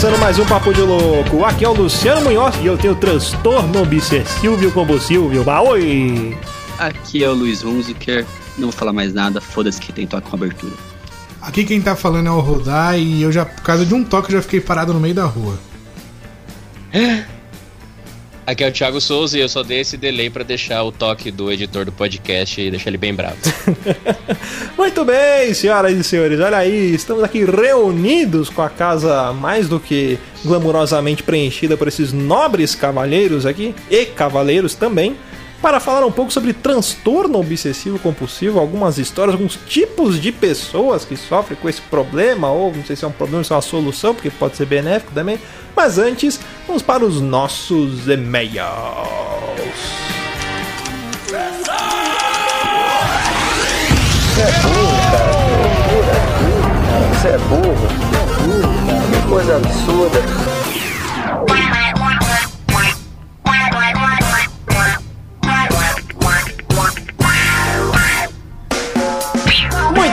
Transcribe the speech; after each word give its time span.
começando 0.00 0.20
mais 0.20 0.38
um 0.38 0.46
Papo 0.46 0.72
de 0.72 0.80
Louco. 0.80 1.44
Aqui 1.44 1.64
é 1.64 1.68
o 1.68 1.72
Luciano 1.72 2.20
Munhoz 2.20 2.54
e 2.62 2.66
eu 2.66 2.78
tenho 2.78 2.94
transtorno 2.94 3.82
obsessivo 3.82 4.70
compulsivo. 4.70 5.42
Bah, 5.42 5.60
oi! 5.60 6.38
Aqui 6.78 7.24
é 7.24 7.28
o 7.28 7.34
Luiz 7.34 7.64
Hunziker. 7.64 8.24
Não 8.56 8.70
vou 8.70 8.72
falar 8.72 8.92
mais 8.92 9.12
nada, 9.12 9.40
foda-se 9.40 9.80
que 9.80 9.92
tem 9.92 10.06
toque 10.06 10.30
com 10.30 10.36
abertura. 10.36 10.72
Aqui 11.42 11.64
quem 11.64 11.82
tá 11.82 11.96
falando 11.96 12.28
é 12.28 12.30
o 12.30 12.38
Rodar 12.38 12.96
e 12.96 13.22
eu 13.22 13.32
já, 13.32 13.44
por 13.44 13.64
causa 13.64 13.84
de 13.84 13.92
um 13.92 14.04
toque, 14.04 14.30
eu 14.30 14.36
já 14.36 14.42
fiquei 14.42 14.60
parado 14.60 14.94
no 14.94 15.00
meio 15.00 15.16
da 15.16 15.24
rua. 15.24 15.58
Aqui 18.48 18.64
é 18.64 18.68
o 18.68 18.72
Thiago 18.72 18.98
Souza 18.98 19.36
e 19.36 19.42
eu 19.42 19.48
só 19.48 19.62
dei 19.62 19.80
esse 19.80 19.98
delay 19.98 20.30
pra 20.30 20.42
deixar 20.42 20.82
o 20.82 20.90
toque 20.90 21.30
do 21.30 21.52
editor 21.52 21.84
do 21.84 21.92
podcast 21.92 22.58
e 22.58 22.70
deixar 22.70 22.88
ele 22.88 22.96
bem 22.96 23.12
bravo. 23.12 23.36
Muito 24.74 25.04
bem, 25.04 25.52
senhoras 25.52 25.94
e 25.94 26.02
senhores, 26.02 26.40
olha 26.40 26.56
aí, 26.56 26.94
estamos 26.94 27.22
aqui 27.22 27.44
reunidos 27.44 28.48
com 28.48 28.62
a 28.62 28.70
casa 28.70 29.34
mais 29.34 29.68
do 29.68 29.78
que 29.78 30.18
glamurosamente 30.42 31.22
preenchida 31.22 31.76
por 31.76 31.88
esses 31.88 32.10
nobres 32.10 32.74
cavalheiros 32.74 33.44
aqui, 33.44 33.74
e 33.90 34.06
cavaleiros 34.06 34.74
também, 34.74 35.14
para 35.60 35.80
falar 35.80 36.06
um 36.06 36.12
pouco 36.12 36.32
sobre 36.32 36.52
transtorno 36.52 37.38
obsessivo 37.38 37.98
compulsivo, 37.98 38.58
algumas 38.58 38.98
histórias, 38.98 39.34
alguns 39.34 39.58
tipos 39.66 40.20
de 40.20 40.30
pessoas 40.30 41.04
que 41.04 41.16
sofrem 41.16 41.58
com 41.60 41.68
esse 41.68 41.80
problema, 41.82 42.50
ou 42.50 42.72
não 42.74 42.84
sei 42.84 42.94
se 42.94 43.04
é 43.04 43.08
um 43.08 43.12
problema, 43.12 43.42
se 43.42 43.52
é 43.52 43.56
uma 43.56 43.62
solução, 43.62 44.14
porque 44.14 44.30
pode 44.30 44.56
ser 44.56 44.66
benéfico 44.66 45.12
também. 45.12 45.38
Mas 45.74 45.98
antes, 45.98 46.40
vamos 46.66 46.82
para 46.82 47.04
os 47.04 47.20
nossos 47.20 48.08
e-mails. 48.08 48.58
Você 54.38 54.42
é 54.42 54.52
burro, 54.62 54.96
cara. 55.10 55.48
Você 57.14 57.28
é 57.28 57.38
burro. 57.38 57.74
Você 57.74 58.16
é 58.16 58.26
burro. 58.46 58.68
Que 59.10 59.28
coisa 59.28 59.56
absurda. 59.56 60.20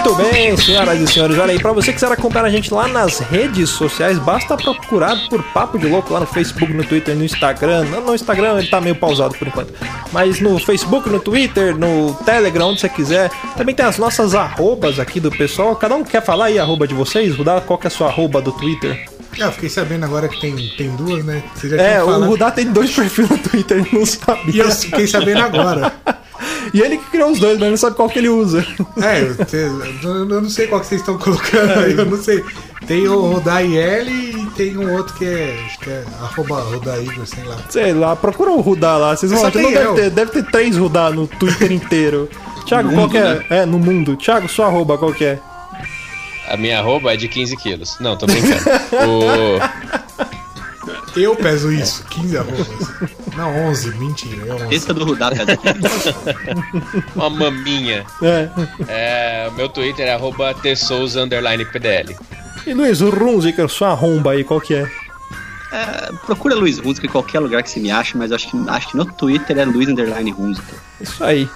Muito 0.06 0.32
bem, 0.32 0.56
senhoras 0.56 1.00
e 1.02 1.08
senhores, 1.08 1.38
olha 1.40 1.52
aí, 1.52 1.60
pra 1.60 1.72
você 1.74 1.88
que 1.88 1.94
quiser 1.94 2.12
acompanhar 2.12 2.46
a 2.46 2.50
gente 2.50 2.72
lá 2.74 2.88
nas 2.88 3.20
redes 3.20 3.70
sociais, 3.70 4.20
basta 4.20 4.56
procurar 4.56 5.18
por 5.30 5.42
Papo 5.52 5.80
de 5.80 5.88
Louco 5.88 6.14
lá 6.14 6.20
no 6.20 6.28
Facebook, 6.28 6.72
no 6.72 6.84
Twitter, 6.84 7.16
no 7.16 7.24
Instagram. 7.24 7.86
No 8.06 8.14
Instagram 8.14 8.60
ele 8.60 8.68
tá 8.68 8.80
meio 8.80 8.96
pausado 8.96 9.36
por 9.36 9.48
enquanto, 9.48 9.74
mas 10.12 10.40
no 10.40 10.60
Facebook, 10.60 11.10
no 11.10 11.20
Twitter, 11.20 11.76
no 11.76 12.14
Telegram, 12.26 12.70
onde 12.70 12.82
você 12.82 12.90
quiser. 12.90 13.32
Também 13.58 13.74
tem 13.74 13.86
as 13.86 13.98
nossas 13.98 14.36
arrobas 14.36 15.00
aqui 15.00 15.20
do 15.20 15.32
pessoal. 15.32 15.76
Cada 15.76 15.96
um 15.96 16.04
quer 16.04 16.24
falar 16.24 16.46
aí 16.46 16.60
a 16.60 16.64
arroba 16.64 16.88
de 16.88 16.94
vocês? 16.94 17.36
Rudá, 17.36 17.60
qual 17.62 17.80
que 17.80 17.88
é 17.88 17.90
a 17.90 17.92
sua 17.92 18.08
arroba 18.08 18.42
do 18.42 18.52
Twitter? 18.52 19.06
Eu 19.38 19.52
fiquei 19.52 19.70
sabendo 19.70 20.06
agora 20.06 20.30
que 20.30 20.40
tem, 20.40 20.56
tem 20.78 20.96
duas, 20.96 21.26
né? 21.26 21.44
É, 21.78 22.02
o. 22.02 22.26
Rudá 22.26 22.52
tem 22.52 22.72
dois 22.72 22.92
perfis 22.96 23.30
no 23.30 23.38
Twitter, 23.38 23.86
não 23.92 24.04
E 24.04 24.06
sabia. 24.06 24.64
eu 24.64 24.72
fiquei 24.72 25.08
sabendo 25.08 25.42
agora. 25.42 25.94
E 26.74 26.82
ele 26.82 26.98
que 26.98 27.06
criou 27.12 27.32
os 27.32 27.40
dois, 27.40 27.58
mas 27.60 27.70
não 27.70 27.78
sabe 27.78 27.96
qual 27.96 28.10
que 28.10 28.20
ele 28.20 28.30
usa. 28.30 28.66
É, 29.02 29.22
eu, 29.22 29.46
te- 29.46 29.56
eu 30.04 30.26
não 30.42 30.50
sei 30.50 30.68
qual 30.68 30.82
que 30.82 30.88
vocês 30.88 31.02
estão 31.02 31.18
colocando 31.18 31.72
aí, 31.80 31.94
eu 31.94 32.06
não 32.06 32.22
sei. 32.22 32.44
Tem 32.88 33.08
o 33.08 33.20
Rodaiel 33.20 34.08
e 34.08 34.46
tem 34.56 34.78
um 34.78 34.94
outro 34.94 35.14
que 35.16 35.26
é. 35.26 35.58
Acho 35.66 35.80
que 35.80 35.90
é 35.90 36.04
arroba 36.22 36.62
Rodaigor, 36.62 37.26
sei 37.26 37.44
lá. 37.44 37.58
Sei 37.70 37.94
lá, 37.94 38.16
procura 38.16 38.52
o 38.52 38.62
Rudá 38.62 38.96
lá. 38.98 39.16
Vocês 39.16 39.32
vão 39.32 39.50
tem 39.50 39.72
deve 39.72 39.94
ter, 39.94 40.10
deve 40.12 40.32
ter 40.32 40.44
três 40.52 40.78
Rudá 40.78 41.10
no 41.10 41.26
Twitter 41.28 41.72
inteiro. 41.72 42.30
Thiago, 42.66 42.94
qual 42.94 43.10
que 43.10 43.18
é? 43.18 43.46
É, 43.50 43.66
no 43.66 43.80
mundo. 43.80 44.16
Thiago, 44.16 44.48
sua 44.48 44.68
arroba, 44.68 44.98
qual 44.98 45.12
que 45.14 45.24
é? 45.26 45.40
A 46.48 46.56
minha 46.58 46.78
arroba 46.80 47.12
é 47.14 47.18
de 47.18 47.28
15 47.28 47.58
quilos. 47.58 47.98
Não, 48.00 48.16
tô 48.16 48.28
brincando. 48.28 48.62
O... 49.08 50.35
Eu 51.16 51.36
peso 51.36 51.72
isso, 51.72 52.04
15 52.10 52.38
arrobas. 52.38 52.68
Não, 53.36 53.68
11, 53.68 53.90
mentira, 53.96 54.48
é 54.48 54.54
11. 54.54 54.76
Esse 54.76 54.92
é 54.92 54.94
do 54.94 55.06
Rudá, 55.06 55.32
cara. 55.32 55.58
Uma 57.16 57.30
maminha. 57.30 58.06
É. 58.22 58.50
É, 58.88 59.50
o 59.50 59.54
meu 59.54 59.70
Twitter 59.70 60.08
é 60.08 60.14
arroba 60.14 60.54
tsouza 60.54 61.22
underline 61.22 61.66
PDL. 61.66 62.16
E 62.68 62.74
Luiz, 62.74 63.02
o 63.02 63.10
Runziker, 63.10 63.70
sua 63.70 63.90
arromba 63.90 64.32
aí, 64.32 64.44
qual 64.44 64.60
que 64.60 64.74
é? 64.74 64.90
É, 65.76 66.10
procura 66.26 66.56
Luiz 66.56 66.80
Hunziker 66.80 67.10
em 67.10 67.12
qualquer 67.12 67.40
lugar 67.40 67.62
que 67.62 67.70
você 67.70 67.82
me 67.82 67.92
ache, 67.92 68.18
mas 68.18 68.32
acho 68.32 68.50
que, 68.50 68.70
acho 68.70 68.88
que 68.90 68.96
no 68.98 69.04
Twitter 69.04 69.58
é 69.58 69.66
Luiz 69.66 69.90
Underline 69.90 70.34
Hunziker. 70.34 70.80
Isso 71.02 71.22
aí. 71.22 71.50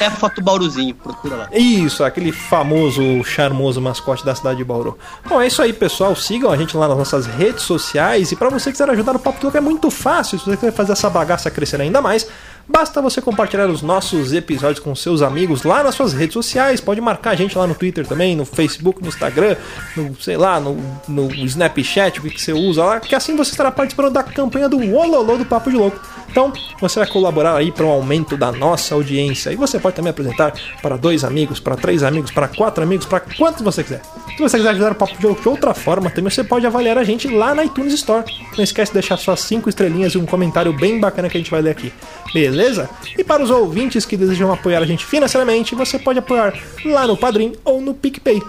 É 0.00 0.06
a 0.06 0.10
foto 0.10 0.36
do 0.36 0.42
Bauruzinho, 0.42 0.94
procura 0.94 1.36
lá. 1.36 1.48
Isso, 1.52 2.02
aquele 2.02 2.32
famoso, 2.32 3.22
charmoso 3.24 3.78
mascote 3.80 4.24
da 4.24 4.34
cidade 4.34 4.56
de 4.56 4.64
Bauru. 4.64 4.96
Bom, 5.28 5.38
é 5.38 5.46
isso 5.46 5.60
aí, 5.60 5.74
pessoal. 5.74 6.16
Sigam 6.16 6.50
a 6.50 6.56
gente 6.56 6.74
lá 6.74 6.88
nas 6.88 6.96
nossas 6.96 7.26
redes 7.26 7.64
sociais. 7.64 8.32
E 8.32 8.36
pra 8.36 8.48
você 8.48 8.70
que 8.70 8.78
quiser 8.78 8.88
ajudar 8.88 9.14
o 9.14 9.18
Papo 9.18 9.38
Louco, 9.42 9.58
é 9.58 9.60
muito 9.60 9.90
fácil. 9.90 10.38
Se 10.38 10.46
você 10.46 10.56
quiser 10.56 10.72
fazer 10.72 10.92
essa 10.92 11.10
bagaça 11.10 11.50
crescer 11.50 11.78
ainda 11.78 12.00
mais, 12.00 12.26
basta 12.68 13.00
você 13.00 13.20
compartilhar 13.20 13.68
os 13.68 13.82
nossos 13.82 14.32
episódios 14.32 14.78
com 14.78 14.94
seus 14.94 15.22
amigos 15.22 15.62
lá 15.62 15.82
nas 15.82 15.94
suas 15.94 16.12
redes 16.12 16.34
sociais. 16.34 16.80
Pode 16.80 17.00
marcar 17.00 17.30
a 17.30 17.34
gente 17.34 17.56
lá 17.56 17.66
no 17.66 17.74
Twitter 17.74 18.06
também, 18.06 18.36
no 18.36 18.44
Facebook, 18.44 19.02
no 19.02 19.08
Instagram, 19.08 19.56
no, 19.96 20.14
sei 20.20 20.36
lá, 20.36 20.60
no, 20.60 20.76
no 21.08 21.32
Snapchat, 21.32 22.20
o 22.20 22.22
que 22.22 22.30
que 22.30 22.40
você 22.40 22.52
usa 22.52 22.84
lá, 22.84 23.00
que 23.00 23.14
assim 23.14 23.34
você 23.34 23.52
estará 23.52 23.70
participando 23.70 24.10
da 24.10 24.22
campanha 24.22 24.68
do 24.68 24.78
Ololô 24.94 25.36
do 25.36 25.44
Papo 25.44 25.70
de 25.70 25.76
Louco. 25.76 25.98
Então, 26.30 26.52
você 26.80 27.00
vai 27.00 27.08
colaborar 27.08 27.56
aí 27.56 27.72
para 27.72 27.84
um 27.84 27.90
aumento 27.90 28.36
da 28.36 28.52
nossa 28.52 28.94
audiência. 28.94 29.50
E 29.50 29.56
você 29.56 29.78
pode 29.78 29.96
também 29.96 30.10
apresentar 30.10 30.52
para 30.82 30.96
dois 30.96 31.24
amigos, 31.24 31.58
para 31.58 31.76
três 31.76 32.02
amigos, 32.02 32.30
para 32.30 32.48
quatro 32.48 32.82
amigos, 32.82 33.06
para 33.06 33.20
quantos 33.20 33.62
você 33.62 33.82
quiser. 33.82 34.02
Se 34.36 34.42
você 34.42 34.56
quiser 34.56 34.70
ajudar 34.70 34.92
o 34.92 34.94
Papo 34.94 35.18
de 35.18 35.26
Louco 35.26 35.42
de 35.42 35.48
outra 35.48 35.74
forma, 35.74 36.10
também 36.10 36.30
você 36.30 36.44
pode 36.44 36.66
avaliar 36.66 36.96
a 36.98 37.04
gente 37.04 37.26
lá 37.28 37.54
na 37.54 37.64
iTunes 37.64 37.92
Store. 37.94 38.24
Não 38.56 38.62
esquece 38.62 38.92
de 38.92 39.00
deixar 39.00 39.16
suas 39.16 39.40
cinco 39.40 39.68
estrelinhas 39.68 40.12
e 40.12 40.18
um 40.18 40.26
comentário 40.26 40.72
bem 40.72 41.00
bacana 41.00 41.28
que 41.28 41.36
a 41.36 41.40
gente 41.40 41.50
vai 41.50 41.62
ler 41.62 41.70
aqui. 41.70 41.92
Beleza? 42.32 42.88
E 43.16 43.24
para 43.24 43.42
os 43.42 43.50
ouvintes 43.50 44.04
que 44.04 44.16
desejam 44.16 44.52
apoiar 44.52 44.80
a 44.80 44.86
gente 44.86 45.04
financeiramente, 45.04 45.74
você 45.74 45.98
pode 45.98 46.18
apoiar 46.18 46.54
lá 46.84 47.06
no 47.06 47.16
Padrim 47.16 47.54
ou 47.64 47.80
no 47.80 47.94
PicPay. 47.94 48.40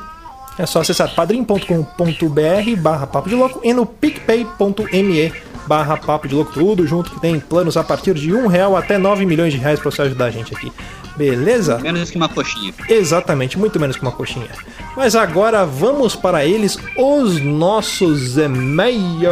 É 0.60 0.66
só 0.66 0.82
acessar 0.82 1.16
padrim.com.br 1.16 2.82
barra 2.82 3.08
papo 3.08 3.30
de 3.30 3.36
louco 3.36 3.62
e 3.64 3.74
no 3.74 3.86
picpay.me 3.86 5.49
barra 5.70 5.96
papo 5.96 6.28
de 6.28 6.34
louco 6.34 6.52
tudo 6.52 6.88
junto 6.88 7.12
que 7.12 7.22
tem 7.22 7.40
planos 7.40 7.78
a 7.78 7.84
partir 7.84 8.16
de 8.16 8.34
um 8.34 8.48
real 8.48 8.76
até 8.76 8.98
9 8.98 9.24
milhões 9.24 9.54
de 9.54 9.60
reais 9.60 9.80
para 9.80 9.92
você 9.92 10.02
ajudar 10.02 10.26
a 10.26 10.32
gente 10.32 10.52
aqui. 10.52 10.74
Beleza? 11.16 11.78
Menos 11.78 12.10
que 12.10 12.18
uma 12.18 12.28
coxinha. 12.28 12.74
Exatamente, 12.90 13.60
muito 13.60 13.80
menos 13.80 13.96
que 13.96 14.02
uma 14.02 14.12
coxinha. 14.12 14.48
Mas 14.98 15.16
agora 15.16 15.68
vamos 15.68 16.16
para 16.16 16.44
eles, 16.44 16.76
os 16.98 17.40
nossos 17.40 18.36
e-mails. 18.36 19.30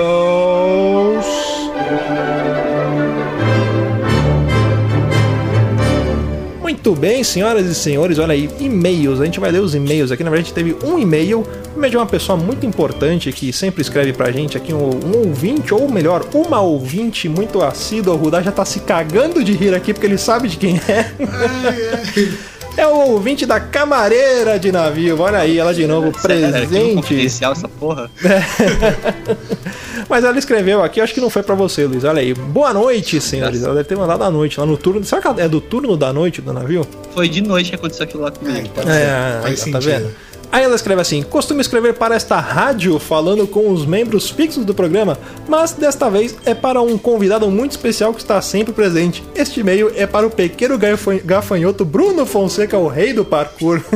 Muito 6.88 7.02
bem, 7.02 7.22
senhoras 7.22 7.66
e 7.66 7.76
senhores, 7.76 8.18
olha 8.18 8.32
aí, 8.32 8.50
e-mails. 8.62 9.20
A 9.20 9.26
gente 9.26 9.42
vai 9.42 9.52
ler 9.52 9.60
os 9.60 9.76
e-mails 9.76 10.10
aqui. 10.10 10.24
Na 10.24 10.30
verdade, 10.30 10.54
a 10.54 10.64
gente 10.64 10.74
teve 10.74 10.88
um 10.90 10.98
e-mail, 10.98 11.46
e-mail 11.76 11.92
de 11.92 11.98
uma 11.98 12.06
pessoa 12.06 12.38
muito 12.38 12.66
importante 12.66 13.30
que 13.34 13.52
sempre 13.52 13.82
escreve 13.82 14.14
pra 14.14 14.32
gente 14.32 14.56
aqui, 14.56 14.74
um, 14.74 14.90
um 15.06 15.28
ouvinte, 15.28 15.74
ou 15.74 15.92
melhor, 15.92 16.26
uma 16.34 16.62
ouvinte 16.62 17.28
muito 17.28 17.62
assídua. 17.62 18.14
O 18.14 18.18
Rudá 18.18 18.42
já 18.42 18.54
tá 18.54 18.64
se 18.64 18.80
cagando 18.80 19.44
de 19.44 19.52
rir 19.52 19.76
aqui 19.76 19.92
porque 19.92 20.06
ele 20.06 20.18
sabe 20.18 20.48
de 20.48 20.56
quem 20.56 20.78
é. 20.88 21.12
É 22.78 22.86
o 22.86 23.14
ouvinte 23.14 23.44
da 23.46 23.60
camareira 23.60 24.60
de 24.60 24.72
navio. 24.72 25.20
Olha 25.20 25.40
aí, 25.40 25.58
ela 25.58 25.74
de 25.74 25.88
novo, 25.88 26.12
presente. 26.22 26.94
confidencial 26.96 27.52
essa 27.54 27.68
porra. 27.68 28.10
Mas 30.08 30.24
ela 30.24 30.38
escreveu 30.38 30.84
aqui, 30.84 31.02
acho 31.02 31.14
que 31.14 31.20
não 31.20 31.30
foi 31.30 31.44
pra 31.44 31.56
você, 31.56 31.86
Luiz. 31.86 32.04
Olha 32.04 32.22
aí. 32.22 32.34
Boa 32.34 32.74
noite, 32.74 33.20
senhores. 33.20 33.64
Ela 33.64 33.74
deve 33.76 33.90
ter 33.90 33.98
mandado 33.98 34.24
à 34.24 34.30
noite, 34.32 34.60
lá 34.60 34.66
no 34.66 34.78
turno. 34.78 35.04
Será 35.04 35.22
que 35.22 35.42
é 35.42 35.50
do 35.50 35.60
turno 35.60 35.98
da 35.98 36.14
noite 36.14 36.42
do 36.42 36.54
navio? 36.54 36.88
Foi 37.14 37.28
de 37.28 37.42
noite 37.42 37.70
que 37.72 37.76
aconteceu 37.76 38.04
aquilo 38.06 38.24
lá 38.24 38.30
É, 38.30 38.32
comigo. 38.32 38.70
pode 38.70 38.90
É, 38.90 38.94
ser, 38.94 39.42
faz 39.42 39.60
tá 39.60 39.66
sentido. 39.66 39.82
vendo? 39.82 40.27
Aí 40.58 40.64
ela 40.64 40.74
escreve 40.76 41.00
assim: 41.00 41.22
costumo 41.22 41.62
escrever 41.62 41.94
para 41.94 42.16
esta 42.16 42.40
rádio 42.40 42.98
falando 42.98 43.46
com 43.46 43.70
os 43.72 43.86
membros 43.86 44.28
fixos 44.28 44.66
do 44.66 44.74
programa, 44.74 45.16
mas 45.48 45.72
desta 45.74 46.10
vez 46.10 46.36
é 46.48 46.56
para 46.56 46.82
um 46.82 46.98
convidado 46.98 47.48
muito 47.52 47.74
especial 47.74 48.12
que 48.12 48.20
está 48.22 48.42
sempre 48.42 48.74
presente. 48.74 49.24
Este 49.36 49.60
e-mail 49.60 49.92
é 49.96 50.08
para 50.08 50.26
o 50.26 50.32
pequeno 50.32 50.76
gafanho- 50.76 51.22
gafanhoto 51.24 51.86
Bruno 51.86 52.26
Fonseca, 52.26 52.76
o 52.76 52.88
rei 52.88 53.14
do 53.14 53.24
parkour. 53.24 53.80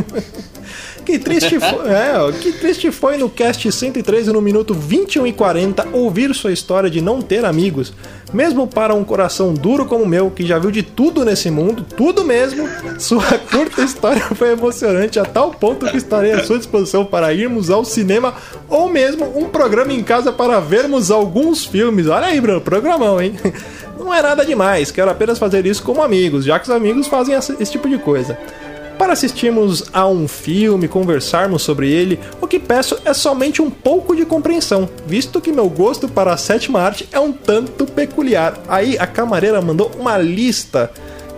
Que 1.12 1.20
triste, 1.20 1.60
foi, 1.60 1.68
é, 1.92 2.32
que 2.40 2.52
triste 2.54 2.90
foi 2.90 3.18
no 3.18 3.30
cast 3.30 3.70
113, 3.70 4.32
no 4.32 4.42
minuto 4.42 4.74
21 4.74 5.28
e 5.28 5.34
40, 5.34 5.90
ouvir 5.92 6.34
sua 6.34 6.54
história 6.54 6.90
de 6.90 7.02
não 7.02 7.22
ter 7.22 7.44
amigos. 7.44 7.92
Mesmo 8.34 8.66
para 8.66 8.96
um 8.96 9.04
coração 9.04 9.54
duro 9.54 9.86
como 9.86 10.06
o 10.06 10.08
meu, 10.08 10.32
que 10.32 10.46
já 10.46 10.58
viu 10.58 10.72
de 10.72 10.82
tudo 10.82 11.26
nesse 11.26 11.52
mundo, 11.52 11.86
tudo 11.98 12.24
mesmo, 12.24 12.66
sua 12.98 13.26
curta 13.52 13.82
história 13.82 14.22
foi 14.22 14.54
emocionante 14.54 15.20
a 15.20 15.26
tal 15.26 15.52
ponto 15.52 15.86
que 15.86 15.98
estarei 15.98 16.32
à 16.32 16.46
sua 16.46 16.58
disposição 16.58 17.04
para 17.04 17.34
irmos 17.34 17.70
ao 17.70 17.84
cinema 17.84 18.34
ou 18.70 18.88
mesmo 18.88 19.38
um 19.38 19.50
programa 19.50 19.92
em 19.92 20.02
casa 20.02 20.32
para 20.32 20.62
vermos 20.62 21.12
alguns 21.12 21.66
filmes. 21.66 22.08
Olha 22.08 22.28
aí, 22.28 22.40
Bruno, 22.40 22.62
programão, 22.62 23.22
hein? 23.22 23.36
Não 24.00 24.14
é 24.14 24.22
nada 24.22 24.46
demais, 24.46 24.92
quero 24.92 25.12
apenas 25.12 25.38
fazer 25.38 25.66
isso 25.66 25.84
como 25.84 26.02
amigos, 26.02 26.46
já 26.46 26.58
que 26.58 26.70
os 26.70 26.76
amigos 26.76 27.08
fazem 27.08 27.36
esse 27.36 27.72
tipo 27.72 27.88
de 27.90 27.98
coisa. 27.98 28.38
Para 29.12 29.18
assistirmos 29.18 29.84
a 29.92 30.08
um 30.08 30.26
filme, 30.26 30.88
conversarmos 30.88 31.64
sobre 31.64 31.92
ele, 31.92 32.18
o 32.40 32.48
que 32.48 32.58
peço 32.58 32.98
é 33.04 33.14
somente 33.14 33.62
um 33.62 33.70
pouco 33.70 34.16
de 34.16 34.24
compreensão, 34.26 34.88
visto 35.06 35.42
que 35.42 35.52
meu 35.52 35.68
gosto 35.68 36.08
para 36.08 36.32
a 36.32 36.38
sétima 36.38 36.80
arte 36.80 37.10
é 37.12 37.20
um 37.20 37.34
tanto 37.34 37.86
peculiar. 37.86 38.58
Aí 38.70 38.98
a 38.98 39.06
camareira 39.06 39.62
mandou 39.62 39.92
uma 40.00 40.18
lista 40.18 40.90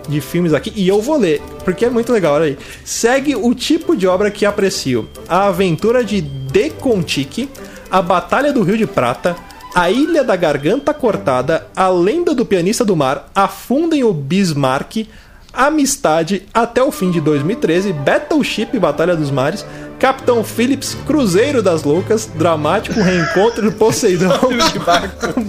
de 0.08 0.20
filmes 0.20 0.54
aqui 0.54 0.72
e 0.76 0.86
eu 0.86 1.02
vou 1.02 1.18
ler, 1.18 1.42
porque 1.64 1.84
é 1.84 1.90
muito 1.90 2.12
legal, 2.12 2.34
olha 2.34 2.44
aí. 2.44 2.58
Segue 2.84 3.34
o 3.34 3.52
tipo 3.52 3.96
de 3.96 4.06
obra 4.06 4.30
que 4.30 4.46
aprecio: 4.46 5.08
A 5.28 5.48
Aventura 5.48 6.04
de 6.04 6.20
De 6.20 6.70
Contique, 6.70 7.48
A 7.90 8.00
Batalha 8.00 8.52
do 8.52 8.62
Rio 8.62 8.78
de 8.78 8.86
Prata, 8.86 9.34
A 9.74 9.90
Ilha 9.90 10.22
da 10.22 10.36
Garganta 10.36 10.94
Cortada, 10.94 11.66
A 11.74 11.88
Lenda 11.88 12.36
do 12.36 12.46
Pianista 12.46 12.84
do 12.84 12.94
Mar, 12.94 13.28
Afundem 13.34 14.04
o 14.04 14.12
Bismarck, 14.12 15.08
Amistade 15.56 16.42
até 16.52 16.82
o 16.82 16.90
fim 16.90 17.10
de 17.10 17.20
2013, 17.20 17.92
Battleship 17.92 18.78
Batalha 18.78 19.16
dos 19.16 19.30
Mares, 19.30 19.64
Capitão 19.98 20.42
Phillips, 20.44 20.96
Cruzeiro 21.06 21.62
das 21.62 21.84
Loucas, 21.84 22.28
dramático 22.34 23.00
reencontro 23.00 23.70
do 23.70 23.72
Poseidon, 23.72 24.28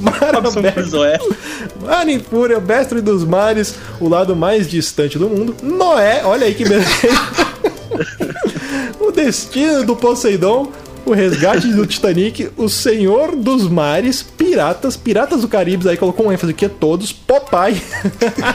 Mar 0.01 0.35
Robson 0.35 0.59
Aberto, 0.59 0.75
Crusoe. 0.81 1.17
Mar 1.81 2.07
em 2.07 2.19
Fúria, 2.19 2.59
Mestre 2.59 3.01
dos 3.01 3.25
Mares, 3.25 3.75
o 3.99 4.07
lado 4.07 4.35
mais 4.35 4.69
distante 4.69 5.17
do 5.17 5.27
mundo, 5.27 5.55
Noé, 5.61 6.21
olha 6.23 6.47
aí 6.47 6.53
que 6.53 6.63
beleza. 6.63 6.87
o 8.99 9.11
destino 9.11 9.83
do 9.83 9.95
Poseidon, 9.95 10.71
o 11.05 11.13
resgate 11.13 11.67
do 11.67 11.85
Titanic, 11.85 12.49
o 12.57 12.67
Senhor 12.69 13.35
dos 13.35 13.67
Mares, 13.67 14.25
Piratas, 14.55 14.95
Piratas 14.95 15.41
do 15.41 15.49
Caribe, 15.49 15.89
aí 15.89 15.97
colocou 15.97 16.27
um 16.27 16.31
ênfase 16.31 16.53
que 16.53 16.63
é 16.63 16.69
todos, 16.69 17.11
Popeye, 17.11 17.81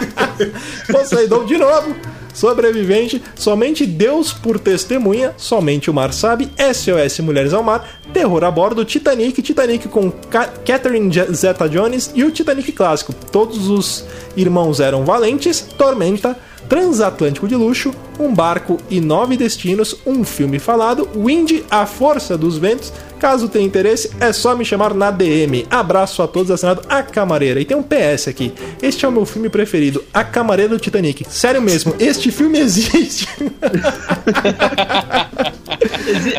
Poseidon 0.90 1.44
de 1.44 1.58
novo, 1.58 1.94
Sobrevivente, 2.32 3.22
Somente 3.34 3.84
Deus 3.84 4.32
por 4.32 4.58
Testemunha, 4.58 5.34
Somente 5.36 5.90
o 5.90 5.94
Mar 5.94 6.14
Sabe, 6.14 6.50
SOS 6.56 7.18
Mulheres 7.20 7.52
ao 7.52 7.62
Mar, 7.62 7.99
Terror 8.12 8.44
a 8.44 8.50
Bordo, 8.50 8.84
Titanic, 8.84 9.40
Titanic 9.42 9.88
com 9.88 10.10
Ca 10.10 10.48
Catherine 10.64 11.10
Zeta-Jones 11.32 12.12
e 12.14 12.24
o 12.24 12.30
Titanic 12.30 12.72
clássico. 12.72 13.12
Todos 13.12 13.68
os 13.68 14.04
irmãos 14.36 14.80
eram 14.80 15.04
valentes, 15.04 15.60
Tormenta, 15.60 16.36
Transatlântico 16.68 17.48
de 17.48 17.56
Luxo, 17.56 17.92
Um 18.18 18.32
Barco 18.32 18.78
e 18.88 19.00
Nove 19.00 19.36
Destinos, 19.36 19.96
um 20.06 20.22
filme 20.22 20.60
falado, 20.60 21.08
Wind, 21.16 21.62
A 21.68 21.84
Força 21.84 22.38
dos 22.38 22.58
Ventos. 22.58 22.92
Caso 23.18 23.48
tenha 23.48 23.66
interesse, 23.66 24.10
é 24.20 24.32
só 24.32 24.54
me 24.54 24.64
chamar 24.64 24.94
na 24.94 25.10
DM. 25.10 25.66
Abraço 25.68 26.22
a 26.22 26.28
todos, 26.28 26.50
assinado 26.50 26.82
A 26.88 27.02
Camareira. 27.02 27.60
E 27.60 27.64
tem 27.64 27.76
um 27.76 27.82
PS 27.82 28.28
aqui. 28.28 28.54
Este 28.80 29.04
é 29.04 29.08
o 29.08 29.12
meu 29.12 29.26
filme 29.26 29.48
preferido, 29.48 30.04
A 30.14 30.22
Camareira 30.22 30.72
do 30.72 30.78
Titanic. 30.78 31.26
Sério 31.28 31.60
mesmo, 31.60 31.94
este 31.98 32.30
filme 32.30 32.60
existe. 32.60 33.28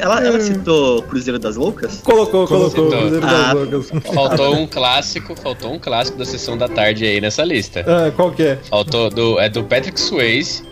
Ela, 0.01 0.25
ela 0.25 0.39
citou 0.39 1.01
Cruzeiro 1.03 1.39
das 1.39 1.55
Loucas? 1.61 2.01
colocou, 2.01 2.47
colocou. 2.47 2.89
Das 2.89 3.23
Ah. 3.23 3.53
Loucas. 3.53 3.89
Faltou 4.13 4.55
um 4.55 4.67
clássico, 4.67 5.35
faltou 5.35 5.71
um 5.73 5.79
clássico 5.79 6.17
da 6.17 6.25
sessão 6.25 6.57
da 6.57 6.67
tarde 6.67 7.05
aí 7.05 7.21
nessa 7.21 7.43
lista. 7.43 7.85
Ah, 7.87 8.11
qual 8.15 8.31
que 8.31 8.43
é? 8.43 8.55
Faltou 8.69 9.09
do. 9.09 9.39
É 9.39 9.47
do 9.49 9.63
Patrick 9.63 9.99
Swayze. 9.99 10.63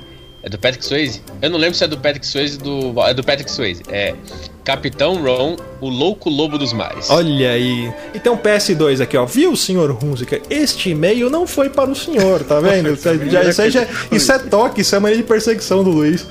É 0.42 0.50
do 0.50 0.58
Patrick 0.58 0.84
Swayze? 0.86 1.22
Eu 1.42 1.50
não 1.50 1.60
lembro 1.60 1.76
se 1.76 1.84
é 1.84 1.88
do 1.88 1.98
Patrick 1.98 2.26
Swayze 2.26 2.58
do. 2.58 2.94
É 3.04 3.14
do 3.14 3.24
Patrick 3.24 3.52
Swayze. 3.52 3.84
É. 3.90 4.16
Capitão 4.64 5.22
Ron, 5.22 5.56
o 5.82 5.90
louco 5.90 6.30
lobo 6.30 6.58
dos 6.58 6.74
mares. 6.74 7.10
Olha 7.10 7.52
aí. 7.52 7.92
E 8.14 8.20
tem 8.20 8.32
um 8.32 8.38
PS2 8.38 9.02
aqui, 9.02 9.16
ó. 9.18 9.26
Viu, 9.26 9.56
senhor 9.56 9.98
Hunziker? 10.04 10.42
Este 10.50 10.90
e-mail 10.92 11.30
não 11.30 11.46
foi 11.48 11.70
para 11.70 11.90
o 11.90 11.96
senhor, 11.96 12.44
tá 12.44 12.60
vendo? 12.60 12.92
Isso, 12.94 13.04
já- 13.30 13.44
isso 13.44 13.70
já- 13.70 13.88
isso 14.12 14.32
é 14.32 14.40
toque, 14.40 14.82
isso 14.82 14.96
é 14.96 15.00
maneira 15.00 15.22
de 15.24 15.28
perseguição 15.28 15.84
do 15.84 15.90
Luiz. 15.92 16.26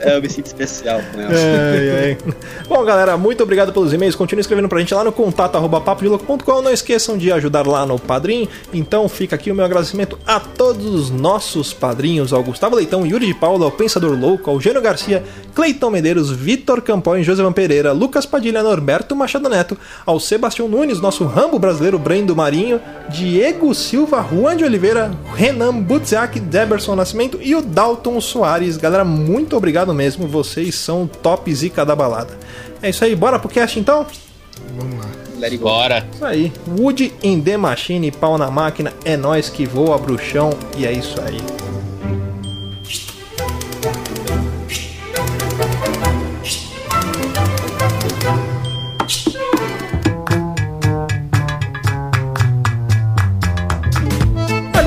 É, 0.00 0.16
eu 0.16 0.22
me 0.22 0.28
sinto 0.28 0.46
especial 0.46 1.00
com 1.12 1.20
ela. 1.20 1.30
Ai, 1.32 1.90
ai. 1.90 2.18
Bom, 2.68 2.84
galera, 2.84 3.16
muito 3.16 3.42
obrigado 3.42 3.72
pelos 3.72 3.92
e-mails. 3.92 4.14
Continue 4.14 4.40
escrevendo 4.40 4.68
pra 4.68 4.78
gente 4.78 4.94
lá 4.94 5.04
no 5.04 5.12
contato 5.12 5.56
arroba 5.56 5.80
papodiloco.com. 5.80 6.62
Não 6.62 6.72
esqueçam 6.72 7.16
de 7.16 7.30
ajudar 7.32 7.66
lá 7.66 7.84
no 7.86 7.98
Padrim. 7.98 8.48
Então 8.72 9.08
fica 9.08 9.36
aqui 9.36 9.50
o 9.50 9.54
meu 9.54 9.64
agradecimento 9.64 10.18
a 10.26 10.40
todos 10.40 10.86
os 10.86 11.10
nossos 11.10 11.72
padrinhos: 11.72 12.32
ao 12.32 12.42
Gustavo 12.42 12.76
Leitão, 12.76 13.06
Yuri 13.06 13.26
de 13.26 13.34
Paula, 13.34 13.64
ao 13.66 13.70
Pensador 13.70 14.18
Louco, 14.18 14.50
ao 14.50 14.60
Gênio 14.60 14.80
Garcia, 14.82 15.22
Cleiton 15.54 15.90
Medeiros, 15.90 16.30
Vitor 16.30 16.80
Campões, 16.82 17.24
José 17.26 17.44
Pereira, 17.54 17.92
Lucas 17.92 18.24
Padilha, 18.26 18.62
Norberto 18.64 19.14
Machado 19.14 19.48
Neto, 19.48 19.78
ao 20.04 20.18
Sebastião 20.18 20.66
Nunes, 20.66 21.00
nosso 21.00 21.24
Rambo 21.24 21.58
brasileiro, 21.58 21.98
Brendo 21.98 22.34
Marinho, 22.34 22.80
Diego 23.08 23.72
Silva, 23.74 24.20
Juan 24.22 24.56
de 24.56 24.64
Oliveira, 24.64 25.12
Renan 25.34 25.80
Butziak, 25.80 26.40
Deberson 26.40 26.96
Nascimento 26.96 27.38
e 27.40 27.54
o 27.54 27.62
Dalton 27.62 28.20
Soares. 28.20 28.76
Galera, 28.76 29.04
muito 29.04 29.56
obrigado 29.56 29.94
mesmo. 29.94 30.26
Vocês 30.26 30.74
são 30.74 31.06
top 31.06 31.54
zica 31.54 31.84
da 31.84 31.94
balada. 31.94 32.36
É 32.82 32.90
isso 32.90 33.04
aí, 33.04 33.14
bora 33.14 33.38
pro 33.38 33.48
cast 33.48 33.78
então? 33.78 34.06
Vamos 34.76 34.98
lá. 34.98 35.10
Let. 35.38 35.58
Bora. 35.58 36.06
Isso 36.12 36.24
aí. 36.24 36.52
Wood 36.78 37.12
in 37.22 37.40
the 37.40 37.56
Machine, 37.56 38.10
pau 38.10 38.38
na 38.38 38.50
máquina, 38.50 38.92
é 39.04 39.16
nós 39.16 39.48
que 39.48 39.66
voa, 39.66 39.98
bruxão, 39.98 40.50
e 40.76 40.86
é 40.86 40.92
isso 40.92 41.20
aí. 41.20 41.73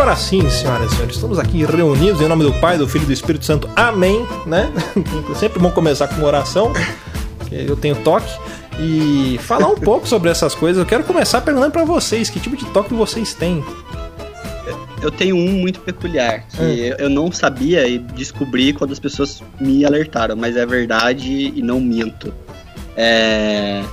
Agora 0.07 0.21
sim, 0.21 0.49
senhoras 0.49 0.89
e 0.89 0.95
senhores, 0.95 1.15
estamos 1.15 1.37
aqui 1.37 1.65
reunidos 1.65 2.21
em 2.21 2.29
nome 2.29 2.45
do 2.45 2.53
Pai, 2.61 2.77
do 2.77 2.87
Filho 2.87 3.03
e 3.03 3.07
do 3.07 3.11
Espírito 3.11 3.43
Santo. 3.43 3.69
Amém, 3.75 4.25
né? 4.45 4.71
Sempre 5.35 5.59
bom 5.59 5.69
começar 5.69 6.07
com 6.07 6.15
uma 6.15 6.27
oração, 6.27 6.71
que 7.49 7.65
eu 7.67 7.75
tenho 7.75 7.93
toque. 8.03 8.31
E 8.79 9.37
falar 9.43 9.67
um 9.67 9.75
pouco 9.75 10.07
sobre 10.07 10.29
essas 10.29 10.55
coisas. 10.55 10.79
Eu 10.79 10.85
quero 10.85 11.03
começar 11.03 11.41
perguntando 11.41 11.73
pra 11.73 11.83
vocês, 11.83 12.29
que 12.29 12.39
tipo 12.39 12.55
de 12.55 12.63
toque 12.67 12.93
vocês 12.93 13.33
têm? 13.33 13.61
Eu 15.01 15.11
tenho 15.11 15.35
um 15.35 15.51
muito 15.51 15.81
peculiar, 15.81 16.47
que 16.47 16.61
Hum. 16.61 16.95
eu 16.99 17.09
não 17.09 17.29
sabia 17.29 17.85
e 17.85 17.99
descobri 17.99 18.71
quando 18.71 18.93
as 18.93 18.99
pessoas 18.99 19.43
me 19.59 19.83
alertaram, 19.83 20.37
mas 20.37 20.55
é 20.55 20.65
verdade 20.65 21.51
e 21.53 21.61
não 21.61 21.81
minto. 21.81 22.33
É, 22.95 23.83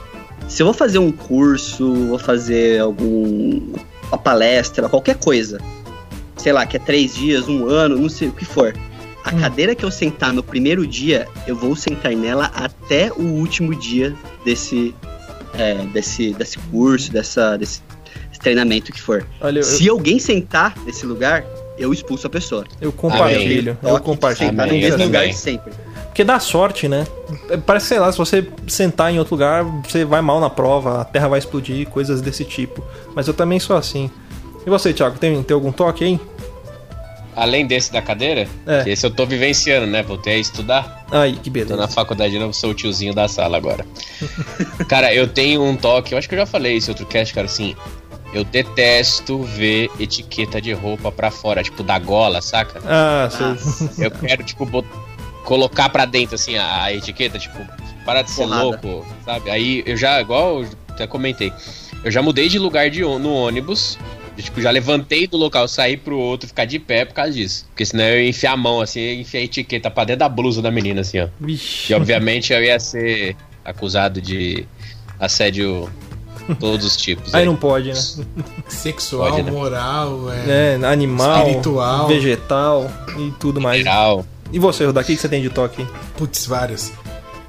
Se 0.46 0.62
eu 0.62 0.66
vou 0.66 0.74
fazer 0.74 1.00
um 1.00 1.10
curso, 1.10 1.92
vou 2.06 2.20
fazer 2.20 2.80
algum 2.80 3.72
uma 4.08 4.18
palestra, 4.18 4.88
qualquer 4.88 5.16
coisa, 5.16 5.58
sei 6.36 6.52
lá, 6.52 6.66
que 6.66 6.76
é 6.76 6.80
três 6.80 7.14
dias, 7.14 7.48
um 7.48 7.66
ano, 7.68 7.96
não 7.98 8.08
sei 8.08 8.28
o 8.28 8.32
que 8.32 8.44
for. 8.44 8.74
A 9.24 9.34
Hum. 9.34 9.40
cadeira 9.40 9.74
que 9.74 9.84
eu 9.84 9.90
sentar 9.90 10.32
no 10.32 10.42
primeiro 10.42 10.86
dia, 10.86 11.26
eu 11.46 11.56
vou 11.56 11.74
sentar 11.74 12.12
nela 12.14 12.50
até 12.54 13.10
o 13.12 13.22
último 13.22 13.74
dia 13.74 14.14
desse, 14.44 14.94
é, 15.58 15.74
desse, 15.92 16.32
desse 16.34 16.58
curso, 16.58 17.10
dessa, 17.10 17.56
desse, 17.56 17.80
desse 18.28 18.40
treinamento 18.40 18.92
que 18.92 19.00
for. 19.00 19.26
Olha, 19.40 19.60
eu, 19.60 19.62
Se 19.62 19.88
alguém 19.88 20.18
sentar 20.18 20.74
nesse 20.84 21.06
lugar, 21.06 21.42
eu 21.78 21.90
expulso 21.92 22.26
a 22.26 22.30
pessoa. 22.30 22.64
eu 22.80 22.92
compartilho. 22.92 23.78
Eu 23.82 23.88
Toque, 23.90 24.04
compartilho. 24.04 24.50
Sentar 24.50 24.66
no 24.66 24.72
Amém. 24.72 24.82
mesmo 24.84 25.00
Eu 25.02 25.06
lugar 25.06 25.20
também. 25.20 25.32
sempre. 25.32 25.72
Porque 26.06 26.22
dá 26.22 26.38
sorte, 26.38 26.86
né? 26.86 27.04
Parece, 27.66 27.86
sei 27.86 27.98
lá, 27.98 28.12
se 28.12 28.18
você 28.18 28.46
sentar 28.68 29.12
em 29.12 29.18
outro 29.18 29.34
lugar, 29.34 29.64
você 29.64 30.04
vai 30.04 30.20
mal 30.20 30.38
na 30.38 30.48
prova, 30.50 31.00
a 31.00 31.04
terra 31.04 31.26
vai 31.28 31.38
explodir, 31.40 31.88
coisas 31.88 32.20
desse 32.20 32.44
tipo. 32.44 32.84
Mas 33.16 33.26
eu 33.26 33.34
também 33.34 33.58
sou 33.58 33.74
assim. 33.74 34.08
E 34.66 34.70
você, 34.70 34.92
Thiago, 34.92 35.18
tem, 35.18 35.42
tem 35.42 35.54
algum 35.54 35.70
toque 35.72 36.04
aí? 36.04 36.20
Além 37.36 37.66
desse 37.66 37.92
da 37.92 38.00
cadeira, 38.00 38.46
É. 38.66 38.84
que 38.84 38.90
esse 38.90 39.04
eu 39.04 39.10
tô 39.10 39.26
vivenciando, 39.26 39.86
né? 39.88 40.02
Voltei 40.02 40.34
a 40.34 40.38
estudar. 40.38 41.04
Ai, 41.10 41.32
que 41.42 41.50
Tô 41.50 41.58
na 41.60 41.64
beleza. 41.66 41.88
faculdade 41.88 42.32
de 42.32 42.38
novo, 42.38 42.54
sou 42.54 42.70
o 42.70 42.74
tiozinho 42.74 43.12
da 43.12 43.26
sala 43.26 43.56
agora. 43.56 43.84
cara, 44.88 45.12
eu 45.12 45.26
tenho 45.26 45.62
um 45.62 45.76
toque, 45.76 46.12
eu 46.14 46.18
acho 46.18 46.28
que 46.28 46.34
eu 46.34 46.38
já 46.38 46.46
falei 46.46 46.76
isso 46.76 46.90
em 46.90 46.92
outro 46.92 47.06
cast, 47.06 47.34
cara, 47.34 47.46
assim. 47.46 47.74
Eu 48.32 48.42
detesto 48.44 49.42
ver 49.42 49.90
etiqueta 49.98 50.60
de 50.60 50.72
roupa 50.72 51.10
pra 51.12 51.30
fora, 51.30 51.62
tipo 51.62 51.82
da 51.82 51.98
gola, 51.98 52.40
saca? 52.40 52.80
Ah, 52.84 53.28
sei. 53.30 54.06
Eu 54.06 54.10
quero, 54.10 54.42
tipo, 54.44 54.64
bot- 54.66 54.88
colocar 55.44 55.88
pra 55.88 56.04
dentro, 56.04 56.34
assim, 56.36 56.56
a, 56.56 56.92
etiqueta, 56.92 57.38
tipo, 57.38 57.58
para 58.04 58.22
de 58.22 58.30
ser 58.30 58.42
Porrada. 58.44 58.62
louco, 58.64 59.06
sabe? 59.24 59.50
Aí 59.50 59.82
eu 59.86 59.96
já, 59.96 60.20
igual 60.20 60.62
eu 60.62 60.68
até 60.88 61.06
comentei, 61.06 61.52
eu 62.04 62.10
já 62.10 62.22
mudei 62.22 62.48
de 62.48 62.58
lugar 62.58 62.90
de, 62.90 63.02
no 63.02 63.32
ônibus, 63.34 63.98
eu, 64.36 64.42
tipo, 64.42 64.60
já 64.60 64.70
levantei 64.70 65.26
do 65.26 65.36
local, 65.36 65.66
saí 65.68 65.96
pro 65.96 66.18
outro, 66.18 66.48
ficar 66.48 66.64
de 66.64 66.78
pé 66.78 67.04
por 67.04 67.14
causa 67.14 67.32
disso. 67.32 67.66
Porque 67.70 67.84
senão 67.86 68.04
eu 68.04 68.20
ia 68.22 68.28
enfiar 68.28 68.52
a 68.52 68.56
mão, 68.56 68.80
assim, 68.80 69.00
ia 69.00 69.14
enfiar 69.20 69.40
a 69.40 69.44
etiqueta 69.44 69.90
pra 69.90 70.04
dentro 70.04 70.20
da 70.20 70.28
blusa 70.28 70.60
da 70.60 70.70
menina, 70.70 71.00
assim, 71.02 71.20
ó. 71.20 71.28
Vixe. 71.40 71.92
E 71.92 71.96
obviamente 71.96 72.52
eu 72.52 72.62
ia 72.62 72.78
ser 72.80 73.36
acusado 73.64 74.20
de 74.20 74.66
assédio 75.18 75.88
todos 76.60 76.84
os 76.84 76.96
tipos. 76.96 77.34
Aí 77.34 77.40
né? 77.42 77.46
não 77.46 77.56
pode, 77.56 77.88
né? 77.88 78.00
Sexual, 78.68 79.30
Pode, 79.30 79.42
né? 79.44 79.50
moral, 79.50 80.30
é, 80.30 80.78
É, 80.80 80.86
animal, 80.86 81.46
Espiritual. 81.46 82.08
vegetal 82.08 82.90
e 83.18 83.30
tudo 83.38 83.60
mais. 83.60 83.78
Geral. 83.78 84.26
E 84.52 84.58
você, 84.58 84.84
Rodar, 84.84 85.02
o 85.02 85.06
que 85.06 85.14
que 85.14 85.20
você 85.20 85.28
tem 85.28 85.40
de 85.42 85.48
toque 85.50 85.82
aí? 85.82 85.88
putz, 86.16 86.46
várias. 86.46 86.92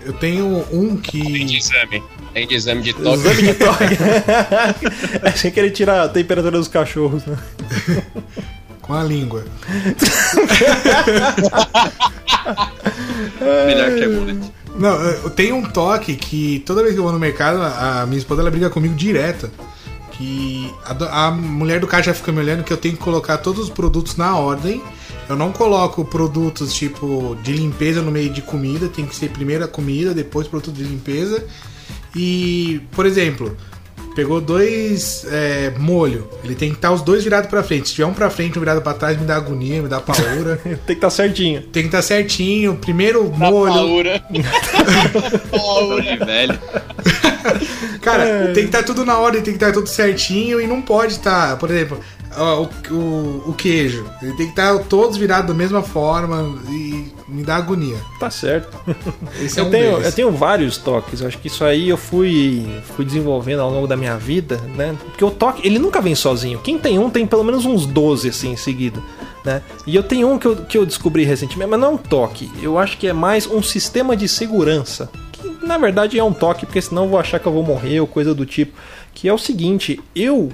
Eu 0.01 0.13
tenho 0.13 0.46
um 0.72 0.96
Tem 0.98 1.46
de 1.46 1.46
que. 1.46 1.58
exame. 1.58 2.01
Tem 2.36 2.46
de 2.46 2.54
exame 2.54 2.82
de 2.82 2.92
toque. 2.94 3.10
Exame 3.13 3.42
de 3.44 3.54
toque. 3.54 3.96
é 5.24 5.32
sem 5.32 5.50
querer 5.51 5.72
tirar 5.72 6.04
a 6.04 6.10
temperatura 6.10 6.58
dos 6.58 6.68
cachorros, 6.68 7.25
né? 7.25 7.38
Com 8.82 8.94
a 8.94 9.01
língua. 9.01 9.46
Melhor 13.39 13.96
que 13.96 14.04
a 14.04 14.10
mullet. 14.10 14.51
Não, 14.77 15.01
eu 15.01 15.30
tenho 15.30 15.56
um 15.56 15.63
toque 15.63 16.18
que 16.18 16.62
toda 16.65 16.82
vez 16.84 16.94
que 16.94 17.00
eu 17.00 17.04
vou 17.04 17.13
no 17.13 17.20
mercado, 17.20 17.62
a 17.62 18.06
minha 18.06 18.18
esposa 18.18 18.42
ela 18.42 18.51
briga 18.51 18.70
comigo 18.70 18.96
direto. 18.96 19.50
Que 20.12 20.70
a, 20.84 21.27
a 21.27 21.32
mulher 21.32 21.80
do 21.80 21.88
caixa 21.88 22.13
fica 22.13 22.34
me 22.34 22.39
olhando 22.39 22.65
que 22.65 22.74
eu 22.74 22.77
tenho 22.77 22.98
que 22.98 23.01
colocar 23.01 23.38
todos 23.38 23.63
os 23.63 23.70
produtos 23.70 24.18
na 24.18 24.38
ordem. 24.38 24.84
Eu 25.30 25.38
não 25.38 25.54
coloco 25.54 26.04
produtos 26.04 26.74
tipo 26.74 27.38
de 27.42 27.54
limpeza 27.54 28.01
no 28.01 28.12
meio 28.12 28.30
de 28.30 28.42
comida, 28.42 28.89
tem 28.89 29.06
que 29.06 29.15
ser 29.15 29.30
primeiro 29.30 29.63
a 29.63 29.70
comida, 29.70 30.13
depois 30.13 30.50
produto 30.50 30.75
de 30.75 30.84
limpeza. 30.84 31.42
E, 32.15 32.81
por 32.93 33.05
exemplo, 33.05 33.55
pegou 34.15 34.39
dois 34.39 35.25
é, 35.29 35.74
molho, 35.77 36.29
ele 36.43 36.55
tem 36.55 36.69
que 36.69 36.75
estar 36.77 36.91
os 36.91 37.01
dois 37.01 37.24
virados 37.24 37.50
pra 37.50 37.62
frente. 37.63 37.89
Se 37.89 37.95
tiver 37.95 38.07
um 38.07 38.13
pra 38.13 38.29
frente 38.29 38.55
e 38.55 38.57
um 38.57 38.62
virado 38.62 38.81
pra 38.81 38.93
trás, 38.93 39.19
me 39.19 39.25
dá 39.25 39.36
agonia, 39.36 39.81
me 39.81 39.89
dá 39.89 40.00
paura. 40.00 40.55
Tem 40.63 40.77
que 40.86 40.91
estar 40.93 41.10
certinho. 41.10 41.62
tem 41.63 41.84
que 41.84 41.88
estar 41.89 42.01
certinho. 42.01 42.75
Primeiro 42.77 43.25
Da 43.29 43.38
molho. 43.38 43.74
paura. 43.74 44.24
Paura, 45.51 46.25
velho. 46.25 46.60
Cara, 48.01 48.45
tem 48.53 48.53
que 48.53 48.60
estar 48.65 48.84
tudo 48.84 49.05
na 49.05 49.17
ordem, 49.19 49.41
tem 49.41 49.53
que 49.53 49.63
estar 49.63 49.72
tudo 49.74 49.88
certinho 49.89 50.60
e 50.62 50.67
não 50.67 50.81
pode 50.81 51.13
estar, 51.13 51.57
por 51.57 51.69
exemplo, 51.69 52.00
ó, 52.38 52.62
o, 52.63 52.94
o, 52.94 53.44
o 53.50 53.54
queijo. 53.54 54.06
Ele 54.22 54.34
tem 54.34 54.46
que 54.48 54.51
estar 54.51 54.77
todos 54.86 55.18
virados 55.18 55.48
da 55.48 55.54
mesma 55.54 55.82
forma 55.82 56.56
e 56.70 57.12
me 57.27 57.44
dá 57.44 57.56
agonia. 57.56 57.98
Tá 58.20 58.30
certo. 58.30 58.77
Esse 59.42 59.60
é 59.60 59.63
Eu 59.63 59.68
um 59.68 59.72
tenho, 59.72 59.92
deles. 59.92 60.06
eu 60.06 60.12
tenho 60.12 60.32
vários 60.32 60.77
toques. 60.77 61.22
Eu 61.22 61.27
acho 61.27 61.38
que 61.39 61.48
isso 61.48 61.63
aí 61.63 61.89
eu 61.89 61.98
fui, 61.98 62.65
fui 62.96 63.06
desenvolvendo 63.06 63.60
ao 63.62 63.72
longo 63.72 63.88
da 63.88 63.98
minha 63.98 64.18
vida, 64.18 64.58
né? 64.75 64.96
Porque 65.06 65.24
o 65.24 65.32
toque, 65.32 65.65
ele 65.68 65.80
nunca 65.80 66.01
vem 66.01 66.15
sozinho. 66.15 66.60
Quem 66.60 66.77
tem 66.77 67.00
um 67.00 67.10
tem 67.10 67.25
pelo 67.25 67.44
menos 67.44 67.65
uns 67.65 67.86
12 67.86 68.30
assim 68.30 68.51
em 68.51 68.58
seguida, 68.58 69.01
né? 69.44 69.62
E 69.88 69.96
eu 69.96 70.04
tenho 70.04 70.30
um 70.30 70.38
que 70.38 70.46
eu, 70.48 70.56
que 70.58 70.77
eu 70.77 70.86
descobri 70.86 71.24
recentemente, 71.24 71.70
mas 71.70 71.80
não 71.80 71.88
é 71.89 71.92
um 71.92 71.98
toque. 71.98 72.51
Eu 72.62 72.77
acho 72.77 72.98
que 72.98 73.08
é 73.08 73.13
mais 73.13 73.48
um 73.48 73.62
sistema 73.63 74.15
de 74.15 74.27
segurança. 74.27 75.10
Que 75.32 75.65
na 75.65 75.77
verdade 75.77 76.18
é 76.20 76.24
um 76.24 76.34
toque, 76.34 76.65
porque 76.65 76.82
senão 76.82 77.04
eu 77.06 77.10
vou 77.10 77.20
achar 77.20 77.39
que 77.39 77.46
eu 77.48 77.51
vou 77.54 77.63
morrer 77.63 78.00
ou 78.00 78.08
coisa 78.08 78.34
do 78.34 78.46
tipo. 78.46 78.74
Que 79.13 79.27
é 79.30 79.34
o 79.34 79.38
seguinte, 79.38 80.00
eu 80.15 80.51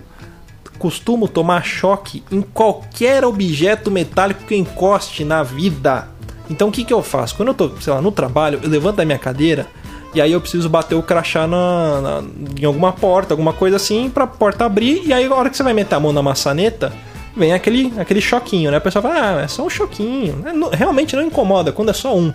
costumo 0.79 1.27
tomar 1.27 1.63
choque 1.63 2.23
em 2.31 2.41
qualquer 2.41 3.23
objeto 3.23 3.91
metálico 3.91 4.43
que 4.45 4.55
encoste 4.55 5.23
na 5.23 5.43
vida. 5.43 6.07
Então 6.49 6.69
o 6.69 6.71
que, 6.71 6.83
que 6.83 6.93
eu 6.93 7.01
faço? 7.03 7.35
Quando 7.35 7.49
eu 7.49 7.53
tô, 7.53 7.69
sei 7.79 7.93
lá, 7.93 8.01
no 8.01 8.11
trabalho, 8.11 8.59
eu 8.61 8.69
levanto 8.69 8.97
da 8.97 9.05
minha 9.05 9.17
cadeira 9.19 9.67
e 10.13 10.19
aí 10.19 10.31
eu 10.33 10.41
preciso 10.41 10.67
bater 10.67 10.95
o 10.95 11.03
crachá 11.03 11.47
na, 11.47 12.01
na- 12.01 12.23
em 12.59 12.65
alguma 12.65 12.91
porta, 12.91 13.33
alguma 13.33 13.53
coisa 13.53 13.77
assim, 13.77 14.09
pra 14.09 14.27
porta 14.27 14.65
abrir, 14.65 15.03
e 15.05 15.13
aí 15.13 15.25
a 15.25 15.33
hora 15.33 15.49
que 15.49 15.55
você 15.55 15.63
vai 15.63 15.73
meter 15.73 15.95
a 15.95 15.99
mão 16.01 16.11
na 16.11 16.21
maçaneta, 16.21 16.91
vem 17.37 17.53
aquele, 17.53 17.93
aquele 17.97 18.19
choquinho, 18.19 18.71
né? 18.71 18.77
A 18.77 18.81
pessoa 18.81 19.01
fala, 19.01 19.37
ah, 19.37 19.41
é 19.43 19.47
só 19.47 19.63
um 19.65 19.69
choquinho. 19.69 20.35
né? 20.37 20.51
Não- 20.51 20.69
Realmente 20.69 21.15
não 21.15 21.23
incomoda 21.23 21.71
quando 21.71 21.89
é 21.89 21.93
só 21.93 22.13
um. 22.17 22.33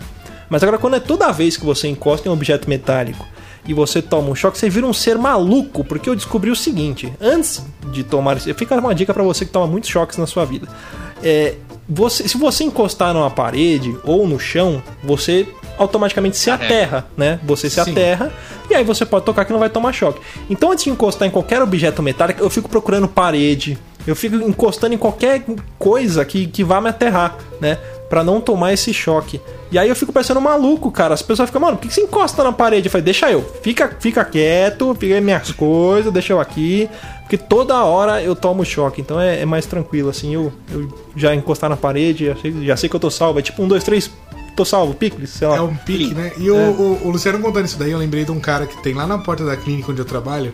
Mas 0.49 0.63
agora 0.63 0.79
quando 0.79 0.95
é 0.95 0.99
toda 0.99 1.31
vez 1.31 1.55
que 1.55 1.65
você 1.65 1.87
encosta 1.87 2.27
em 2.27 2.31
um 2.31 2.33
objeto 2.33 2.67
metálico 2.67 3.23
e 3.67 3.73
você 3.73 4.01
toma 4.01 4.29
um 4.29 4.35
choque, 4.35 4.57
você 4.57 4.69
vira 4.69 4.85
um 4.85 4.93
ser 4.93 5.17
maluco, 5.17 5.83
porque 5.83 6.09
eu 6.09 6.15
descobri 6.15 6.49
o 6.49 6.55
seguinte: 6.55 7.11
antes 7.19 7.65
de 7.91 8.03
tomar 8.03 8.37
esse. 8.37 8.53
Fica 8.53 8.75
uma 8.75 8.95
dica 8.95 9.13
pra 9.13 9.23
você 9.23 9.45
que 9.45 9.51
toma 9.51 9.67
muitos 9.67 9.89
choques 9.89 10.17
na 10.17 10.25
sua 10.25 10.45
vida. 10.45 10.67
É, 11.21 11.55
você, 11.87 12.27
se 12.27 12.37
você 12.37 12.63
encostar 12.63 13.13
numa 13.13 13.29
parede 13.29 13.95
ou 14.03 14.27
no 14.27 14.39
chão, 14.39 14.81
você 15.03 15.47
automaticamente 15.77 16.37
se 16.37 16.49
aterra, 16.49 17.07
né? 17.15 17.39
Você 17.43 17.69
se 17.69 17.81
Sim. 17.83 17.91
aterra 17.91 18.31
e 18.69 18.73
aí 18.73 18.83
você 18.83 19.05
pode 19.05 19.25
tocar 19.25 19.45
que 19.45 19.53
não 19.53 19.59
vai 19.59 19.69
tomar 19.69 19.93
choque. 19.93 20.19
Então, 20.49 20.71
antes 20.71 20.83
de 20.83 20.89
encostar 20.89 21.27
em 21.27 21.31
qualquer 21.31 21.61
objeto 21.61 22.01
metálico, 22.01 22.41
eu 22.41 22.49
fico 22.49 22.67
procurando 22.67 23.07
parede, 23.07 23.77
eu 24.05 24.15
fico 24.15 24.35
encostando 24.37 24.95
em 24.95 24.97
qualquer 24.97 25.43
coisa 25.77 26.25
que, 26.25 26.47
que 26.47 26.63
vá 26.63 26.81
me 26.81 26.89
aterrar, 26.89 27.37
né? 27.61 27.77
Pra 28.09 28.23
não 28.23 28.39
tomar 28.39 28.73
esse 28.73 28.93
choque. 28.93 29.41
E 29.69 29.77
aí 29.77 29.89
eu 29.89 29.95
fico 29.95 30.13
parecendo 30.13 30.39
maluco, 30.39 30.89
cara. 30.89 31.13
As 31.13 31.21
pessoas 31.21 31.49
ficam, 31.49 31.61
mano, 31.61 31.75
por 31.75 31.87
que 31.87 31.93
você 31.93 32.01
encosta 32.01 32.41
na 32.43 32.53
parede? 32.53 32.87
Eu 32.87 32.91
falei, 32.91 33.03
deixa 33.03 33.29
eu. 33.29 33.43
Fica, 33.61 33.95
fica 33.99 34.23
quieto, 34.23 34.97
aí 35.01 35.19
minhas 35.19 35.51
coisas, 35.51 36.11
deixa 36.11 36.31
eu 36.31 36.39
aqui. 36.39 36.89
Porque 37.21 37.37
toda 37.37 37.83
hora 37.83 38.23
eu 38.23 38.33
tomo 38.33 38.63
choque. 38.63 39.01
Então 39.01 39.19
é, 39.19 39.41
é 39.41 39.45
mais 39.45 39.65
tranquilo, 39.65 40.09
assim. 40.09 40.33
Eu, 40.33 40.53
eu 40.71 40.87
já 41.15 41.35
encostar 41.35 41.69
na 41.69 41.75
parede, 41.75 42.27
já 42.27 42.35
sei, 42.37 42.65
já 42.65 42.77
sei 42.77 42.89
que 42.89 42.95
eu 42.95 42.99
tô 42.99 43.11
salvo. 43.11 43.39
É 43.39 43.41
tipo 43.41 43.61
um, 43.61 43.67
dois, 43.67 43.83
três, 43.83 44.09
tô 44.55 44.63
salvo, 44.63 44.93
picles, 44.93 45.29
sei 45.29 45.47
lá. 45.47 45.57
É 45.57 45.61
um 45.61 45.75
pique, 45.75 46.13
né? 46.13 46.31
E 46.37 46.49
o, 46.49 46.55
o, 46.55 47.07
o 47.07 47.11
Luciano 47.11 47.39
contando 47.39 47.65
isso 47.65 47.77
daí, 47.77 47.91
eu 47.91 47.99
lembrei 47.99 48.23
de 48.23 48.31
um 48.31 48.39
cara 48.39 48.65
que 48.65 48.81
tem 48.81 48.93
lá 48.93 49.05
na 49.05 49.17
porta 49.17 49.45
da 49.45 49.57
clínica 49.57 49.91
onde 49.91 50.01
eu 50.01 50.05
trabalho, 50.05 50.53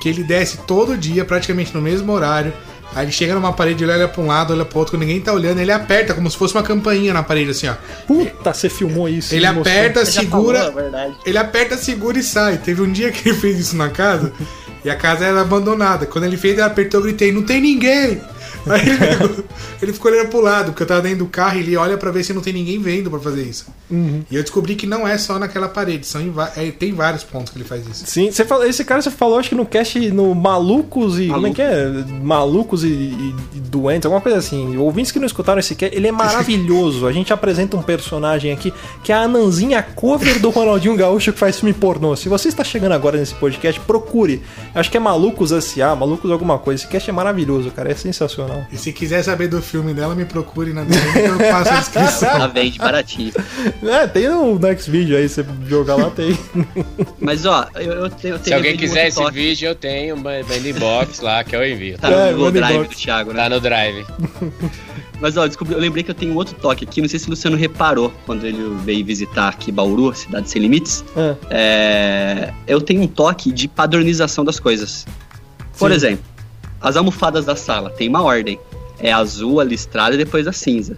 que 0.00 0.08
ele 0.08 0.22
desce 0.22 0.58
todo 0.58 0.96
dia, 0.96 1.24
praticamente 1.24 1.74
no 1.74 1.80
mesmo 1.80 2.12
horário. 2.12 2.52
Aí 2.94 3.04
ele 3.04 3.12
chega 3.12 3.34
numa 3.34 3.52
parede, 3.52 3.84
ele 3.84 3.92
olha 3.92 4.08
pra 4.08 4.22
um 4.22 4.26
lado, 4.26 4.52
olha 4.54 4.64
pro 4.64 4.78
outro, 4.78 4.96
ninguém 4.96 5.20
tá 5.20 5.32
olhando, 5.32 5.60
ele 5.60 5.72
aperta 5.72 6.14
como 6.14 6.30
se 6.30 6.36
fosse 6.36 6.54
uma 6.54 6.62
campainha 6.62 7.12
na 7.12 7.22
parede, 7.22 7.50
assim, 7.50 7.68
ó. 7.68 7.74
Puta, 8.06 8.54
você 8.54 8.68
filmou 8.70 9.08
isso. 9.08 9.34
Ele 9.34 9.46
mostrou. 9.50 9.62
aperta, 9.76 10.04
já 10.04 10.20
segura. 10.20 10.72
falou. 10.72 11.16
Ele 11.24 11.38
aperta, 11.38 11.76
segura 11.76 12.18
e 12.18 12.22
sai. 12.22 12.58
Teve 12.58 12.80
um 12.82 12.90
dia 12.90 13.12
que 13.12 13.28
ele 13.28 13.38
fez 13.38 13.58
isso 13.58 13.76
na 13.76 13.90
casa 13.90 14.32
e 14.84 14.88
a 14.88 14.96
casa 14.96 15.26
era 15.26 15.42
abandonada. 15.42 16.06
Quando 16.06 16.24
ele 16.24 16.36
fez, 16.36 16.54
ele 16.54 16.62
apertou, 16.62 17.00
eu 17.00 17.04
gritei: 17.04 17.32
Não 17.32 17.42
tem 17.42 17.60
ninguém! 17.60 18.20
Aí 18.68 18.88
ele, 18.88 18.98
pegou- 18.98 19.44
ele 19.82 19.92
ficou 19.92 20.10
olhando 20.10 20.28
pro 20.28 20.40
lado, 20.40 20.66
porque 20.72 20.82
eu 20.82 20.86
tava 20.86 21.02
dentro 21.02 21.18
do 21.18 21.26
carro 21.26 21.56
e 21.56 21.60
ele 21.60 21.76
olha 21.76 21.96
pra 21.96 22.10
ver 22.10 22.24
se 22.24 22.32
não 22.32 22.40
tem 22.42 22.52
ninguém 22.52 22.80
vendo 22.80 23.08
pra 23.10 23.18
fazer 23.20 23.42
isso. 23.42 23.66
E 23.90 24.34
eu 24.34 24.42
descobri 24.42 24.74
que 24.74 24.86
não 24.86 25.06
é 25.06 25.16
só 25.16 25.38
naquela 25.38 25.68
parede, 25.68 26.06
são 26.06 26.20
é, 26.56 26.70
tem 26.72 26.92
vários 26.92 27.22
pontos 27.22 27.52
que 27.52 27.58
ele 27.58 27.64
faz 27.64 27.86
isso. 27.86 28.04
Sim, 28.06 28.30
você 28.32 28.44
falou, 28.44 28.66
esse 28.66 28.84
cara 28.84 29.00
você 29.00 29.10
falou, 29.10 29.38
acho 29.38 29.48
que 29.50 29.54
no 29.54 29.64
cast 29.64 29.98
no 30.10 30.34
Malucos 30.34 31.18
e. 31.18 31.28
Como 31.28 31.46
é 31.46 31.50
Maluco. 31.50 31.54
que 31.54 31.62
é? 31.62 32.04
Malucos 32.22 32.84
e, 32.84 32.88
e- 32.88 33.34
e 33.54 33.60
Doentes, 33.60 34.06
alguma 34.06 34.20
coisa 34.20 34.38
assim. 34.38 34.76
Ouvintes 34.76 35.12
que 35.12 35.18
não 35.20 35.26
escutaram 35.26 35.60
esse 35.60 35.74
cast, 35.74 35.94
ele 35.96 36.08
é 36.08 36.12
maravilhoso. 36.12 37.06
A 37.06 37.12
gente 37.12 37.32
apresenta 37.32 37.76
um 37.76 37.82
personagem 37.82 38.50
aqui 38.52 38.72
que 39.04 39.12
é 39.12 39.14
a 39.14 39.20
Ananzinha 39.20 39.82
cover 39.82 40.40
do 40.40 40.50
Ronaldinho 40.50 40.96
Gaúcho 40.96 41.32
que 41.32 41.38
faz 41.38 41.58
filme 41.60 41.72
pornô. 41.72 42.16
Se 42.16 42.28
você 42.28 42.48
está 42.48 42.64
chegando 42.64 42.92
agora 42.92 43.16
nesse 43.18 43.34
podcast, 43.34 43.80
procure. 43.82 44.42
Acho 44.74 44.90
que 44.90 44.96
é 44.96 45.00
Malucos 45.00 45.52
S.A., 45.52 45.94
Malucos 45.94 46.30
alguma 46.30 46.58
coisa. 46.58 46.82
Esse 46.82 46.90
cast 46.90 47.08
é 47.08 47.12
maravilhoso, 47.12 47.70
cara. 47.70 47.90
É 47.92 47.94
sensacional. 47.94 48.55
E 48.72 48.76
se 48.76 48.92
quiser 48.92 49.22
saber 49.22 49.48
do 49.48 49.60
filme 49.62 49.92
dela, 49.94 50.14
me 50.14 50.24
procure 50.24 50.72
na 50.72 50.82
DM 50.84 51.12
que 51.12 51.18
eu 51.18 51.38
faço 51.50 51.70
a 51.72 51.76
descrição. 51.78 52.28
Ela 52.30 52.46
vende 52.48 52.78
baratinho. 52.78 53.32
É, 53.82 54.06
tem 54.06 54.28
no 54.28 54.58
next 54.58 54.90
vídeo 54.90 55.16
aí, 55.16 55.28
você 55.28 55.44
jogar 55.68 55.96
lá, 55.96 56.10
tem. 56.10 56.36
Mas 57.20 57.44
ó, 57.46 57.66
eu, 57.76 57.92
eu 57.92 58.10
tenho. 58.10 58.38
Se 58.42 58.52
alguém 58.52 58.76
quiser 58.76 59.08
esse 59.08 59.30
vídeo, 59.30 59.68
eu 59.68 59.74
tenho, 59.74 60.16
manda 60.16 60.56
inbox 60.56 61.20
lá 61.20 61.42
que 61.44 61.54
eu 61.56 61.66
envio. 61.66 61.98
Tá 61.98 62.10
É, 62.10 62.32
no 62.32 62.38
manda 62.38 62.52
drive 62.60 62.74
inbox. 62.76 62.96
do 62.96 63.00
Thiago, 63.02 63.32
né? 63.32 63.42
Tá 63.42 63.48
no 63.48 63.60
drive. 63.60 64.04
Mas 65.18 65.34
ó, 65.38 65.46
descobri, 65.46 65.72
eu 65.74 65.80
lembrei 65.80 66.02
que 66.04 66.10
eu 66.10 66.14
tenho 66.14 66.32
um 66.32 66.36
outro 66.36 66.54
toque 66.56 66.84
aqui. 66.84 67.00
Não 67.00 67.08
sei 67.08 67.18
se 67.18 67.26
o 67.26 67.30
Luciano 67.30 67.56
reparou 67.56 68.12
quando 68.26 68.44
ele 68.46 68.76
veio 68.84 69.02
visitar 69.04 69.48
aqui 69.48 69.72
Bauru, 69.72 70.14
cidade 70.14 70.50
sem 70.50 70.60
limites. 70.60 71.02
Ah, 71.16 71.34
É, 71.50 72.52
eu 72.66 72.80
tenho 72.82 73.00
um 73.02 73.06
toque 73.08 73.50
de 73.50 73.66
padronização 73.66 74.44
das 74.44 74.60
coisas. 74.60 75.06
Por 75.78 75.90
Sim. 75.90 75.96
exemplo, 75.96 76.24
as 76.80 76.96
almofadas 76.96 77.44
da 77.44 77.56
sala 77.56 77.90
tem 77.90 78.08
uma 78.08 78.22
ordem. 78.22 78.58
É 78.98 79.12
azul, 79.12 79.60
a 79.60 79.64
listrada 79.64 80.14
e 80.14 80.18
depois 80.18 80.46
a 80.46 80.52
cinza. 80.52 80.96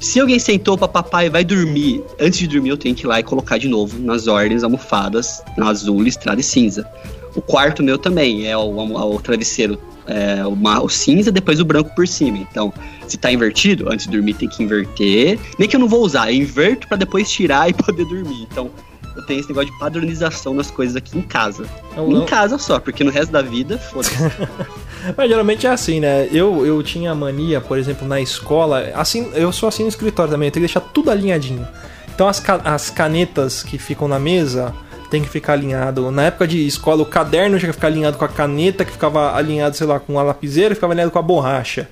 Se 0.00 0.20
alguém 0.20 0.38
sentou 0.38 0.78
pra 0.78 0.86
papai 0.86 1.26
e 1.26 1.30
vai 1.30 1.44
dormir, 1.44 2.02
antes 2.20 2.38
de 2.38 2.46
dormir 2.46 2.70
eu 2.70 2.76
tenho 2.76 2.94
que 2.94 3.04
ir 3.04 3.08
lá 3.08 3.18
e 3.18 3.22
colocar 3.22 3.58
de 3.58 3.68
novo 3.68 3.98
nas 3.98 4.28
ordens 4.28 4.62
almofadas, 4.62 5.42
na 5.56 5.68
azul, 5.68 6.00
listrada 6.00 6.40
e 6.40 6.44
cinza. 6.44 6.88
O 7.34 7.42
quarto 7.42 7.82
meu 7.82 7.98
também 7.98 8.46
é 8.46 8.56
o, 8.56 8.70
o 8.70 9.20
travesseiro, 9.20 9.78
é, 10.06 10.44
o, 10.46 10.56
o 10.84 10.88
cinza, 10.88 11.32
depois 11.32 11.60
o 11.60 11.64
branco 11.64 11.94
por 11.94 12.06
cima. 12.06 12.38
Então, 12.38 12.72
se 13.08 13.16
tá 13.16 13.32
invertido, 13.32 13.90
antes 13.90 14.06
de 14.06 14.12
dormir 14.12 14.34
tem 14.34 14.48
que 14.48 14.62
inverter. 14.62 15.38
Nem 15.58 15.68
que 15.68 15.74
eu 15.74 15.80
não 15.80 15.88
vou 15.88 16.02
usar, 16.02 16.32
eu 16.32 16.36
inverto 16.36 16.86
pra 16.86 16.96
depois 16.96 17.30
tirar 17.30 17.68
e 17.68 17.74
poder 17.74 18.04
dormir. 18.04 18.46
Então, 18.50 18.70
eu 19.18 19.22
tenho 19.26 19.40
esse 19.40 19.48
negócio 19.48 19.70
de 19.70 19.78
padronização 19.78 20.56
das 20.56 20.70
coisas 20.70 20.96
aqui 20.96 21.18
em 21.18 21.22
casa. 21.22 21.66
não- 21.96 22.08
Em 22.10 22.14
não- 22.14 22.24
casa 22.26 22.56
só, 22.56 22.78
porque 22.78 23.02
no 23.04 23.10
resto 23.10 23.30
da 23.32 23.42
vida, 23.42 23.76
foda-se. 23.76 24.14
Mas 25.16 25.28
geralmente 25.28 25.66
é 25.66 25.70
assim, 25.70 26.00
né? 26.00 26.28
Eu, 26.32 26.64
eu 26.64 26.82
tinha 26.82 27.14
mania, 27.14 27.60
por 27.60 27.78
exemplo, 27.78 28.06
na 28.06 28.20
escola. 28.20 28.90
Assim, 28.94 29.30
eu 29.34 29.52
sou 29.52 29.68
assim 29.68 29.82
no 29.82 29.88
escritório 29.88 30.30
também, 30.32 30.48
eu 30.48 30.52
tenho 30.52 30.66
que 30.66 30.72
deixar 30.72 30.80
tudo 30.92 31.10
alinhadinho. 31.10 31.66
Então 32.14 32.26
as, 32.28 32.40
ca- 32.40 32.60
as 32.64 32.90
canetas 32.90 33.62
que 33.62 33.78
ficam 33.78 34.08
na 34.08 34.18
mesa 34.18 34.74
tem 35.10 35.22
que 35.22 35.28
ficar 35.28 35.54
alinhado. 35.54 36.10
Na 36.10 36.24
época 36.24 36.46
de 36.46 36.66
escola, 36.66 37.02
o 37.02 37.06
caderno 37.06 37.58
tinha 37.58 37.68
que 37.70 37.74
ficar 37.74 37.86
alinhado 37.88 38.18
com 38.18 38.24
a 38.24 38.28
caneta, 38.28 38.84
que 38.84 38.92
ficava 38.92 39.34
alinhado, 39.34 39.76
sei 39.76 39.86
lá, 39.86 39.98
com 39.98 40.18
a 40.18 40.22
lapiseira, 40.22 40.74
ficava 40.74 40.92
alinhado 40.92 41.10
com 41.12 41.18
a 41.18 41.22
borracha. 41.22 41.88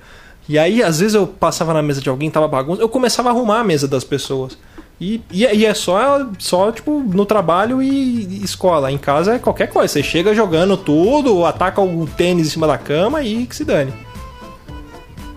E 0.47 0.57
aí, 0.59 0.81
às 0.83 0.99
vezes, 0.99 1.15
eu 1.15 1.25
passava 1.27 1.73
na 1.73 1.81
mesa 1.81 1.99
de 1.99 2.07
alguém, 2.09 2.29
tava 2.29 2.47
bagunça, 2.47 2.81
eu 2.81 2.87
começava 2.87 3.29
a 3.29 3.31
arrumar 3.31 3.59
a 3.59 3.63
mesa 3.63 3.87
das 3.87 4.03
pessoas. 4.03 4.57
E, 4.99 5.21
e, 5.31 5.43
e 5.43 5.65
é 5.65 5.73
só, 5.73 6.27
só, 6.39 6.71
tipo, 6.71 6.99
no 6.99 7.25
trabalho 7.25 7.81
e, 7.81 8.43
escola. 8.43 8.91
Em 8.91 8.97
casa 8.97 9.35
é 9.35 9.39
qualquer 9.39 9.67
coisa. 9.67 9.93
Você 9.93 10.03
chega 10.03 10.33
jogando 10.33 10.75
tudo, 10.75 11.45
ataca 11.45 11.81
o 11.81 12.07
tênis 12.17 12.47
em 12.47 12.49
cima 12.49 12.65
da 12.65 12.77
cama 12.77 13.21
e 13.21 13.45
que 13.45 13.55
se 13.55 13.63
dane. 13.63 13.93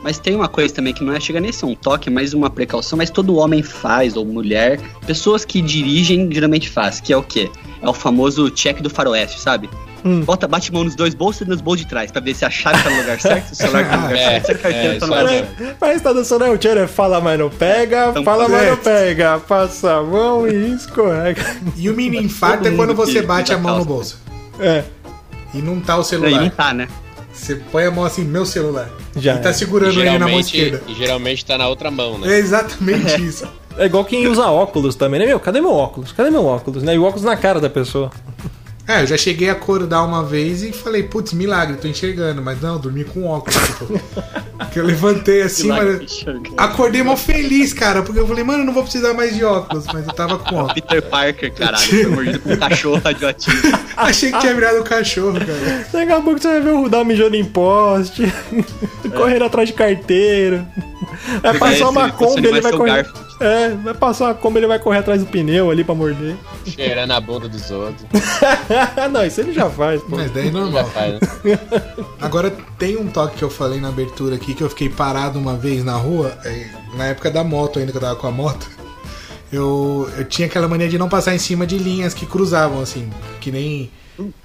Mas 0.02 0.18
tem 0.18 0.34
uma 0.34 0.48
coisa 0.48 0.74
também 0.74 0.94
que 0.94 1.04
não 1.04 1.12
é 1.12 1.20
chega 1.20 1.40
nem 1.40 1.50
a 1.50 1.52
ser 1.52 1.66
um 1.66 1.74
toque, 1.74 2.08
mas 2.08 2.32
uma 2.32 2.48
precaução, 2.48 2.96
mas 2.96 3.10
todo 3.10 3.36
homem 3.36 3.62
faz, 3.62 4.16
ou 4.16 4.24
mulher. 4.24 4.80
Pessoas 5.06 5.44
que 5.44 5.60
dirigem 5.60 6.32
geralmente 6.32 6.70
faz, 6.70 7.00
que 7.00 7.12
é 7.12 7.16
o 7.16 7.22
quê? 7.22 7.50
É 7.82 7.88
o 7.88 7.92
famoso 7.92 8.50
check 8.50 8.80
do 8.80 8.88
faroeste, 8.88 9.38
sabe? 9.38 9.68
Hum. 10.04 10.22
Bota, 10.22 10.48
bate 10.48 10.72
mão 10.72 10.84
nos 10.84 10.94
dois 10.94 11.14
bolsos 11.14 11.42
e 11.42 11.44
nos 11.48 11.60
bolsos 11.60 11.82
de 11.82 11.88
trás, 11.88 12.10
pra 12.10 12.20
ver 12.20 12.34
se 12.34 12.44
a 12.44 12.50
chave 12.50 12.82
tá 12.82 12.90
no 12.90 12.96
lugar 12.98 13.20
certo, 13.20 13.46
se 13.48 13.52
o 13.52 13.56
celular 13.56 13.88
tá 13.88 13.96
no 13.96 14.02
lugar 14.04 14.16
É, 14.18 14.24
certo, 14.30 14.46
se 14.46 14.52
a 14.52 14.54
carteira 14.58 14.94
é, 14.94 14.98
tá 14.98 15.06
no 15.06 15.14
lugar 15.14 15.28
certo. 15.28 15.76
Parece 15.78 15.98
que 15.98 16.04
tá 16.04 16.12
dançando 16.12 16.44
é 16.44 16.50
o 16.50 16.58
Tchan, 16.58 16.86
fala, 16.86 17.20
mas 17.20 17.38
não 17.38 17.50
pega, 17.50 18.08
Então, 18.10 18.24
fala, 18.24 18.48
mas 18.48 18.68
não 18.68 18.76
pega, 18.76 19.38
passa 19.40 19.94
a 19.98 20.02
mão 20.02 20.48
e 20.48 20.72
escorrega. 20.74 21.44
E 21.76 21.88
o 21.90 21.94
mini 21.94 22.18
infarto 22.18 22.66
é 22.68 22.70
quando 22.70 22.94
você 22.94 23.22
bate 23.22 23.52
a 23.52 23.58
mão 23.58 23.78
no 23.78 23.84
bolso. 23.84 24.18
É, 24.58 24.84
E 25.54 25.58
não 25.58 25.80
tá 25.80 25.94
o 25.94 25.96
Aí 25.96 25.96
não 25.98 26.04
celular. 26.04 26.50
tá, 26.50 26.72
né? 26.74 26.88
Você 27.32 27.56
põe 27.56 27.84
a 27.84 27.90
mão 27.90 28.04
assim, 28.04 28.22
meu 28.24 28.44
celular. 28.44 28.88
Já 29.16 29.36
E 29.36 29.38
tá 29.38 29.48
é. 29.50 29.52
segurando 29.52 30.00
ele 30.00 30.18
na 30.18 30.28
mão 30.28 30.40
esquerda. 30.40 30.82
e 30.88 30.94
geralmente 30.94 31.44
tá 31.44 31.56
na 31.56 31.68
outra 31.68 31.90
mão, 31.90 32.18
né? 32.18 32.34
É 32.34 32.38
exatamente 32.38 33.20
isso. 33.24 33.48
é 33.78 33.86
igual 33.86 34.04
quem 34.04 34.26
usa 34.26 34.46
óculos 34.46 34.94
também, 34.94 35.20
né? 35.20 35.26
Meu, 35.26 35.40
cadê 35.40 35.60
meu 35.60 35.72
óculos? 35.72 36.12
Cadê 36.12 36.28
meu 36.30 36.44
óculos? 36.44 36.82
Né? 36.82 36.94
E 36.94 36.98
o 36.98 37.04
óculos 37.04 37.24
na 37.24 37.36
cara 37.36 37.60
da 37.60 37.70
pessoa. 37.70 38.10
É, 38.90 39.02
eu 39.02 39.06
já 39.06 39.16
cheguei 39.16 39.48
a 39.48 39.52
acordar 39.52 40.02
uma 40.02 40.24
vez 40.24 40.64
e 40.64 40.72
falei, 40.72 41.04
putz, 41.04 41.32
milagre, 41.32 41.76
tô 41.76 41.86
enxergando. 41.86 42.42
Mas 42.42 42.60
não, 42.60 42.72
eu 42.72 42.78
dormi 42.80 43.04
com 43.04 43.24
óculos. 43.24 43.54
Tipo, 43.54 44.00
que 44.72 44.80
eu 44.80 44.84
levantei 44.84 45.42
assim, 45.42 45.64
Milagre 45.64 46.06
mas. 46.26 46.54
Acordei 46.56 47.00
mal 47.00 47.16
feliz, 47.16 47.72
cara, 47.72 48.02
porque 48.02 48.18
eu 48.18 48.26
falei, 48.26 48.42
mano, 48.42 48.62
eu 48.62 48.66
não 48.66 48.72
vou 48.72 48.82
precisar 48.82 49.14
mais 49.14 49.36
de 49.36 49.44
óculos, 49.44 49.86
mas 49.92 50.04
eu 50.04 50.12
tava 50.12 50.38
com 50.38 50.56
óculos. 50.56 50.72
Peter 50.74 51.02
Parker, 51.02 51.54
caralho, 51.54 51.86
foi 51.86 52.06
mordido 52.06 52.40
por 52.40 52.52
um 52.52 52.56
cachorro 52.56 53.00
radioativo. 53.04 53.78
Achei 53.96 54.32
que 54.32 54.40
tinha 54.40 54.54
virado 54.54 54.80
um 54.80 54.84
cachorro, 54.84 55.38
cara. 55.38 55.86
Daqui 55.92 56.10
a 56.12 56.20
pouco 56.20 56.40
você 56.40 56.48
vai 56.48 56.60
ver 56.60 56.70
o 56.70 56.82
Rudá 56.82 57.04
mijando 57.04 57.36
em 57.36 57.44
poste, 57.44 58.24
correndo 59.16 59.44
atrás 59.44 59.68
de 59.68 59.74
carteira. 59.74 60.66
Vai 61.40 61.56
passar 61.56 61.90
uma 61.90 62.10
Kombi, 62.10 62.44
ele 62.44 62.60
vai 62.60 62.72
correr. 62.72 63.04
Garfield. 63.04 63.29
É, 63.40 63.70
vai 63.70 63.94
passar 63.94 64.34
Kombi, 64.34 64.58
ele 64.58 64.66
vai 64.66 64.78
correr 64.78 64.98
atrás 64.98 65.20
do 65.20 65.26
pneu 65.26 65.70
ali 65.70 65.82
pra 65.82 65.94
morder. 65.94 66.36
Cheirando 66.66 67.10
a 67.12 67.20
bunda 67.20 67.48
dos 67.48 67.70
outros. 67.70 68.06
não, 69.10 69.24
isso 69.24 69.40
ele 69.40 69.52
já 69.52 69.70
faz, 69.70 70.00
pô. 70.02 70.16
Mas 70.16 70.30
daí 70.30 70.48
é 70.48 70.52
Já 70.52 70.58
normal. 70.58 70.84
faz, 70.90 71.14
né? 71.14 71.20
Agora 72.20 72.50
tem 72.78 72.98
um 72.98 73.08
toque 73.08 73.38
que 73.38 73.42
eu 73.42 73.48
falei 73.50 73.80
na 73.80 73.88
abertura 73.88 74.36
aqui 74.36 74.52
que 74.54 74.62
eu 74.62 74.68
fiquei 74.68 74.90
parado 74.90 75.38
uma 75.38 75.56
vez 75.56 75.82
na 75.82 75.94
rua, 75.94 76.36
é, 76.44 76.66
na 76.96 77.06
época 77.06 77.30
da 77.30 77.42
moto 77.42 77.78
ainda 77.78 77.90
que 77.90 77.96
eu 77.96 78.02
tava 78.02 78.16
com 78.16 78.26
a 78.26 78.30
moto. 78.30 78.68
Eu, 79.52 80.08
eu 80.16 80.24
tinha 80.26 80.46
aquela 80.46 80.68
mania 80.68 80.88
de 80.88 80.98
não 80.98 81.08
passar 81.08 81.34
em 81.34 81.38
cima 81.38 81.66
de 81.66 81.76
linhas 81.78 82.12
que 82.14 82.26
cruzavam, 82.26 82.80
assim, 82.80 83.10
que 83.40 83.50
nem 83.50 83.90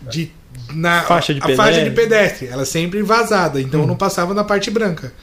de 0.10 0.32
na 0.74 1.02
Faixa 1.04 1.34
de 1.34 1.42
a 1.42 1.44
faixa 1.56 1.58
pedestre. 1.64 1.90
de 1.90 1.96
pedestre, 1.96 2.48
ela 2.48 2.66
sempre 2.66 3.04
vazada, 3.04 3.60
então 3.62 3.82
eu 3.82 3.88
não 3.88 3.96
passava 3.96 4.34
na 4.34 4.44
parte 4.44 4.72
branca. 4.72 5.14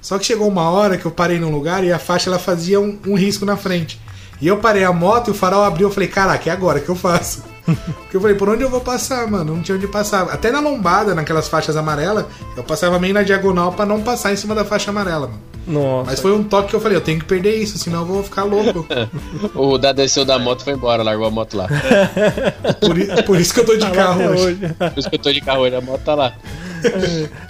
Só 0.00 0.18
que 0.18 0.26
chegou 0.26 0.48
uma 0.48 0.70
hora 0.70 0.96
que 0.96 1.04
eu 1.04 1.10
parei 1.10 1.38
num 1.38 1.50
lugar 1.50 1.84
e 1.84 1.92
a 1.92 1.98
faixa 1.98 2.30
ela 2.30 2.38
fazia 2.38 2.80
um, 2.80 2.98
um 3.06 3.14
risco 3.14 3.44
na 3.44 3.56
frente. 3.56 4.00
E 4.40 4.46
eu 4.46 4.58
parei 4.58 4.84
a 4.84 4.92
moto 4.92 5.28
e 5.28 5.30
o 5.32 5.34
farol 5.34 5.64
abriu, 5.64 5.88
eu 5.88 5.92
falei, 5.92 6.08
caraca, 6.08 6.48
é 6.48 6.52
agora 6.52 6.80
que 6.80 6.88
eu 6.88 6.94
faço. 6.94 7.42
Porque 7.66 8.16
eu 8.16 8.20
falei, 8.20 8.36
por 8.36 8.48
onde 8.48 8.62
eu 8.62 8.70
vou 8.70 8.80
passar, 8.80 9.26
mano? 9.28 9.54
Não 9.54 9.62
tinha 9.62 9.76
onde 9.76 9.86
passar. 9.86 10.22
Até 10.30 10.50
na 10.50 10.60
lombada, 10.60 11.14
naquelas 11.14 11.48
faixas 11.48 11.76
amarelas, 11.76 12.24
eu 12.56 12.62
passava 12.62 12.98
meio 12.98 13.12
na 13.12 13.22
diagonal 13.22 13.72
pra 13.72 13.84
não 13.84 14.00
passar 14.00 14.32
em 14.32 14.36
cima 14.36 14.54
da 14.54 14.64
faixa 14.64 14.90
amarela, 14.90 15.26
mano. 15.26 15.40
Nossa. 15.66 16.10
Mas 16.10 16.20
foi 16.20 16.32
um 16.32 16.42
toque 16.42 16.70
que 16.70 16.76
eu 16.76 16.80
falei, 16.80 16.96
eu 16.96 17.02
tenho 17.02 17.18
que 17.18 17.26
perder 17.26 17.56
isso, 17.56 17.76
senão 17.76 18.00
eu 18.00 18.06
vou 18.06 18.22
ficar 18.22 18.44
louco. 18.44 18.86
O 19.54 19.76
da 19.76 19.92
desceu 19.92 20.24
da 20.24 20.38
moto 20.38 20.64
foi 20.64 20.72
embora, 20.72 21.02
largou 21.02 21.26
a 21.26 21.30
moto 21.30 21.56
lá. 21.56 21.68
Por, 22.80 23.24
por 23.24 23.38
isso 23.38 23.52
que 23.52 23.60
eu 23.60 23.66
tô 23.66 23.74
de 23.74 23.80
Tá 23.80 23.88
lá 23.88 23.94
carro 23.94 24.22
até 24.22 24.30
hoje. 24.30 24.58
Por 24.78 24.98
isso 24.98 25.10
que 25.10 25.16
eu 25.16 25.20
tô 25.20 25.32
de 25.32 25.40
carro 25.42 25.60
hoje, 25.60 25.76
a 25.76 25.80
moto 25.80 26.00
tá 26.02 26.14
lá. 26.14 26.32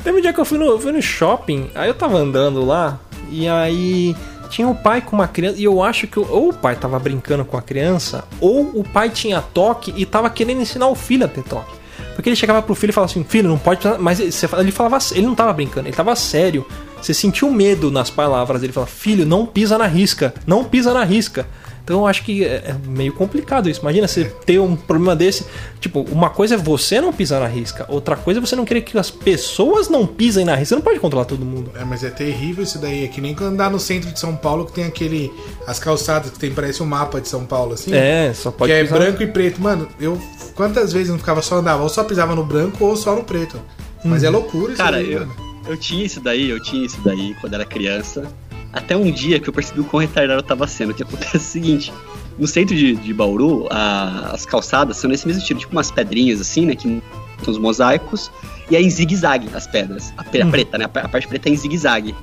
Teve 0.02 0.18
um 0.18 0.20
dia 0.20 0.32
que 0.32 0.40
eu 0.40 0.44
fui 0.44 0.58
no, 0.58 0.66
eu 0.66 0.78
fui 0.78 0.92
no 0.92 1.02
shopping, 1.02 1.70
aí 1.74 1.88
eu 1.88 1.94
tava 1.94 2.18
andando 2.18 2.64
lá, 2.64 2.98
e 3.30 3.48
aí 3.48 4.16
tinha 4.48 4.68
o 4.68 4.74
pai 4.74 5.00
com 5.00 5.16
uma 5.16 5.28
criança, 5.28 5.58
e 5.58 5.64
eu 5.64 5.82
acho 5.82 6.06
que 6.06 6.18
ou 6.18 6.50
o 6.50 6.52
pai 6.52 6.76
tava 6.76 6.98
brincando 6.98 7.44
com 7.44 7.56
a 7.56 7.62
criança, 7.62 8.24
ou 8.40 8.62
o 8.74 8.84
pai 8.84 9.10
tinha 9.10 9.40
toque 9.40 9.92
e 9.96 10.06
tava 10.06 10.30
querendo 10.30 10.60
ensinar 10.60 10.88
o 10.88 10.94
filho 10.94 11.24
a 11.24 11.28
ter 11.28 11.42
toque. 11.42 11.78
Porque 12.14 12.28
ele 12.28 12.36
chegava 12.36 12.60
pro 12.60 12.74
filho 12.74 12.90
e 12.90 12.92
falava 12.92 13.12
assim, 13.12 13.22
filho, 13.22 13.48
não 13.48 13.56
pode. 13.56 13.78
pisar", 13.80 13.96
Mas 13.96 14.18
ele 14.18 14.72
falava, 14.72 14.98
ele 15.12 15.24
não 15.24 15.36
tava 15.36 15.52
brincando, 15.52 15.86
ele 15.86 15.94
tava 15.94 16.16
sério. 16.16 16.66
Você 17.00 17.14
sentiu 17.14 17.48
medo 17.48 17.92
nas 17.92 18.10
palavras. 18.10 18.60
Ele 18.60 18.72
falava, 18.72 18.90
filho, 18.90 19.24
não 19.24 19.46
pisa 19.46 19.78
na 19.78 19.86
risca, 19.86 20.34
não 20.44 20.64
pisa 20.64 20.92
na 20.92 21.04
risca. 21.04 21.46
Então 21.88 22.00
eu 22.00 22.06
acho 22.06 22.22
que 22.22 22.44
é 22.44 22.56
é 22.68 22.76
meio 22.86 23.14
complicado 23.14 23.70
isso. 23.70 23.80
Imagina 23.80 24.06
você 24.06 24.26
ter 24.44 24.58
um 24.58 24.76
problema 24.76 25.16
desse. 25.16 25.46
Tipo, 25.80 26.02
uma 26.12 26.28
coisa 26.28 26.54
é 26.56 26.58
você 26.58 27.00
não 27.00 27.14
pisar 27.14 27.40
na 27.40 27.46
risca, 27.46 27.86
outra 27.88 28.14
coisa 28.14 28.40
é 28.40 28.42
você 28.42 28.54
não 28.54 28.66
querer 28.66 28.82
que 28.82 28.98
as 28.98 29.10
pessoas 29.10 29.88
não 29.88 30.06
pisem 30.06 30.44
na 30.44 30.54
risca. 30.54 30.66
Você 30.68 30.74
não 30.74 30.82
pode 30.82 31.00
controlar 31.00 31.24
todo 31.24 31.46
mundo. 31.46 31.70
É, 31.74 31.84
mas 31.86 32.04
é 32.04 32.10
terrível 32.10 32.62
isso 32.62 32.78
daí. 32.78 33.04
É 33.04 33.08
que 33.08 33.22
nem 33.22 33.34
quando 33.34 33.54
andar 33.54 33.70
no 33.70 33.80
centro 33.80 34.12
de 34.12 34.20
São 34.20 34.36
Paulo 34.36 34.66
que 34.66 34.72
tem 34.72 34.84
aquele. 34.84 35.32
As 35.66 35.78
calçadas 35.78 36.30
que 36.30 36.38
tem, 36.38 36.52
parece 36.52 36.82
um 36.82 36.86
mapa 36.86 37.22
de 37.22 37.28
São 37.28 37.46
Paulo, 37.46 37.72
assim. 37.72 37.94
É, 37.94 38.34
só 38.34 38.50
pode 38.50 38.70
que 38.70 38.78
é 38.78 38.82
pisar. 38.82 38.98
branco 38.98 39.22
e 39.22 39.26
preto. 39.26 39.58
Mano, 39.58 39.88
eu. 39.98 40.20
Quantas 40.54 40.92
vezes 40.92 41.08
eu 41.08 41.12
não 41.12 41.18
ficava 41.18 41.40
só 41.40 41.56
andava? 41.56 41.82
Ou 41.82 41.88
só 41.88 42.04
pisava 42.04 42.34
no 42.34 42.44
branco 42.44 42.84
ou 42.84 42.96
só 42.96 43.16
no 43.16 43.24
preto. 43.24 43.58
Mas 44.04 44.24
é 44.24 44.28
loucura 44.28 44.74
isso 44.74 44.82
Cara, 44.82 44.98
daí, 44.98 45.12
eu, 45.12 45.20
mano. 45.20 45.34
eu 45.66 45.76
tinha 45.78 46.04
isso 46.04 46.20
daí, 46.20 46.50
eu 46.50 46.62
tinha 46.62 46.84
isso 46.84 47.00
daí 47.02 47.34
quando 47.40 47.54
era 47.54 47.64
criança. 47.64 48.30
Até 48.72 48.96
um 48.96 49.10
dia 49.10 49.40
que 49.40 49.48
eu 49.48 49.52
percebi 49.52 49.80
o 49.80 49.84
quão 49.84 50.00
retardado 50.00 50.38
eu 50.40 50.42
tava 50.42 50.66
sendo. 50.66 50.90
O 50.90 50.94
que 50.94 51.02
acontece 51.02 51.36
é 51.36 51.38
o 51.38 51.42
seguinte: 51.42 51.92
no 52.38 52.46
centro 52.46 52.74
de, 52.76 52.94
de 52.96 53.14
Bauru, 53.14 53.66
a- 53.70 54.30
as 54.32 54.44
calçadas 54.44 54.96
são 54.98 55.08
nesse 55.10 55.26
mesmo 55.26 55.40
estilo, 55.40 55.58
tipo 55.60 55.72
umas 55.72 55.90
pedrinhas 55.90 56.40
assim, 56.40 56.66
né? 56.66 56.74
Que 56.74 57.02
são 57.42 57.52
os 57.52 57.58
mosaicos. 57.58 58.30
E 58.70 58.76
é 58.76 58.82
em 58.82 58.90
zigue-zague 58.90 59.48
as 59.54 59.66
pedras. 59.66 60.12
A, 60.18 60.20
a 60.20 60.24
preta, 60.50 60.76
né? 60.78 60.84
A, 60.84 60.98
a 61.00 61.08
parte 61.08 61.26
preta 61.26 61.48
é 61.48 61.52
em 61.52 61.56
zigue-zague. 61.56 62.14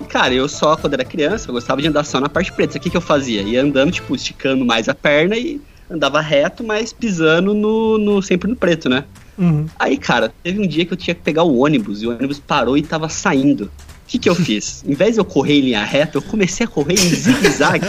E, 0.00 0.04
cara, 0.04 0.34
eu 0.34 0.48
só, 0.48 0.76
quando 0.76 0.94
era 0.94 1.04
criança, 1.04 1.48
eu 1.48 1.54
gostava 1.54 1.80
de 1.80 1.88
andar 1.88 2.04
só 2.04 2.20
na 2.20 2.28
parte 2.28 2.52
preta. 2.52 2.76
O 2.76 2.80
que, 2.80 2.90
que 2.90 2.96
eu 2.96 3.00
fazia? 3.00 3.40
Ia 3.42 3.62
andando, 3.62 3.92
tipo, 3.92 4.14
esticando 4.14 4.64
mais 4.64 4.88
a 4.88 4.94
perna 4.94 5.36
e 5.36 5.60
andava 5.88 6.20
reto, 6.20 6.64
mas 6.64 6.92
pisando 6.92 7.54
no, 7.54 7.96
no 7.96 8.20
sempre 8.20 8.50
no 8.50 8.56
preto, 8.56 8.88
né? 8.88 9.04
Uhum. 9.38 9.66
Aí, 9.78 9.96
cara, 9.96 10.32
teve 10.42 10.58
um 10.60 10.66
dia 10.66 10.84
que 10.84 10.92
eu 10.92 10.96
tinha 10.96 11.14
que 11.14 11.22
pegar 11.22 11.44
o 11.44 11.58
ônibus 11.58 12.02
e 12.02 12.06
o 12.06 12.10
ônibus 12.10 12.40
parou 12.40 12.76
e 12.76 12.82
tava 12.82 13.08
saindo. 13.08 13.70
O 14.06 14.08
que, 14.08 14.20
que 14.20 14.28
eu 14.28 14.36
fiz? 14.36 14.84
Em 14.86 14.94
vez 14.94 15.14
de 15.14 15.20
eu 15.20 15.24
correr 15.24 15.54
em 15.54 15.62
linha 15.62 15.84
reta, 15.84 16.18
eu 16.18 16.22
comecei 16.22 16.64
a 16.64 16.68
correr 16.68 16.94
em 16.94 17.10
zigue-zague 17.10 17.84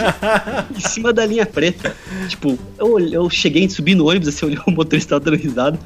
em 0.76 0.80
cima 0.80 1.12
da 1.12 1.24
linha 1.24 1.46
preta. 1.46 1.94
Tipo, 2.28 2.58
eu, 2.76 2.98
eu 2.98 3.30
cheguei, 3.30 3.70
subi 3.70 3.94
no 3.94 4.08
ônibus, 4.08 4.26
assim, 4.26 4.44
olhei 4.46 4.58
o 4.66 4.70
motorista 4.72 5.20
dando 5.20 5.36
risada. 5.36 5.78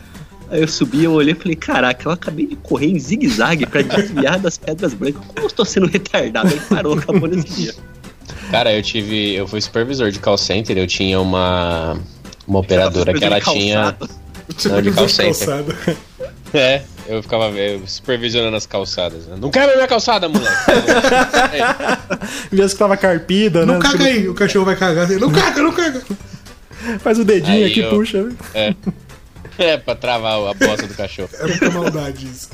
Aí 0.49 0.63
eu 0.63 0.69
subi, 0.69 1.05
eu 1.05 1.13
olhei 1.13 1.35
e 1.35 1.37
falei, 1.37 1.55
caraca, 1.55 2.09
eu 2.09 2.13
acabei 2.13 2.47
de 2.47 2.57
correr 2.57 2.87
em 2.87 2.99
zigue-zague 2.99 3.67
pra 3.67 3.83
desviar 3.83 4.39
das 4.39 4.57
pedras 4.57 4.95
brancas. 4.95 5.23
Como 5.27 5.41
eu 5.41 5.47
estou 5.47 5.67
sendo 5.67 5.87
retardado? 5.87 6.49
Aí 6.49 6.61
parou, 6.61 6.95
acabou 6.95 7.29
nesse 7.29 7.49
dia. 7.49 7.75
Cara, 8.51 8.73
eu 8.73 8.83
tive. 8.83 9.35
Eu 9.35 9.47
fui 9.47 9.61
supervisor 9.61 10.11
de 10.11 10.19
call 10.19 10.39
center, 10.39 10.79
eu 10.79 10.87
tinha 10.87 11.21
uma. 11.21 11.99
Uma 12.47 12.59
operadora 12.61 13.13
que 13.13 13.23
ela 13.23 13.41
tinha. 13.41 13.97
Não, 14.65 14.83
de 14.83 14.93
calçada. 14.93 15.29
calçada. 15.29 15.77
É, 16.55 16.83
eu 17.07 17.23
ficava 17.23 17.47
eu, 17.51 17.87
supervisionando 17.87 18.57
as 18.57 18.67
calçadas. 18.67 19.27
né? 19.27 19.37
Não 19.41 19.51
quebra 19.51 19.75
minha 19.77 19.89
calçada, 19.89 20.29
moleque! 20.29 20.53
Vê 22.51 22.69
se 22.69 22.77
tava 22.77 22.97
carpida, 22.97 23.65
Não 23.67 23.75
né? 23.75 23.81
caga 23.81 24.05
aí, 24.05 24.29
o 24.29 24.35
cachorro 24.35 24.65
vai 24.65 24.77
cagar. 24.77 25.09
Não 25.09 25.31
caga, 25.31 25.63
não 25.63 25.73
caga. 25.73 26.03
Faz 27.01 27.19
o 27.19 27.25
dedinho 27.25 27.65
Aí 27.65 27.71
aqui, 27.71 27.81
eu- 27.81 27.91
puxa. 27.91 28.23
né? 28.23 28.35
É. 28.55 28.75
É, 29.59 29.77
pra 29.77 29.95
travar 29.95 30.33
a 30.49 30.55
bosta 30.55 30.87
do 30.87 30.95
cachorro. 30.95 31.29
É 31.35 31.47
muita 31.47 31.71
maldade 31.71 32.27
isso. 32.27 32.49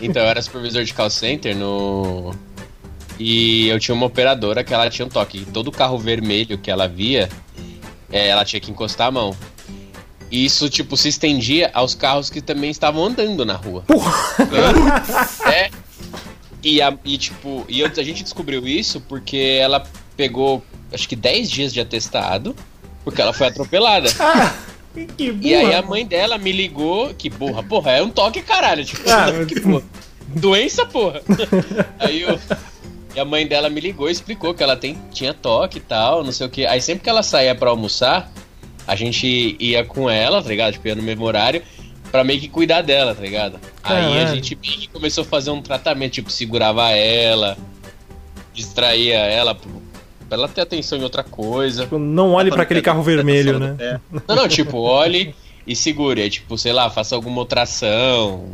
Então, 0.00 0.22
eu 0.22 0.28
era 0.28 0.40
supervisor 0.40 0.82
de 0.82 0.94
call 0.94 1.10
center 1.10 1.54
no. 1.54 2.34
E 3.18 3.68
eu 3.68 3.78
tinha 3.78 3.94
uma 3.94 4.06
operadora 4.06 4.64
que 4.64 4.72
ela 4.72 4.88
tinha 4.88 5.04
um 5.04 5.10
toque. 5.10 5.46
Todo 5.52 5.70
carro 5.70 5.98
vermelho 5.98 6.56
que 6.58 6.70
ela 6.70 6.88
via, 6.88 7.28
é, 8.10 8.28
ela 8.28 8.44
tinha 8.46 8.58
que 8.60 8.70
encostar 8.70 9.08
a 9.08 9.10
mão. 9.10 9.36
E 10.30 10.44
isso, 10.44 10.68
tipo, 10.68 10.96
se 10.96 11.08
estendia 11.08 11.70
aos 11.72 11.94
carros 11.94 12.28
que 12.30 12.40
também 12.40 12.70
estavam 12.70 13.04
andando 13.04 13.44
na 13.44 13.54
rua. 13.54 13.84
É. 15.52 15.70
E, 16.62 16.82
a, 16.82 16.96
e 17.04 17.16
tipo, 17.16 17.64
e 17.68 17.80
eu- 17.80 17.86
a 17.96 18.02
gente 18.02 18.22
descobriu 18.22 18.66
isso 18.66 19.00
porque 19.02 19.58
ela 19.60 19.84
pegou, 20.16 20.64
acho 20.92 21.08
que 21.08 21.14
10 21.14 21.48
dias 21.50 21.72
de 21.72 21.80
atestado, 21.80 22.56
porque 23.04 23.20
ela 23.22 23.32
foi 23.32 23.46
atropelada. 23.48 24.08
Ah, 24.98 25.04
que 25.14 25.30
burra. 25.30 25.46
E 25.46 25.54
aí 25.54 25.74
a 25.74 25.82
mãe 25.82 26.06
dela 26.06 26.38
me 26.38 26.50
ligou, 26.50 27.12
que 27.12 27.28
burra, 27.28 27.62
porra, 27.62 27.90
é 27.92 28.02
um 28.02 28.08
toque, 28.08 28.40
caralho. 28.40 28.82
Tipo, 28.82 29.02
Ah, 29.10 29.26
que 29.46 29.60
porra. 29.60 29.82
Doença, 30.28 30.86
porra. 30.86 31.20
aí 32.00 32.22
eu. 32.22 32.40
E 33.14 33.20
a 33.20 33.24
mãe 33.26 33.46
dela 33.46 33.68
me 33.68 33.78
ligou 33.78 34.08
e 34.08 34.12
explicou 34.12 34.54
que 34.54 34.62
ela 34.62 34.74
tem, 34.74 34.98
tinha 35.12 35.34
toque 35.34 35.76
e 35.76 35.80
tal, 35.82 36.24
não 36.24 36.32
sei 36.32 36.46
o 36.46 36.50
que. 36.50 36.64
Aí 36.64 36.80
sempre 36.80 37.04
que 37.04 37.10
ela 37.10 37.22
saía 37.22 37.54
pra 37.54 37.68
almoçar, 37.70 38.32
a 38.86 38.94
gente 38.96 39.56
ia 39.58 39.84
com 39.84 40.08
ela, 40.08 40.42
tá 40.42 40.48
ligado? 40.48 40.74
Tipo, 40.74 40.88
ia 40.88 40.94
no 40.94 41.02
mesmo 41.02 41.24
horário, 41.24 41.62
pra 42.12 42.22
meio 42.24 42.40
que 42.40 42.48
cuidar 42.48 42.82
dela, 42.82 43.14
tá 43.14 43.20
ligado? 43.22 43.58
Aí 43.82 43.96
a 43.96 44.08
Caralho. 44.10 44.34
gente 44.36 44.56
meio 44.60 44.78
que 44.78 44.88
começou 44.88 45.22
a 45.22 45.26
fazer 45.26 45.50
um 45.50 45.60
tratamento, 45.60 46.12
tipo, 46.14 46.30
segurava 46.30 46.90
ela, 46.90 47.56
distraía 48.54 49.18
ela 49.18 49.54
pro- 49.54 49.82
pra 50.28 50.38
ela 50.38 50.48
ter 50.48 50.60
atenção 50.62 50.98
em 50.98 51.02
outra 51.02 51.22
coisa. 51.22 51.82
Tipo, 51.84 51.98
Não 51.98 52.32
olhe 52.32 52.50
pra 52.50 52.62
aquele 52.62 52.82
carro 52.82 53.02
vermelho, 53.02 53.58
né? 53.58 53.76
É. 53.78 54.00
Não, 54.28 54.36
não, 54.36 54.48
tipo, 54.48 54.78
olhe 54.78 55.34
e 55.66 55.74
segure. 55.76 56.22
Aí, 56.22 56.30
tipo, 56.30 56.56
sei 56.56 56.72
lá, 56.72 56.88
faça 56.90 57.14
alguma 57.14 57.38
outra 57.38 57.62
ação. 57.62 58.44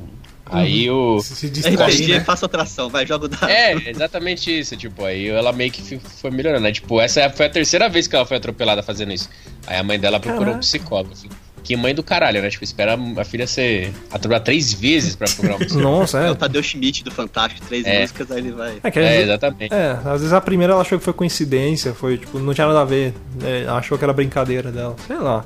Aí 0.52 0.90
o. 0.90 1.20
Se, 1.20 1.34
se 1.34 1.68
RPG, 1.70 2.08
né? 2.18 2.20
faça 2.20 2.44
outra 2.44 2.62
ação, 2.62 2.88
vai, 2.88 3.06
joga 3.06 3.26
o 3.26 3.28
dado. 3.28 3.48
É, 3.48 3.72
exatamente 3.90 4.56
isso. 4.58 4.76
Tipo, 4.76 5.04
aí 5.04 5.28
ela 5.28 5.52
meio 5.52 5.70
que 5.70 5.98
foi 5.98 6.30
melhorando. 6.30 6.62
Né? 6.64 6.72
Tipo, 6.72 7.00
essa 7.00 7.28
foi 7.30 7.46
a 7.46 7.50
terceira 7.50 7.88
vez 7.88 8.06
que 8.06 8.14
ela 8.16 8.26
foi 8.26 8.36
atropelada 8.36 8.82
fazendo 8.82 9.12
isso. 9.12 9.28
Aí 9.66 9.76
a 9.78 9.82
mãe 9.82 9.98
dela 9.98 10.18
procurou 10.20 10.42
um 10.42 10.46
Caraca. 10.46 10.60
psicólogo. 10.60 11.12
Assim. 11.12 11.28
Que 11.64 11.76
mãe 11.76 11.94
do 11.94 12.02
caralho, 12.02 12.42
né? 12.42 12.50
Tipo, 12.50 12.64
espera 12.64 12.98
a 13.16 13.24
filha 13.24 13.46
ser 13.46 13.92
aturar 14.10 14.40
três 14.40 14.72
vezes 14.72 15.14
pra 15.14 15.28
procurar 15.28 15.52
uma 15.54 15.58
música. 15.60 15.80
Nossa, 15.80 16.18
É 16.20 16.26
é. 16.26 16.30
o 16.32 16.34
Tadeu 16.34 16.60
Schmidt 16.60 17.04
do 17.04 17.10
Fantástico, 17.12 17.64
três 17.68 17.86
É. 17.86 18.00
músicas, 18.00 18.30
aí 18.32 18.38
ele 18.38 18.50
vai. 18.50 18.78
É, 18.82 18.90
que 18.90 18.98
É, 18.98 19.04
é, 19.18 19.22
exatamente. 19.22 19.72
é, 19.72 19.92
às 20.04 20.20
vezes 20.20 20.32
a 20.32 20.40
primeira 20.40 20.72
ela 20.72 20.82
achou 20.82 20.98
que 20.98 21.04
foi 21.04 21.12
coincidência, 21.12 21.94
foi 21.94 22.18
tipo, 22.18 22.40
não 22.40 22.52
tinha 22.52 22.66
nada 22.66 22.80
a 22.80 22.84
ver, 22.84 23.14
é, 23.44 23.64
achou 23.68 23.96
que 23.96 24.02
era 24.02 24.12
brincadeira 24.12 24.72
dela. 24.72 24.96
Sei 25.06 25.16
lá, 25.16 25.44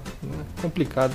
é 0.58 0.62
complicado. 0.62 1.14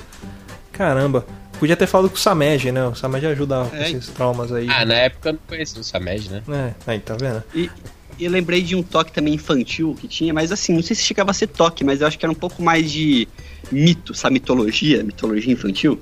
Caramba, 0.71 1.25
podia 1.61 1.77
ter 1.77 1.85
falado 1.85 2.09
com 2.09 2.15
o 2.15 2.19
Samed, 2.19 2.71
né? 2.71 2.87
O 2.87 2.95
Samed 2.95 3.23
ajuda 3.27 3.65
com 3.69 3.75
É. 3.75 3.91
esses 3.91 4.07
traumas 4.07 4.51
aí. 4.51 4.67
Ah, 4.67 4.83
na 4.83 4.95
época 4.95 5.29
eu 5.29 5.33
não 5.33 5.39
conhecia 5.47 5.79
o 5.79 5.83
Samed, 5.83 6.27
né? 6.31 6.41
É, 6.49 6.91
aí, 6.91 6.99
tá 6.99 7.15
vendo? 7.15 7.43
E, 7.53 7.69
e 8.17 8.25
eu 8.25 8.31
lembrei 8.31 8.63
de 8.63 8.75
um 8.75 8.81
toque 8.81 9.11
também 9.11 9.35
infantil 9.35 9.95
que 10.01 10.07
tinha, 10.07 10.33
mas 10.33 10.51
assim, 10.51 10.73
não 10.73 10.81
sei 10.81 10.95
se 10.95 11.03
chegava 11.03 11.29
a 11.29 11.33
ser 11.35 11.45
toque, 11.47 11.83
mas 11.83 12.01
eu 12.01 12.07
acho 12.07 12.17
que 12.17 12.25
era 12.25 12.31
um 12.31 12.35
pouco 12.35 12.63
mais 12.63 12.91
de 12.91 13.27
mito, 13.71 14.11
sabe? 14.15 14.33
Mitologia, 14.33 15.03
mitologia 15.03 15.53
infantil. 15.53 15.99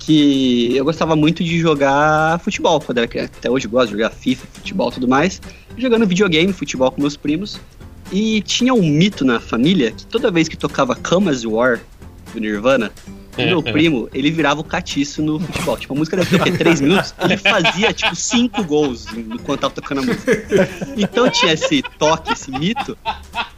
Que 0.00 0.74
eu 0.76 0.84
gostava 0.84 1.14
muito 1.14 1.44
de 1.44 1.58
jogar 1.60 2.40
futebol 2.40 2.80
quando 2.80 2.98
era 2.98 3.06
criança. 3.06 3.30
Até 3.38 3.48
hoje 3.50 3.66
eu 3.66 3.70
gosto 3.70 3.86
de 3.90 3.92
jogar 3.92 4.10
FIFA, 4.10 4.46
futebol 4.54 4.88
e 4.90 4.94
tudo 4.94 5.06
mais. 5.06 5.40
Jogando 5.76 6.06
videogame, 6.06 6.52
futebol 6.52 6.90
com 6.90 7.00
meus 7.00 7.16
primos. 7.16 7.60
E 8.10 8.40
tinha 8.42 8.72
um 8.74 8.82
mito 8.82 9.24
na 9.24 9.38
família 9.38 9.92
que 9.92 10.06
toda 10.06 10.30
vez 10.30 10.48
que 10.48 10.56
tocava 10.56 10.96
Camas 10.96 11.44
War 11.44 11.78
do 12.32 12.40
Nirvana, 12.40 12.90
meu 13.46 13.62
primo, 13.72 14.08
ele 14.12 14.30
virava 14.30 14.60
o 14.60 14.64
catiço 14.64 15.22
no 15.22 15.38
futebol. 15.40 15.76
Tipo, 15.76 15.94
a 15.94 15.96
música 15.96 16.16
deve 16.16 16.30
ter 16.38 16.50
o 16.50 16.56
quê? 16.58 16.82
Minutos? 16.82 17.14
Ele 17.22 17.36
fazia, 17.36 17.92
tipo, 17.92 18.14
cinco 18.16 18.62
gols 18.64 19.06
enquanto 19.16 19.60
tava 19.60 19.74
tocando 19.74 19.98
a 20.00 20.02
música. 20.04 20.68
Então 20.96 21.28
tinha 21.30 21.52
esse 21.52 21.82
toque, 21.98 22.32
esse 22.32 22.50
mito. 22.50 22.96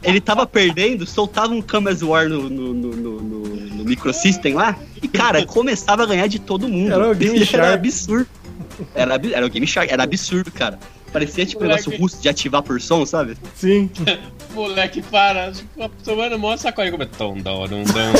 Ele 0.03 0.19
tava 0.21 0.45
perdendo, 0.45 1.05
soltava 1.05 1.53
um 1.53 1.61
Camas 1.61 2.01
War 2.01 2.27
no, 2.29 2.49
no, 2.49 2.73
no, 2.73 2.89
no, 2.95 3.21
no- 3.21 3.41
no 3.71 3.83
microsystem 3.85 4.53
lá, 4.53 4.75
e, 5.01 5.07
cara, 5.07 5.45
começava 5.45 6.03
a 6.03 6.05
ganhar 6.05 6.27
de 6.27 6.39
todo 6.39 6.67
mundo. 6.67 6.93
Era 6.93 7.09
o 7.09 7.15
Game 7.15 7.39
Era 7.53 7.73
absurdo. 7.73 8.27
Era, 8.95 9.19
era 9.33 9.45
o 9.45 9.49
Game 9.49 9.67
Shark, 9.67 9.91
era 9.91 10.03
absurdo, 10.03 10.51
cara. 10.51 10.79
Parecia 11.11 11.45
tipo 11.45 11.63
um 11.63 11.67
Moleque. 11.67 11.85
negócio 11.87 12.01
russo 12.01 12.21
de 12.21 12.29
ativar 12.29 12.63
por 12.63 12.81
som, 12.81 13.05
sabe? 13.05 13.37
Sim. 13.55 13.89
Moleque, 14.53 15.01
para, 15.01 15.53
tomando 16.03 16.37
mó 16.37 16.55
sacode 16.57 16.91
como 16.91 17.03
é 17.03 17.05
tom, 17.05 17.37
dom, 17.37 17.67
dom, 17.67 17.83
dom, 17.83 18.13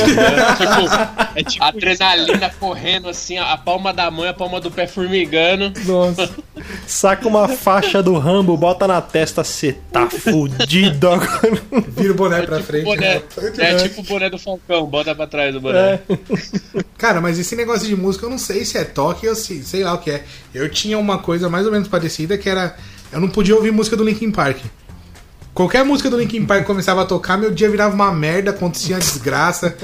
Tipo, 0.58 1.30
É 1.36 1.43
tipo 1.43 1.63
adrenalina 1.63 2.49
correndo 2.58 3.10
assim, 3.10 3.38
a 3.38 3.58
palma 3.58 3.93
da 3.93 4.10
mão 4.10 4.23
e 4.25 4.30
a 4.30 4.34
palma 4.34 4.62
do 4.62 4.71
pé 4.71 4.88
formigando. 4.88 5.73
Nossa. 5.86 6.30
Saca 6.88 7.27
uma 7.27 7.47
faixa 7.49 8.01
do 8.01 8.17
Rambo, 8.17 8.56
bota 8.56 8.88
na 8.88 9.01
testa, 9.01 9.43
cê 9.43 9.75
tá 9.91 10.10
fudido 10.10 11.10
agora. 11.10 11.62
Vira 11.88 12.13
o 12.13 12.15
boné 12.15 12.41
pra 12.43 12.58
tipo 12.58 12.67
frente. 12.67 12.86
boné, 12.86 13.15
né? 13.15 13.23
é 13.58 13.75
tipo 13.75 14.01
o 14.01 14.04
boné 14.04 14.30
do 14.30 14.38
Falcão, 14.38 14.86
bota 14.86 15.13
pra 15.13 15.27
trás 15.27 15.54
do 15.54 15.60
boné. 15.60 15.80
É. 15.95 16.01
Cara, 16.97 17.19
mas 17.19 17.39
esse 17.39 17.56
negócio 17.56 17.88
de 17.88 17.95
música, 17.95 18.25
eu 18.25 18.30
não 18.30 18.38
sei 18.38 18.63
se 18.63 18.77
é 18.77 18.84
toque 18.84 19.27
ou 19.27 19.36
se, 19.36 19.63
sei 19.63 19.84
lá 19.84 19.93
o 19.93 19.97
que 19.97 20.12
é. 20.12 20.23
Eu 20.54 20.69
tinha 20.69 20.97
uma 20.97 21.17
coisa 21.17 21.49
mais 21.49 21.65
ou 21.65 21.71
menos 21.71 21.88
parecida 21.88 22.38
que 22.38 22.47
era. 22.47 22.75
Eu 23.12 23.19
não 23.19 23.28
podia 23.28 23.56
ouvir 23.56 23.71
música 23.71 23.97
do 23.97 24.04
Linkin 24.04 24.32
Park. 24.32 24.60
Qualquer 25.54 25.84
música 25.84 26.10
do 26.10 26.17
Linkin 26.17 26.45
Park 26.45 26.65
começava 26.65 27.02
a 27.02 27.06
tocar, 27.06 27.38
meu 27.38 27.52
dia 27.52 27.69
virava 27.69 27.93
uma 27.93 28.12
merda, 28.13 28.52
acontecia 28.52 28.95
uma 28.95 29.02
desgraça. 29.02 29.76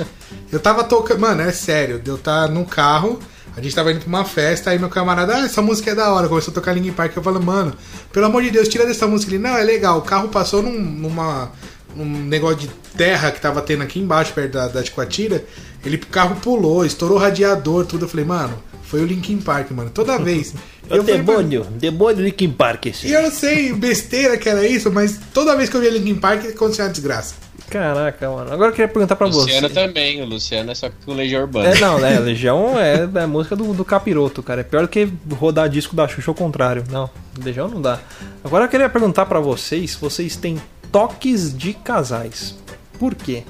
Eu 0.49 0.61
tava 0.61 0.83
tocando. 0.83 1.19
Mano, 1.19 1.41
é 1.41 1.51
sério, 1.51 2.01
eu 2.05 2.17
tava 2.17 2.47
no 2.47 2.65
carro, 2.65 3.19
a 3.55 3.61
gente 3.61 3.75
tava 3.75 3.91
indo 3.91 3.99
pra 3.99 4.07
uma 4.07 4.23
festa, 4.23 4.69
aí 4.69 4.79
meu 4.79 4.87
camarada, 4.87 5.35
ah, 5.35 5.45
essa 5.45 5.61
música 5.61 5.91
é 5.91 5.95
da 5.95 6.13
hora, 6.13 6.29
começou 6.29 6.51
a 6.51 6.55
tocar 6.55 6.71
Linkin 6.71 6.93
Park. 6.93 7.17
Eu 7.17 7.21
falo, 7.21 7.43
mano, 7.43 7.73
pelo 8.13 8.25
amor 8.27 8.43
de 8.43 8.51
Deus, 8.51 8.69
tira 8.69 8.85
dessa 8.85 9.05
música. 9.07 9.29
Ele, 9.33 9.43
não, 9.43 9.57
é 9.57 9.63
legal. 9.63 9.97
O 9.97 10.03
carro 10.03 10.29
passou 10.29 10.63
num, 10.63 10.79
numa. 10.79 11.51
num 11.93 12.05
negócio 12.05 12.59
de 12.59 12.67
terra 12.95 13.29
que 13.31 13.41
tava 13.41 13.61
tendo 13.61 13.83
aqui 13.83 13.99
embaixo, 13.99 14.31
perto 14.33 14.53
da, 14.53 14.67
da 14.69 14.81
Ticoatira. 14.81 15.43
Ele, 15.83 15.97
o 15.97 16.05
carro 16.07 16.37
pulou, 16.37 16.85
estourou 16.85 17.17
o 17.17 17.19
radiador, 17.19 17.85
tudo. 17.85 18.05
Eu 18.05 18.09
falei, 18.09 18.25
mano, 18.25 18.57
foi 18.83 19.01
o 19.01 19.05
Linkin 19.05 19.39
Park, 19.39 19.71
mano. 19.71 19.89
Toda 19.89 20.17
vez. 20.17 20.53
É 20.89 20.99
o 20.99 21.03
falei, 21.03 21.21
mano, 21.21 21.49
demônio, 21.49 21.63
demônio 21.71 22.23
Linkin 22.23 22.51
Park. 22.51 22.85
e 22.85 22.89
Esse. 22.89 23.11
eu 23.11 23.21
não 23.23 23.31
sei 23.31 23.73
besteira 23.73 24.37
que 24.37 24.47
era 24.47 24.65
isso, 24.65 24.91
mas 24.91 25.19
toda 25.33 25.55
vez 25.55 25.69
que 25.69 25.75
eu 25.75 25.81
via 25.81 25.89
Linkin 25.91 26.15
Park 26.15 26.45
acontecia 26.45 26.85
uma 26.85 26.91
desgraça. 26.91 27.35
Caraca, 27.69 28.29
mano. 28.29 28.51
Agora 28.51 28.69
eu 28.69 28.73
queria 28.73 28.87
perguntar 28.87 29.15
pra 29.17 29.27
Luciano 29.27 29.67
você. 29.67 29.73
também, 29.73 30.21
o 30.21 30.25
Luciano 30.25 30.71
é 30.71 30.75
só 30.75 30.89
com 31.05 31.13
Legião 31.13 31.41
Urbana. 31.41 31.67
É, 31.67 31.79
não, 31.79 31.99
né? 31.99 32.17
Legião 32.17 32.79
é, 32.79 33.03
a 33.21 33.27
música 33.27 33.57
do, 33.57 33.73
do 33.73 33.83
capiroto, 33.83 34.41
cara. 34.41 34.61
É 34.61 34.63
pior 34.63 34.83
do 34.83 34.87
que 34.87 35.07
rodar 35.33 35.67
disco 35.67 35.93
da 35.95 36.07
Xuxa 36.07 36.31
ao 36.31 36.35
contrário. 36.35 36.85
Não, 36.89 37.09
Legião 37.43 37.67
não 37.67 37.81
dá. 37.81 37.99
Agora 38.43 38.65
eu 38.65 38.69
queria 38.69 38.87
perguntar 38.87 39.25
pra 39.25 39.41
vocês 39.41 39.91
se 39.91 39.97
vocês 39.97 40.37
têm 40.37 40.61
toques 40.93 41.55
de 41.55 41.73
casais. 41.73 42.55
Por 42.97 43.13
quê? 43.13 43.43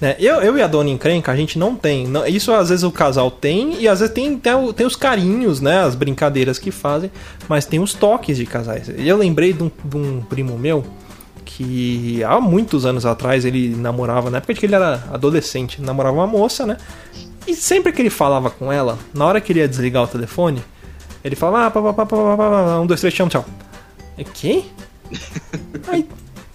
Né, 0.00 0.14
eu, 0.18 0.36
eu 0.42 0.58
e 0.58 0.62
a 0.62 0.66
Dona 0.66 0.90
Encrenca, 0.90 1.32
a 1.32 1.36
gente 1.36 1.58
não 1.58 1.74
tem. 1.74 2.06
Não- 2.06 2.26
isso 2.26 2.52
às 2.52 2.68
vezes 2.68 2.84
o 2.84 2.90
casal 2.90 3.30
tem, 3.30 3.80
e 3.80 3.88
às 3.88 4.00
vezes 4.00 4.14
tem, 4.14 4.38
tem, 4.38 4.72
tem 4.74 4.86
os 4.86 4.94
carinhos, 4.96 5.60
né? 5.60 5.80
As 5.80 5.94
brincadeiras 5.94 6.58
que 6.58 6.70
fazem, 6.70 7.10
mas 7.48 7.64
tem 7.64 7.80
os 7.80 7.94
toques 7.94 8.36
de 8.36 8.44
casais. 8.44 8.90
Eu 8.96 9.16
lembrei 9.16 9.52
de 9.54 9.62
um, 9.62 9.70
de 9.84 9.96
um 9.96 10.20
primo 10.20 10.58
meu 10.58 10.84
que 11.44 12.22
há 12.24 12.38
muitos 12.40 12.84
anos 12.84 13.06
atrás 13.06 13.44
ele 13.44 13.74
namorava, 13.74 14.28
na 14.30 14.38
época 14.38 14.52
de 14.52 14.60
que 14.60 14.66
ele 14.66 14.74
era 14.74 15.02
adolescente, 15.10 15.80
namorava 15.80 16.16
uma 16.16 16.26
moça, 16.26 16.66
né? 16.66 16.76
E 17.46 17.54
sempre 17.54 17.92
que 17.92 18.02
ele 18.02 18.10
falava 18.10 18.50
com 18.50 18.70
ela, 18.70 18.98
na 19.14 19.24
hora 19.24 19.40
que 19.40 19.52
ele 19.52 19.60
ia 19.60 19.68
desligar 19.68 20.02
o 20.02 20.06
telefone, 20.06 20.62
ele 21.24 21.36
falava, 21.36 21.66
ah, 21.66 21.70
pá, 21.70 21.80
pá, 21.80 21.92
pá, 21.92 22.06
pá, 22.06 22.16
pá, 22.16 22.36
pá, 22.36 22.80
um, 22.80 22.86
dois, 22.86 23.00
três, 23.00 23.14
tchau, 23.14 23.28
tchau. 23.28 23.44
E 24.18 24.24
quem? 24.24 24.66
Aí, 25.88 26.06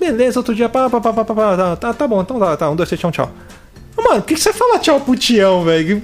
beleza, 0.02 0.40
outro 0.40 0.56
dia, 0.56 0.68
pá, 0.68 0.90
pá, 0.90 1.00
pá, 1.00 1.14
pá, 1.14 1.24
pá, 1.24 1.36
pá, 1.36 1.56
tá, 1.56 1.76
tá, 1.76 1.94
tá 1.94 2.08
bom, 2.08 2.22
então 2.22 2.40
tá, 2.40 2.58
tá, 2.58 2.70
um, 2.70 2.76
dois, 2.76 2.90
três, 2.90 3.00
tchau, 3.00 3.12
tchau. 3.12 3.32
Mano, 3.98 4.22
por 4.22 4.28
que, 4.28 4.34
que 4.34 4.40
você 4.40 4.52
fala 4.52 4.80
tchau 4.80 5.00
pro 5.02 5.16
Tião, 5.16 5.64
velho? 5.64 6.02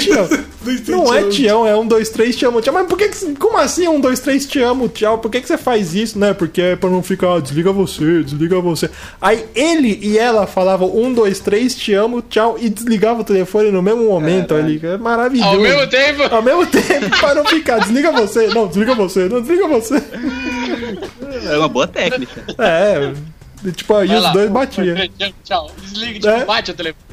Tião. 0.00 0.28
Dois, 0.64 0.80
três, 0.80 0.98
Não 0.98 1.12
é 1.12 1.20
tchau. 1.20 1.30
Tião, 1.30 1.66
é 1.66 1.76
um, 1.76 1.86
dois, 1.86 2.08
três, 2.08 2.34
te 2.36 2.46
amo, 2.46 2.62
tchau. 2.62 2.72
Mas 2.72 2.86
por 2.86 2.96
que, 2.96 3.08
que 3.08 3.34
como 3.34 3.58
assim 3.58 3.86
um, 3.86 4.00
dois, 4.00 4.18
três, 4.18 4.46
te 4.46 4.62
amo, 4.62 4.88
tchau? 4.88 5.18
Por 5.18 5.30
que, 5.30 5.42
que 5.42 5.46
você 5.46 5.58
faz 5.58 5.94
isso, 5.94 6.18
né? 6.18 6.32
Porque 6.32 6.62
é 6.62 6.76
pra 6.76 6.88
não 6.88 7.02
ficar, 7.02 7.38
desliga 7.38 7.70
você, 7.70 8.22
desliga 8.22 8.58
você. 8.62 8.88
Aí 9.20 9.44
ele 9.54 9.98
e 10.00 10.16
ela 10.16 10.46
falavam 10.46 10.90
um, 10.96 11.12
dois, 11.12 11.38
três, 11.38 11.74
te 11.74 11.92
amo, 11.92 12.22
tchau, 12.22 12.56
e 12.58 12.70
desligava 12.70 13.20
o 13.20 13.24
telefone 13.24 13.70
no 13.70 13.82
mesmo 13.82 14.04
momento 14.04 14.54
ali. 14.54 14.80
É 14.82 14.96
maravilhoso. 14.96 15.50
Ao 15.50 15.60
mesmo 15.60 15.86
tempo, 15.86 16.22
Ao 16.34 16.42
mesmo 16.42 16.66
tempo, 16.66 17.20
para 17.20 17.34
não 17.34 17.44
ficar, 17.44 17.78
desliga 17.80 18.10
você, 18.10 18.46
não, 18.46 18.66
desliga 18.66 18.94
você, 18.94 19.28
não, 19.28 19.42
desliga 19.42 19.68
você. 19.68 20.02
É 21.50 21.58
uma 21.58 21.68
boa 21.68 21.86
técnica. 21.86 22.42
É, 22.58 23.12
tipo, 23.72 23.94
aí 23.94 24.08
vai 24.08 24.16
os 24.16 24.22
lá. 24.22 24.32
dois 24.32 24.50
batiam. 24.50 24.96
Tchau, 25.44 25.70
desliga, 25.82 26.14
tipo, 26.14 26.28
É. 26.28 26.44
bate 26.44 26.70
o 26.70 26.74
telefone. 26.74 27.04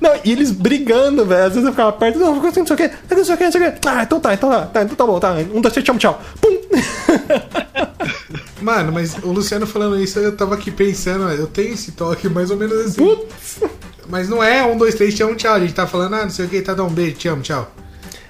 Não, 0.00 0.12
e 0.24 0.32
eles 0.32 0.50
brigando, 0.50 1.24
velho. 1.24 1.44
Às 1.46 1.52
vezes 1.54 1.64
eu 1.64 1.72
ficava 1.72 1.92
perto, 1.92 2.18
não, 2.18 2.34
não 2.36 2.52
sei 2.52 2.62
o 2.62 2.76
que, 2.76 2.90
não 3.14 3.24
sei 3.24 3.34
o 3.34 3.38
que, 3.38 3.44
não 3.44 3.52
sei 3.52 3.68
o 3.68 3.72
que. 3.72 3.88
Ah, 3.88 4.02
então 4.02 4.20
tá, 4.20 4.34
então 4.34 4.50
tá, 4.50 4.66
tá, 4.66 4.82
então 4.82 4.96
tá 4.96 5.06
bom, 5.06 5.20
tá. 5.20 5.32
Um, 5.52 5.60
dois, 5.60 5.72
três, 5.72 5.84
tchau, 5.84 5.96
tchau. 5.98 6.22
Pum! 6.40 6.58
Mano, 8.60 8.92
mas 8.92 9.16
o 9.22 9.32
Luciano 9.32 9.66
falando 9.66 9.98
isso, 9.98 10.18
eu 10.18 10.36
tava 10.36 10.54
aqui 10.54 10.70
pensando, 10.70 11.28
eu 11.30 11.46
tenho 11.46 11.74
esse 11.74 11.92
toque 11.92 12.28
mais 12.28 12.50
ou 12.50 12.56
menos 12.56 12.78
assim. 12.86 13.02
Putz! 13.02 13.60
Mas 14.08 14.28
não 14.28 14.42
é 14.42 14.62
um, 14.64 14.76
dois, 14.76 14.94
três, 14.94 15.18
amo, 15.20 15.34
tchau. 15.34 15.54
A 15.54 15.60
gente 15.60 15.72
tá 15.72 15.86
falando, 15.86 16.14
ah, 16.14 16.22
não 16.24 16.30
sei 16.30 16.46
o 16.46 16.48
que, 16.48 16.60
tá, 16.60 16.74
dá 16.74 16.84
um 16.84 16.90
beijo, 16.90 17.16
te 17.16 17.28
amo, 17.28 17.42
tchau. 17.42 17.70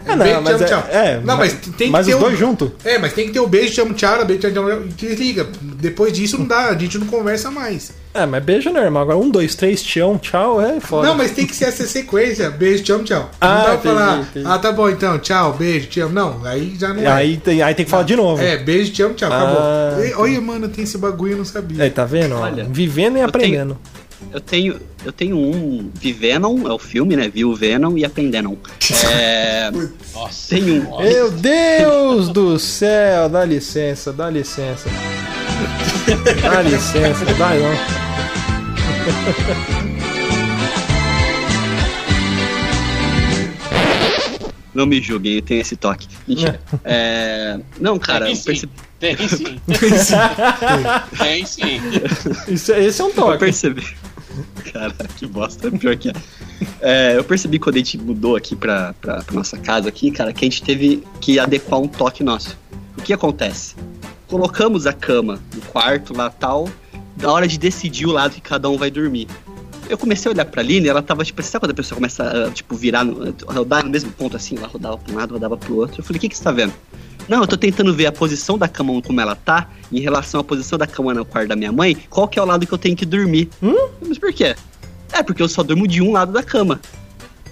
Ah, 0.07 0.17
não, 0.17 0.25
beijo, 0.25 0.41
mas 0.43 0.55
amo, 0.55 0.65
é- 0.65 0.67
tchau. 0.67 0.87
é, 0.91 1.15
não, 1.17 1.37
mas 1.37 1.53
mas- 1.53 1.53
tem 1.77 1.87
que 1.89 1.91
mas 1.93 2.07
ter 2.07 2.15
os 2.15 2.21
o- 2.21 2.25
dois 2.25 2.39
junto. 2.39 2.73
É, 2.85 2.99
mas 2.99 3.13
tem 3.13 3.27
que 3.27 3.33
ter 3.33 3.41
o 3.41 3.47
beijo, 3.47 3.83
amo, 3.83 3.95
tchau, 3.95 4.25
beijo, 4.25 4.41
tchau, 4.51 4.83
e 4.83 4.89
desliga. 4.89 5.47
Depois 5.63 6.13
disso 6.13 6.39
não 6.39 6.47
dá, 6.47 6.69
a 6.71 6.75
gente 6.79 6.99
não 6.99 7.07
conversa 7.07 7.51
mais. 7.51 7.93
É, 8.13 8.27
mas 8.27 8.43
beijo 8.43 8.69
é 8.71 8.73
normal. 8.73 9.03
Agora, 9.05 9.19
um, 9.19 9.31
dois, 9.31 9.55
três, 9.55 9.83
tchau, 9.83 10.19
tchau, 10.19 10.61
é 10.61 10.81
foda. 10.81 11.07
Não, 11.07 11.15
mas 11.15 11.31
tem 11.31 11.47
que 11.47 11.55
ser 11.55 11.67
essa 11.67 11.87
sequência, 11.87 12.51
beijo, 12.51 12.93
amo, 12.95 13.05
tchau. 13.05 13.31
Ah, 13.41 13.49
não 13.49 13.57
dá 13.57 13.65
pra 13.65 13.79
falar, 13.79 14.19
entendi. 14.21 14.47
ah, 14.49 14.59
tá 14.59 14.73
bom 14.73 14.89
então, 14.89 15.19
tchau, 15.19 15.53
beijo, 15.53 15.87
te 15.87 16.01
amo. 16.01 16.13
Não, 16.15 16.45
aí 16.45 16.75
já 16.79 16.89
não 16.93 17.03
é. 17.03 17.07
Aí, 17.07 17.37
tem, 17.37 17.63
aí 17.63 17.75
tem 17.75 17.85
que 17.85 17.91
falar 17.91 18.03
de 18.05 18.17
novo. 18.17 18.43
É, 18.43 18.57
beijo, 18.57 18.91
te 18.93 19.03
amo, 19.03 19.15
tchau, 19.15 19.31
Ah, 19.33 19.37
acabou. 19.37 20.05
E, 20.05 20.15
olha, 20.15 20.41
mano, 20.41 20.69
tem 20.69 20.83
esse 20.85 20.99
bagulho, 20.99 21.33
eu 21.35 21.39
não 21.39 21.45
sabia. 21.45 21.85
Aí, 21.85 21.91
tá 21.91 22.05
vendo? 22.05 22.35
Olha, 22.37 22.65
Vivendo 22.69 23.17
e 23.17 23.21
eu 23.21 23.27
aprendendo. 23.27 23.79
Eu 24.33 24.41
tenho, 24.41 24.81
eu 25.05 25.13
tenho 25.13 25.37
um 25.37 25.91
Vivenom, 25.95 26.69
é 26.69 26.73
o 26.73 26.79
filme, 26.79 27.17
né? 27.17 27.29
Viu 27.29 27.55
Venom 27.55 27.97
e 27.97 28.05
Aprendenom. 28.05 28.57
É, 29.13 29.71
Nossa. 30.15 30.55
tem 30.55 30.81
um. 30.81 30.99
Meu 30.99 31.31
Deus 31.31 32.29
do 32.29 32.59
céu, 32.59 33.29
dá 33.29 33.45
licença, 33.45 34.13
dá 34.13 34.31
licença. 34.31 34.89
Dá 36.43 36.63
licença, 36.63 37.25
dá 37.39 37.51
não. 37.55 38.01
Não 44.73 44.87
me 44.87 45.01
julguem, 45.01 45.35
eu 45.35 45.43
tenho 45.43 45.61
esse 45.61 45.75
toque. 45.77 46.07
Mentira. 46.29 46.61
É, 46.85 47.59
não, 47.81 47.99
cara, 47.99 48.27
tem 48.27 48.35
eu 48.35 48.37
sim. 48.37 48.45
percebi, 48.45 48.73
Tem 49.01 49.17
sim. 49.29 49.61
Tem 51.19 51.47
sim. 51.47 51.81
Isso, 52.49 52.73
esse 52.73 53.01
é 53.01 53.05
um 53.05 53.09
eu 53.09 53.15
toque. 53.15 53.39
percebi. 53.39 53.85
Cara, 54.73 54.95
que 55.17 55.27
bosta, 55.27 55.71
pior 55.71 55.97
que 55.97 56.11
é. 56.11 56.13
É, 56.81 57.17
Eu 57.19 57.25
percebi 57.25 57.59
quando 57.59 57.77
a 57.77 57.79
gente 57.79 57.99
mudou 57.99 58.37
aqui 58.37 58.55
pra, 58.55 58.95
pra, 59.01 59.23
pra 59.23 59.35
nossa 59.35 59.57
casa 59.59 59.89
aqui, 59.89 60.11
cara, 60.11 60.33
que 60.33 60.45
a 60.45 60.49
gente 60.49 60.63
teve 60.63 61.03
que 61.21 61.39
adequar 61.39 61.81
um 61.81 61.89
toque 61.89 62.23
nosso. 62.23 62.57
O 62.99 63.03
que 63.03 63.13
acontece? 63.13 63.75
Colocamos 64.29 64.87
a 64.87 64.93
cama 64.93 65.41
no 65.55 65.61
quarto 65.63 66.17
lá 66.17 66.31
tal, 66.31 66.69
na 67.21 67.33
hora 67.33 67.49
de 67.49 67.59
decidir 67.59 68.07
o 68.07 68.13
lado 68.13 68.33
que 68.35 68.41
cada 68.41 68.69
um 68.71 68.77
vai 68.79 68.91
dormir. 68.91 69.27
eu 69.89 69.99
comecei 69.99 70.31
a 70.31 70.35
olhar 70.35 70.45
pra 70.45 70.63
Aline, 70.63 70.87
ela 70.87 71.03
tava, 71.03 71.25
tipo, 71.25 71.43
sabe 71.43 71.63
quando 71.65 71.73
a 71.73 71.75
pessoa 71.75 71.97
começa 71.97 72.47
a, 72.47 72.51
tipo, 72.53 72.77
virar, 72.77 73.03
no- 73.05 73.35
rodar 73.47 73.85
no 73.85 73.91
mesmo 73.91 74.13
ponto 74.13 74.37
assim, 74.37 74.57
ela 74.57 74.69
rodava 74.69 74.97
pra 74.99 75.13
um 75.13 75.17
lado, 75.17 75.33
rodava 75.35 75.57
pro 75.57 75.77
outro. 75.77 76.01
Eu 76.01 76.05
falei, 76.05 76.19
o 76.19 76.21
que 76.21 76.29
que 76.29 76.37
você 76.37 76.45
tá 76.45 76.53
vendo? 76.53 76.73
Não, 77.29 77.41
eu 77.43 77.47
tô 77.47 77.57
tentando 77.57 77.95
ver 77.95 78.07
a 78.07 78.13
posição 78.13 78.59
da 78.59 78.69
cama 78.69 79.01
como 79.03 79.21
ela 79.21 79.37
tá, 79.37 79.69
em 79.93 80.01
relação 80.01 80.41
à 80.41 80.45
posição 80.45 80.79
da 80.79 80.87
cama 80.87 81.15
no 81.15 81.25
quarto 81.25 81.49
da 81.49 81.57
minha 81.57 81.73
mãe, 81.73 81.97
qual 82.09 82.27
que 82.27 82.39
é 82.39 82.43
o 82.43 82.45
lado 82.45 82.67
que 82.67 82.73
eu 82.73 82.79
tenho 82.79 82.97
que 82.97 83.07
dormir. 83.07 83.49
Mas 84.07 84.19
por 84.19 84.33
quê? 84.33 84.57
É, 85.13 85.23
porque 85.23 85.43
eu 85.43 85.49
só 85.49 85.63
durmo 85.63 85.87
de 85.87 86.03
um 86.03 86.13
lado 86.13 86.33
da 86.33 86.43
cama. 86.43 86.81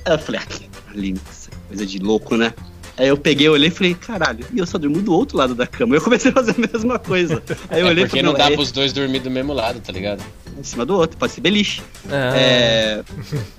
Aí 0.04 0.12
eu 0.12 0.18
falei, 0.18 0.40
ah, 0.40 1.18
essa 1.31 1.50
coisa 1.68 1.87
de 1.87 1.98
louco, 1.98 2.37
né? 2.37 2.52
Aí 2.98 3.08
eu 3.08 3.16
peguei, 3.16 3.48
olhei 3.48 3.68
e 3.68 3.70
falei, 3.70 3.94
caralho, 3.94 4.44
e 4.52 4.58
eu 4.58 4.66
só 4.66 4.76
durmo 4.76 5.00
do 5.00 5.12
outro 5.12 5.37
lado 5.38 5.54
da 5.54 5.66
cama. 5.66 5.94
Eu 5.94 6.00
comecei 6.00 6.30
a 6.30 6.34
fazer 6.34 6.54
a 6.56 6.72
mesma 6.72 6.98
coisa. 6.98 7.42
Aí 7.70 7.80
eu 7.80 7.87
É 7.87 7.90
olhei 7.90 8.04
e 8.04 8.06
porque 8.06 8.20
falei, 8.20 8.32
não 8.32 8.38
dá 8.38 8.50
é 8.50 8.54
pros 8.54 8.72
dois 8.72 8.92
dormir 8.92 9.20
do 9.20 9.30
mesmo 9.30 9.52
lado, 9.52 9.80
tá 9.80 9.92
ligado? 9.92 10.22
em 10.58 10.62
cima 10.64 10.84
do 10.84 10.94
outro, 10.96 11.16
pode 11.16 11.32
ser 11.32 11.40
beliche. 11.40 11.80
Ah, 12.11 12.37
É, 12.37 13.04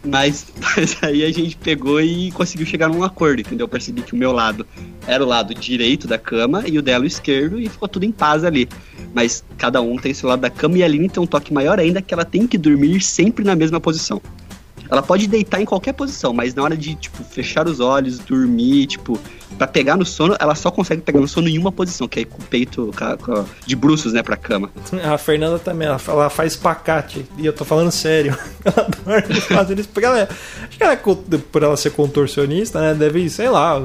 mas, 0.03 0.47
mas 0.59 0.97
aí 1.01 1.23
a 1.23 1.31
gente 1.31 1.55
pegou 1.57 2.01
e 2.01 2.31
conseguiu 2.31 2.65
chegar 2.65 2.89
num 2.89 3.03
acordo, 3.03 3.39
entendeu? 3.39 3.63
Eu 3.63 3.69
percebi 3.69 4.01
que 4.01 4.13
o 4.13 4.17
meu 4.17 4.31
lado 4.31 4.67
era 5.07 5.23
o 5.23 5.27
lado 5.27 5.53
direito 5.55 6.07
da 6.07 6.17
cama 6.17 6.63
e 6.67 6.77
o 6.77 6.81
dela 6.81 7.03
o 7.03 7.07
esquerdo 7.07 7.59
e 7.59 7.69
ficou 7.69 7.87
tudo 7.87 8.03
em 8.05 8.11
paz 8.11 8.43
ali. 8.43 8.67
Mas 9.13 9.43
cada 9.57 9.81
um 9.81 9.97
tem 9.97 10.13
seu 10.13 10.27
lado 10.29 10.41
da 10.41 10.49
cama 10.49 10.77
e 10.77 10.83
a 10.83 10.85
Aline 10.85 11.09
tem 11.09 11.23
um 11.23 11.27
toque 11.27 11.53
maior 11.53 11.79
ainda 11.79 12.01
que 12.01 12.13
ela 12.13 12.25
tem 12.25 12.45
que 12.45 12.57
dormir 12.57 13.01
sempre 13.01 13.45
na 13.45 13.55
mesma 13.55 13.79
posição. 13.79 14.21
Ela 14.89 15.01
pode 15.01 15.27
deitar 15.27 15.61
em 15.61 15.65
qualquer 15.65 15.93
posição, 15.93 16.33
mas 16.33 16.53
na 16.55 16.63
hora 16.63 16.75
de, 16.75 16.95
tipo, 16.95 17.23
fechar 17.23 17.67
os 17.67 17.79
olhos, 17.79 18.17
dormir, 18.19 18.87
tipo, 18.87 19.19
pra 19.57 19.67
pegar 19.67 19.97
no 19.97 20.05
sono, 20.05 20.35
ela 20.39 20.55
só 20.55 20.69
consegue 20.71 21.01
pegar 21.01 21.19
no 21.19 21.27
sono 21.27 21.47
em 21.49 21.57
uma 21.57 21.71
posição, 21.71 22.07
que 22.07 22.21
é 22.21 22.25
com 22.25 22.41
o 22.41 22.45
peito 22.45 22.91
de 23.65 23.75
bruços, 23.75 24.13
né, 24.13 24.21
pra 24.23 24.35
cama. 24.37 24.69
A 25.03 25.17
Fernanda 25.17 25.59
também, 25.59 25.87
ela, 25.87 25.99
ela 26.07 26.29
faz 26.29 26.53
espacate. 26.53 27.25
E 27.37 27.45
eu 27.45 27.53
tô 27.53 27.65
falando 27.65 27.91
sério. 27.91 28.37
Ela 28.65 28.87
dorme 29.05 29.41
fazendo 29.41 29.79
isso. 29.79 29.89
Porque 29.89 30.05
ela 30.05 30.19
é. 30.19 30.23
Acho 30.67 30.77
que 30.77 30.83
ela 30.83 30.93
é, 30.93 30.97
por 31.51 31.63
ela 31.63 31.75
ser 31.77 31.91
contorcionista, 31.91 32.79
né? 32.79 32.93
Deve, 32.93 33.29
sei 33.29 33.49
lá, 33.49 33.81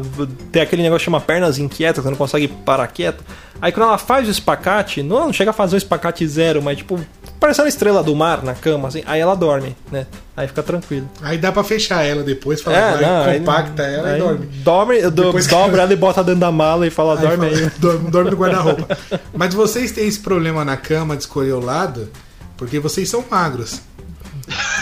ter 0.53 0.61
aquele 0.61 0.83
negócio 0.83 1.01
que 1.01 1.05
chama 1.07 1.21
pernas 1.21 1.59
inquietas, 1.59 2.03
você 2.03 2.11
não 2.11 2.17
consegue 2.17 2.49
parar 2.49 2.87
quieto. 2.89 3.25
Aí 3.63 3.71
quando 3.73 3.87
ela 3.89 3.99
faz 3.99 4.27
o 4.29 4.31
espacate, 4.31 5.03
não, 5.03 5.27
não 5.27 5.33
chega 5.33 5.51
a 5.51 5.55
fazer 5.55 5.77
o 5.77 5.79
espacate 5.79 6.27
zero, 6.27 6.61
mas 6.61 6.79
tipo, 6.79 7.01
parecendo 7.41 7.67
a 7.67 7.69
estrela 7.69 8.03
do 8.03 8.15
mar 8.15 8.43
na 8.43 8.53
cama, 8.53 8.89
assim, 8.89 9.03
aí 9.07 9.21
ela 9.21 9.35
dorme, 9.37 9.77
né? 9.91 10.07
Aí 10.37 10.49
fica 10.49 10.63
tranquilo. 10.63 11.09
Aí 11.23 11.39
dá 11.39 11.53
pra 11.53 11.63
fechar 11.63 12.03
ela 12.05 12.23
depois, 12.25 12.61
falar, 12.61 13.01
É, 13.01 13.01
não, 13.07 13.23
aí- 13.25 13.39
compacta 13.39 13.83
ela 13.85 14.09
aí 14.09 14.17
e 14.17 14.23
dorme. 14.23 14.47
Dorme, 14.47 14.99
eu 14.99 15.11
dou- 15.11 15.27
Depois 15.27 15.47
que- 15.47 15.54
dobra 15.55 15.83
ela 15.83 15.93
e 15.93 15.97
bota 15.97 16.23
dentro 16.23 16.41
da 16.41 16.53
mala 16.53 16.87
e 16.87 16.91
fala, 16.91 17.17
dorme 17.17 17.51
fala, 17.51 17.65
aí. 17.65 17.71
Dorme, 17.79 18.11
dorme 18.11 18.31
no 18.31 18.37
guarda-roupa. 18.37 18.99
Mas 19.35 19.55
vocês 19.55 19.93
têm 19.93 20.07
esse 20.07 20.21
problema 20.21 20.65
na 20.65 20.77
cama 20.77 21.17
de 21.17 21.23
escolher 21.23 21.53
o 21.53 21.61
lado 21.61 22.09
porque 22.57 22.79
vocês 22.79 23.09
são 23.09 23.25
magros. 23.31 23.81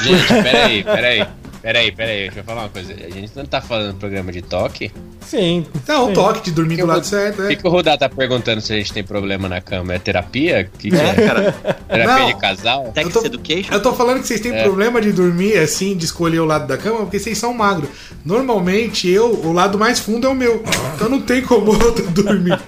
Gente, 0.02 0.26
peraí, 0.26 0.84
peraí. 0.84 1.26
Peraí, 1.62 1.92
peraí, 1.92 2.22
deixa 2.24 2.40
eu 2.40 2.44
falar 2.44 2.62
uma 2.62 2.68
coisa. 2.70 2.92
A 2.92 3.08
gente 3.10 3.30
não 3.36 3.46
tá 3.46 3.60
falando 3.60 3.94
programa 3.96 4.32
de 4.32 4.42
toque. 4.42 4.90
Sim. 5.20 5.64
Não, 5.86 6.06
o 6.06 6.08
sim. 6.08 6.14
toque 6.14 6.40
de 6.42 6.50
dormir 6.50 6.76
do 6.78 6.86
lado 6.86 7.06
certo, 7.06 7.42
é. 7.44 7.48
que, 7.50 7.56
que 7.62 7.66
o 7.66 7.70
Rudá 7.70 7.96
tá 7.96 8.08
perguntando 8.08 8.60
se 8.60 8.72
a 8.72 8.76
gente 8.76 8.92
tem 8.92 9.04
problema 9.04 9.48
na 9.48 9.60
cama? 9.60 9.94
É 9.94 9.98
terapia? 10.00 10.68
O 10.74 10.78
que, 10.78 10.90
que 10.90 10.96
é? 10.96 11.14
Cara, 11.14 11.52
Terapia 11.88 12.18
Não. 12.18 12.26
de 12.26 12.34
casal? 12.36 12.92
Eu 12.96 13.10
tô- 13.10 13.24
Education. 13.24 13.72
Eu 13.72 13.80
tô 13.80 13.92
falando 13.92 14.20
que 14.20 14.26
vocês 14.26 14.40
têm 14.40 14.52
É. 14.52 14.64
problema 14.64 15.00
de 15.00 15.12
dormir 15.12 15.56
assim, 15.56 15.96
de 15.96 16.04
escolher 16.04 16.40
o 16.40 16.44
lado 16.44 16.66
da 16.66 16.76
cama, 16.76 16.98
porque 17.02 17.20
vocês 17.20 17.38
são 17.38 17.54
magros. 17.54 17.88
Normalmente, 18.24 19.08
eu, 19.08 19.26
o 19.32 19.52
lado 19.52 19.78
mais 19.78 20.00
fundo 20.00 20.26
é 20.26 20.30
o 20.30 20.34
meu. 20.34 20.62
Então 20.96 21.08
não 21.08 21.20
tem 21.20 21.42
como 21.42 21.72
eu 21.80 21.92
dormir. 22.10 22.58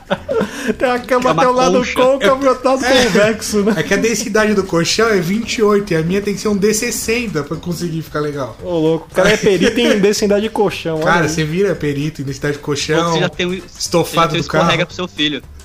Tem 0.79 0.89
a 0.89 0.99
cama 1.01 1.31
É 1.31 1.33
uma 1.33 1.43
até 1.43 1.51
o 1.51 1.53
lado 1.55 1.93
côncavo 1.95 2.45
e 2.45 2.49
o 2.49 2.53
lado 2.65 2.85
É. 2.85 3.05
convexo, 3.07 3.63
né? 3.65 3.75
É 3.79 3.83
que 3.83 3.93
a 3.93 3.97
densidade 3.97 4.55
do 4.55 4.63
colchão 4.63 5.09
é 5.09 5.19
28 5.21 5.93
e 5.93 5.97
a 5.97 6.03
minha 6.03 6.23
tem 6.23 6.35
que 6.35 6.41
ser 6.41 6.49
um 6.49 6.57
D60 6.59 7.43
pra 7.43 7.57
conseguir 7.57 8.03
ficar 8.03 8.21
legal. 8.21 8.57
Ô, 8.63 8.84
louco. 8.85 9.09
O 9.11 9.15
cara 9.15 9.31
é 9.31 9.37
perito 9.37 9.81
em 9.81 9.99
densidade 9.99 10.43
de 10.43 10.49
colchão. 10.51 10.97
olha 10.97 11.05
Cara, 11.05 11.23
aí. 11.23 11.29
você 11.29 11.45
vira 11.45 11.75
perito 11.75 12.23
em 12.23 12.25
densidade 12.25 12.55
de 12.57 12.63
colchão. 12.63 13.13
Você 13.13 13.21
já 13.21 13.29
tem 13.29 13.47
um 13.47 13.55
estofado 13.55 14.11
você 14.11 14.17
já 14.17 14.29
tem 14.29 14.39
um 14.39 14.43
do 14.43 14.49
carro. 14.49 14.63
escorrega 14.65 14.87
pro 14.87 14.95
seu 14.95 15.09
filho. 15.09 15.43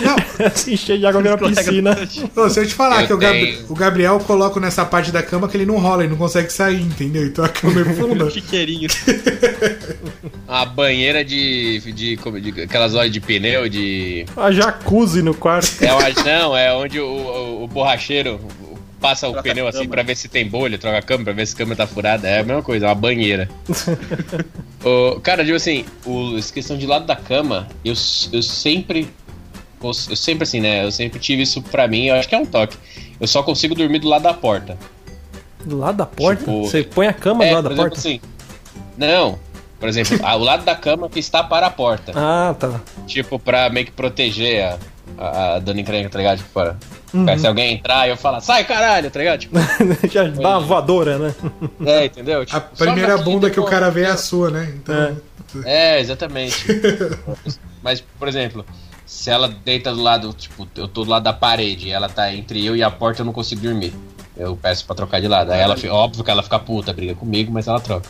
Não, 0.00 0.50
Se 0.54 0.74
encher 0.74 0.98
de 0.98 1.06
água 1.06 1.22
vira 1.22 1.34
Escorrega 1.36 1.62
piscina. 1.62 1.98
Ô, 2.36 2.48
se 2.50 2.60
eu 2.60 2.66
te 2.66 2.74
falar 2.74 3.02
Eu 3.02 3.06
que 3.06 3.12
o, 3.12 3.18
Gabri- 3.18 3.52
tenho. 3.52 3.66
o 3.68 3.74
Gabriel 3.74 4.14
eu 4.14 4.20
coloco 4.20 4.58
nessa 4.60 4.84
parte 4.84 5.10
da 5.12 5.22
cama 5.22 5.48
que 5.48 5.56
ele 5.56 5.66
não 5.66 5.78
rola, 5.78 6.02
ele 6.02 6.10
não 6.10 6.18
consegue 6.18 6.52
sair, 6.52 6.80
entendeu? 6.82 7.24
Então 7.26 7.44
a 7.44 7.48
cama 7.48 7.80
é 7.80 7.84
funda. 7.84 8.28
Chiqueirinho. 8.30 8.88
Uma 10.48 10.66
banheira 10.66 11.24
de, 11.24 11.80
de, 11.92 12.16
como- 12.18 12.40
de 12.40 12.62
aquelas 12.62 12.92
lojas 12.92 13.12
de 13.12 13.20
pneu, 13.20 13.68
de. 13.68 14.26
A 14.36 14.50
jacuzzi 14.50 15.22
no 15.22 15.34
quarto. 15.34 15.68
É 15.82 15.92
não, 16.24 16.56
é 16.56 16.72
onde 16.74 16.98
o, 17.00 17.06
o, 17.06 17.64
o 17.64 17.68
borracheiro 17.68 18.40
passa 19.04 19.28
o 19.28 19.42
pneu 19.42 19.68
assim 19.68 19.86
pra 19.86 20.02
ver 20.02 20.16
se 20.16 20.28
tem 20.28 20.48
bolha, 20.48 20.78
troca 20.78 20.96
a 20.96 21.02
câmera 21.02 21.24
pra 21.24 21.32
ver 21.34 21.46
se 21.46 21.52
a 21.52 21.58
câmera 21.58 21.76
tá 21.76 21.86
furada. 21.86 22.26
É 22.26 22.40
a 22.40 22.42
mesma 22.42 22.62
coisa, 22.62 22.86
é 22.86 22.88
uma 22.88 22.94
banheira. 22.94 23.50
Ô, 24.82 25.20
cara, 25.20 25.44
tipo 25.44 25.56
assim, 25.56 25.84
o, 26.06 26.38
essa 26.38 26.50
questão 26.50 26.78
de 26.78 26.86
lado 26.86 27.04
da 27.04 27.14
cama, 27.14 27.68
eu, 27.84 27.92
eu 28.32 28.42
sempre. 28.42 29.10
Eu 29.82 29.92
sempre 29.92 30.44
assim, 30.44 30.60
né? 30.60 30.86
Eu 30.86 30.90
sempre 30.90 31.18
tive 31.18 31.42
isso 31.42 31.60
pra 31.60 31.86
mim, 31.86 32.06
eu 32.06 32.14
acho 32.14 32.26
que 32.26 32.34
é 32.34 32.38
um 32.38 32.46
toque. 32.46 32.78
Eu 33.20 33.26
só 33.26 33.42
consigo 33.42 33.74
dormir 33.74 33.98
do 33.98 34.08
lado 34.08 34.22
da 34.22 34.32
porta. 34.32 34.78
Do 35.62 35.76
lado 35.76 35.98
da 35.98 36.06
porta? 36.06 36.40
Tipo, 36.40 36.64
Você 36.64 36.82
põe 36.82 37.06
a 37.06 37.12
cama 37.12 37.44
é, 37.44 37.50
do 37.50 37.54
lado 37.56 37.68
por 37.68 37.68
da 37.68 37.82
exemplo, 37.82 37.90
porta? 37.90 38.08
assim. 38.08 38.20
Não. 38.96 39.38
Por 39.78 39.88
exemplo, 39.90 40.18
ah, 40.24 40.34
o 40.36 40.38
lado 40.38 40.64
da 40.64 40.74
cama 40.74 41.10
que 41.10 41.18
está 41.18 41.44
para 41.44 41.66
a 41.66 41.70
porta. 41.70 42.12
Ah, 42.14 42.54
tá. 42.58 42.80
Tipo, 43.06 43.38
pra 43.38 43.68
meio 43.68 43.84
que 43.84 43.92
proteger 43.92 44.64
a, 44.64 44.78
a, 45.18 45.54
a 45.54 45.58
dona 45.58 45.80
encrenca, 45.80 46.08
tá 46.10 46.18
ligado? 46.18 46.38
Tipo, 46.38 46.50
para, 46.50 46.76
Uhum. 47.12 47.38
se 47.38 47.46
alguém 47.46 47.74
entrar, 47.74 48.08
eu 48.08 48.16
falar, 48.16 48.40
sai 48.40 48.64
caralho, 48.64 49.08
tá 49.08 49.20
ligado? 49.20 49.38
Tipo, 49.40 49.54
Já 50.10 50.24
dá 50.24 50.48
uma 50.58 50.60
voadora, 50.60 51.16
né? 51.18 51.34
é, 51.86 52.06
entendeu? 52.06 52.40
A 52.42 52.44
Tipo, 52.46 52.60
primeira 52.76 53.10
sobe 53.12 53.20
aqui, 53.22 53.30
bunda 53.30 53.50
que 53.50 53.60
o 53.60 53.64
cara 53.64 53.88
vê 53.90 54.02
é 54.02 54.10
a 54.10 54.16
sua, 54.16 54.50
né? 54.50 54.74
Então. 54.76 55.16
É, 55.64 56.00
exatamente. 56.00 56.66
Mas, 57.82 58.00
por 58.18 58.26
exemplo, 58.26 58.64
se 59.06 59.30
ela 59.30 59.48
deita 59.64 59.92
do 59.92 60.02
lado, 60.02 60.32
tipo, 60.32 60.66
eu 60.76 60.88
tô 60.88 61.04
do 61.04 61.10
lado 61.10 61.22
da 61.22 61.32
parede, 61.32 61.90
ela 61.90 62.08
tá 62.08 62.32
entre 62.34 62.64
eu 62.64 62.74
e 62.74 62.82
a 62.82 62.90
porta, 62.90 63.22
eu 63.22 63.26
não 63.26 63.32
consigo 63.32 63.60
dormir. 63.60 63.92
Eu 64.36 64.56
peço 64.60 64.84
pra 64.84 64.96
trocar 64.96 65.20
de 65.20 65.28
lado. 65.28 65.52
Aí 65.52 65.60
ela, 65.60 65.76
óbvio 65.90 66.24
que 66.24 66.30
ela 66.32 66.42
fica 66.42 66.58
puta, 66.58 66.92
briga 66.92 67.14
comigo, 67.14 67.52
mas 67.52 67.68
ela 67.68 67.78
troca. 67.78 68.08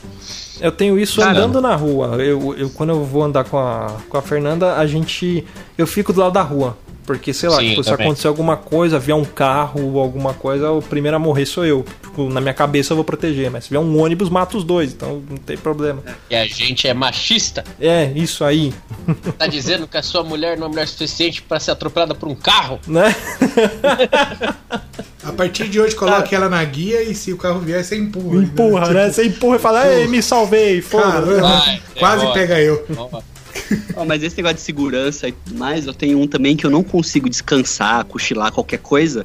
Eu 0.58 0.72
tenho 0.72 0.98
isso 0.98 1.20
Caramba. 1.20 1.40
andando 1.40 1.60
na 1.60 1.76
rua. 1.76 2.16
Eu, 2.22 2.54
eu, 2.56 2.70
quando 2.70 2.90
eu 2.90 3.04
vou 3.04 3.22
andar 3.22 3.44
com 3.44 3.58
a, 3.58 3.88
com 4.08 4.16
a 4.16 4.22
Fernanda, 4.22 4.76
a 4.76 4.86
gente. 4.86 5.44
Eu 5.76 5.86
fico 5.86 6.14
do 6.14 6.20
lado 6.20 6.32
da 6.32 6.40
rua. 6.40 6.78
Porque, 7.06 7.34
sei 7.34 7.48
lá, 7.48 7.58
Sim, 7.58 7.70
tipo, 7.70 7.84
se 7.84 7.92
acontecer 7.92 8.28
alguma 8.28 8.56
coisa, 8.56 8.98
vier 8.98 9.16
um 9.16 9.24
carro 9.24 9.92
ou 9.92 10.00
alguma 10.00 10.32
coisa, 10.32 10.70
o 10.70 10.80
primeiro 10.80 11.16
a 11.16 11.20
morrer 11.20 11.46
sou 11.46 11.64
eu. 11.64 11.84
Tipo, 12.02 12.28
na 12.30 12.40
minha 12.40 12.54
cabeça 12.54 12.92
eu 12.92 12.96
vou 12.96 13.04
proteger. 13.04 13.50
Mas 13.50 13.64
se 13.64 13.70
vier 13.70 13.80
um 13.80 14.00
ônibus, 14.00 14.30
mata 14.30 14.56
os 14.56 14.64
dois. 14.64 14.92
Então 14.92 15.22
não 15.28 15.36
tem 15.36 15.56
problema. 15.56 16.02
E 16.30 16.34
a 16.34 16.46
gente 16.46 16.88
é 16.88 16.94
machista. 16.94 17.64
É, 17.80 18.10
isso 18.14 18.44
aí. 18.44 18.72
Tá 19.38 19.46
dizendo 19.46 19.88
que 19.88 19.96
a 19.96 20.02
sua 20.02 20.22
mulher 20.22 20.56
não 20.56 20.66
é 20.66 20.70
mulher 20.70 20.88
suficiente 20.88 21.42
pra 21.42 21.58
ser 21.58 21.72
atropelada 21.72 22.14
por 22.14 22.28
um 22.28 22.34
carro? 22.34 22.78
Né? 22.86 23.14
A 25.24 25.32
partir 25.32 25.68
de 25.68 25.80
hoje, 25.80 25.96
coloque 25.96 26.34
ela 26.34 26.50
na 26.50 26.62
guia 26.62 27.02
e 27.02 27.14
se 27.14 27.32
o 27.32 27.38
carro 27.38 27.60
vier, 27.60 27.82
você 27.82 27.96
empurra. 27.96 28.42
Empurra, 28.42 28.92
né? 28.92 29.08
Você 29.10 29.24
empurra 29.24 29.56
e 29.56 29.58
fala, 29.58 29.90
ei, 29.90 30.06
me 30.06 30.22
salvei, 30.22 30.82
foda 30.82 31.04
Caramba, 31.04 31.40
Vai, 31.40 31.82
quase 31.98 32.20
derrota. 32.20 32.38
pega 32.38 32.60
eu. 32.60 32.86
Ó, 32.96 33.22
Ó, 33.96 34.04
mas 34.04 34.22
esse 34.22 34.36
negócio 34.36 34.56
de 34.56 34.62
segurança 34.62 35.28
e 35.28 35.32
tudo 35.32 35.58
mais, 35.58 35.86
eu 35.86 35.94
tenho 35.94 36.18
um 36.20 36.26
também 36.26 36.56
que 36.56 36.64
eu 36.66 36.70
não 36.70 36.82
consigo 36.82 37.28
descansar, 37.28 38.04
cochilar, 38.04 38.52
qualquer 38.52 38.78
coisa, 38.78 39.22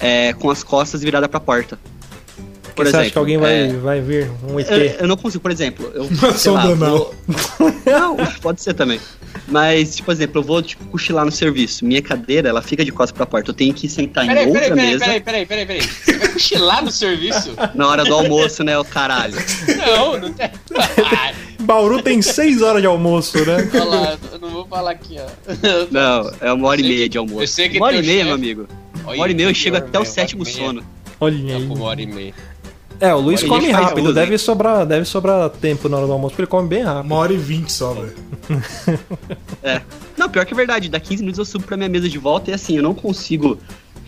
é, 0.00 0.32
com 0.34 0.50
as 0.50 0.62
costas 0.62 1.02
viradas 1.02 1.28
pra 1.28 1.40
porta. 1.40 1.78
Por 2.74 2.86
Você 2.86 2.96
acha 2.96 3.10
que 3.10 3.18
alguém 3.18 3.36
vai, 3.38 3.70
é, 3.70 3.72
vai 3.72 4.00
vir? 4.00 4.30
Um 4.48 4.60
ET? 4.60 4.70
eu, 4.70 4.78
eu 4.78 5.08
não 5.08 5.16
consigo, 5.16 5.42
por 5.42 5.50
exemplo, 5.50 5.90
eu. 5.92 6.04
Uma 6.22 6.32
sei 6.32 6.52
lá, 6.52 6.64
vou- 6.74 7.12
Não, 7.84 8.16
pode 8.40 8.62
ser 8.62 8.72
também. 8.72 9.00
Mas, 9.48 9.96
tipo, 9.96 10.06
por 10.06 10.12
exemplo, 10.12 10.40
eu 10.40 10.44
vou 10.44 10.62
tipo, 10.62 10.84
cochilar 10.84 11.24
no 11.24 11.32
serviço. 11.32 11.84
Minha 11.84 12.00
cadeira, 12.00 12.48
ela 12.48 12.62
fica 12.62 12.84
de 12.84 12.92
costas 12.92 13.16
pra 13.16 13.26
porta. 13.26 13.50
Eu 13.50 13.54
tenho 13.54 13.74
que 13.74 13.88
sentar 13.88 14.24
em 14.24 14.28
Peraí, 14.28 14.46
outra 14.46 14.60
peraí, 14.60 14.76
peraí, 14.76 14.90
mesa 14.92 15.04
peraí, 15.04 15.20
peraí, 15.20 15.46
peraí, 15.46 15.66
peraí. 15.66 15.82
Você 15.82 16.18
vai 16.18 16.28
cochilar 16.28 16.84
no 16.84 16.90
serviço? 16.92 17.50
na 17.74 17.88
hora 17.88 18.04
do 18.04 18.14
almoço, 18.14 18.62
né, 18.62 18.78
o 18.78 18.84
caralho. 18.84 19.34
Não, 19.76 20.20
não 20.20 20.32
tem. 20.32 20.48
Ah, 20.76 21.32
Bauru 21.68 22.02
tem 22.02 22.22
6 22.22 22.62
horas 22.62 22.80
de 22.80 22.86
almoço, 22.88 23.36
né? 23.44 23.68
olha 23.74 23.84
lá, 23.84 24.18
eu 24.32 24.38
não 24.38 24.48
vou 24.50 24.66
falar 24.66 24.92
aqui, 24.92 25.16
ó. 25.20 25.26
Não, 25.90 26.32
é 26.40 26.50
uma 26.50 26.66
hora 26.68 26.80
e 26.80 26.84
meia 26.84 27.02
que- 27.02 27.08
de 27.10 27.18
almoço. 27.18 27.42
eu 27.42 27.46
sei 27.46 27.68
que 27.68 27.76
uma 27.76 27.86
hora 27.88 27.96
e 27.96 28.00
meia, 28.00 28.12
chefe- 28.12 28.24
meu 28.24 28.34
amigo. 28.34 28.66
Olha, 29.04 29.14
Uma 29.16 29.22
hora 29.22 29.32
e 29.32 29.34
meia 29.34 29.48
eu 29.50 29.54
chego 29.54 29.76
até 29.76 29.98
o 30.00 30.04
sétimo 30.06 30.44
e 30.44 30.46
sono. 30.46 30.82
Olha 31.20 31.36
aí. 31.56 31.66
Tá 31.68 31.74
uma 31.74 31.84
hora 31.84 32.00
e 32.00 32.06
meia. 32.06 32.34
É, 33.00 33.14
o 33.14 33.20
Luiz 33.20 33.42
come 33.42 33.70
rápido, 33.70 34.12
deve 34.14 34.36
sobrar, 34.38 34.84
deve 34.86 35.04
sobrar 35.04 35.48
tempo 35.50 35.88
na 35.90 35.98
hora 35.98 36.06
do 36.06 36.12
almoço, 36.14 36.30
porque 36.32 36.42
ele 36.42 36.46
come 36.50 36.66
bem 36.68 36.82
rápido. 36.82 37.04
Uma 37.06 37.16
hora 37.16 37.32
e 37.34 37.36
vinte 37.36 37.70
sobra. 37.70 38.12
É. 39.62 39.82
Não, 40.16 40.28
pior 40.28 40.44
que 40.46 40.54
é 40.54 40.56
verdade. 40.56 40.88
Dá 40.88 40.98
15 40.98 41.22
minutos 41.22 41.38
eu 41.38 41.44
subo 41.44 41.64
pra 41.64 41.76
minha 41.76 41.88
mesa 41.88 42.08
de 42.08 42.18
volta 42.18 42.50
e 42.50 42.54
assim, 42.54 42.76
eu 42.76 42.82
não 42.82 42.94
consigo 42.94 43.58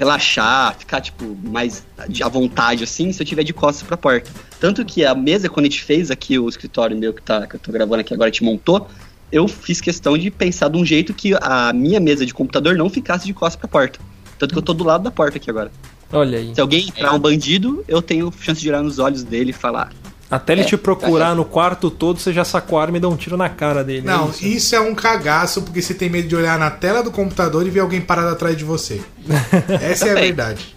relaxar, 0.01 0.75
ficar, 0.79 1.01
tipo, 1.03 1.37
mais 1.45 1.85
de- 2.09 2.23
à 2.23 2.29
vontade, 2.29 2.83
assim, 2.83 3.13
se 3.13 3.23
eu 3.23 3.27
tiver 3.27 3.45
de 3.45 3.53
costas 3.53 3.87
pra 3.87 3.99
porta. 3.99 4.31
Tanto 4.59 4.83
que 4.83 5.05
a 5.05 5.15
mesa, 5.15 5.47
quando 5.51 5.67
a 5.67 5.69
gente 5.69 5.83
fez 5.85 6.11
aqui 6.11 6.39
o 6.39 6.49
escritório 6.49 6.97
meu 6.97 7.13
que, 7.13 7.21
tá, 7.21 7.47
que 7.47 7.57
eu 7.57 7.61
tô 7.61 7.71
gravando 7.71 8.01
aqui 8.01 8.15
agora, 8.15 8.31
a 8.31 8.33
gente 8.33 8.43
montou, 8.43 8.89
eu 9.31 9.47
fiz 9.47 9.79
questão 9.79 10.17
de 10.17 10.31
pensar 10.31 10.69
de 10.71 10.79
um 10.79 10.87
jeito 10.87 11.13
que 11.13 11.35
a 11.43 11.71
minha 11.75 12.01
mesa 12.01 12.25
de 12.25 12.33
computador 12.33 12.77
não 12.77 12.89
ficasse 12.89 13.27
de 13.27 13.35
costas 13.35 13.61
pra 13.61 13.69
porta. 13.69 14.01
Tanto 14.39 14.53
que 14.55 14.59
eu 14.59 14.63
tô 14.63 14.73
do 14.73 14.85
lado 14.85 15.05
da 15.05 15.11
porta 15.11 15.37
aqui 15.37 15.51
agora. 15.51 15.71
Olha 16.11 16.39
aí. 16.39 16.55
Se 16.55 16.61
alguém 16.61 16.89
entrar 16.89 17.13
um 17.15 17.19
bandido, 17.19 17.85
eu 17.87 18.01
tenho 18.01 18.33
chance 18.41 18.59
de 18.61 18.69
olhar 18.71 18.83
nos 18.83 18.99
olhos 18.99 19.23
dele 19.23 19.51
e 19.51 19.53
falar. 19.53 19.93
Até 20.31 20.53
ele 20.53 20.63
É, 20.63 20.65
te 20.65 20.77
procurar 20.77 21.35
no 21.35 21.45
quarto 21.45 21.91
todo, 21.91 22.21
você 22.21 22.33
já 22.33 22.45
sacou 22.45 22.79
a 22.79 22.83
arma 22.83 22.97
e 22.97 23.01
dá 23.01 23.09
um 23.09 23.17
tiro 23.17 23.37
na 23.37 23.49
cara 23.49 23.83
dele. 23.83 24.07
é 24.07 24.11
Não, 24.11 24.31
isso? 24.31 24.47
isso 24.47 24.75
é 24.77 24.81
um 24.81 24.95
cagaço 24.95 25.63
porque 25.63 25.83
você 25.83 25.93
tem 25.93 26.09
medo 26.09 26.29
de 26.29 26.37
olhar 26.37 26.59
na 26.59 26.71
tela 26.71 27.03
do 27.03 27.11
computador 27.11 27.67
e 27.67 27.71
ver 27.71 27.81
alguém 27.81 28.01
parado 28.01 28.29
atrás 28.29 28.57
de 28.57 28.65
você. 28.65 29.01
Essa 29.83 30.09
é 30.09 30.13
a 30.13 30.15
verdade. 30.15 30.77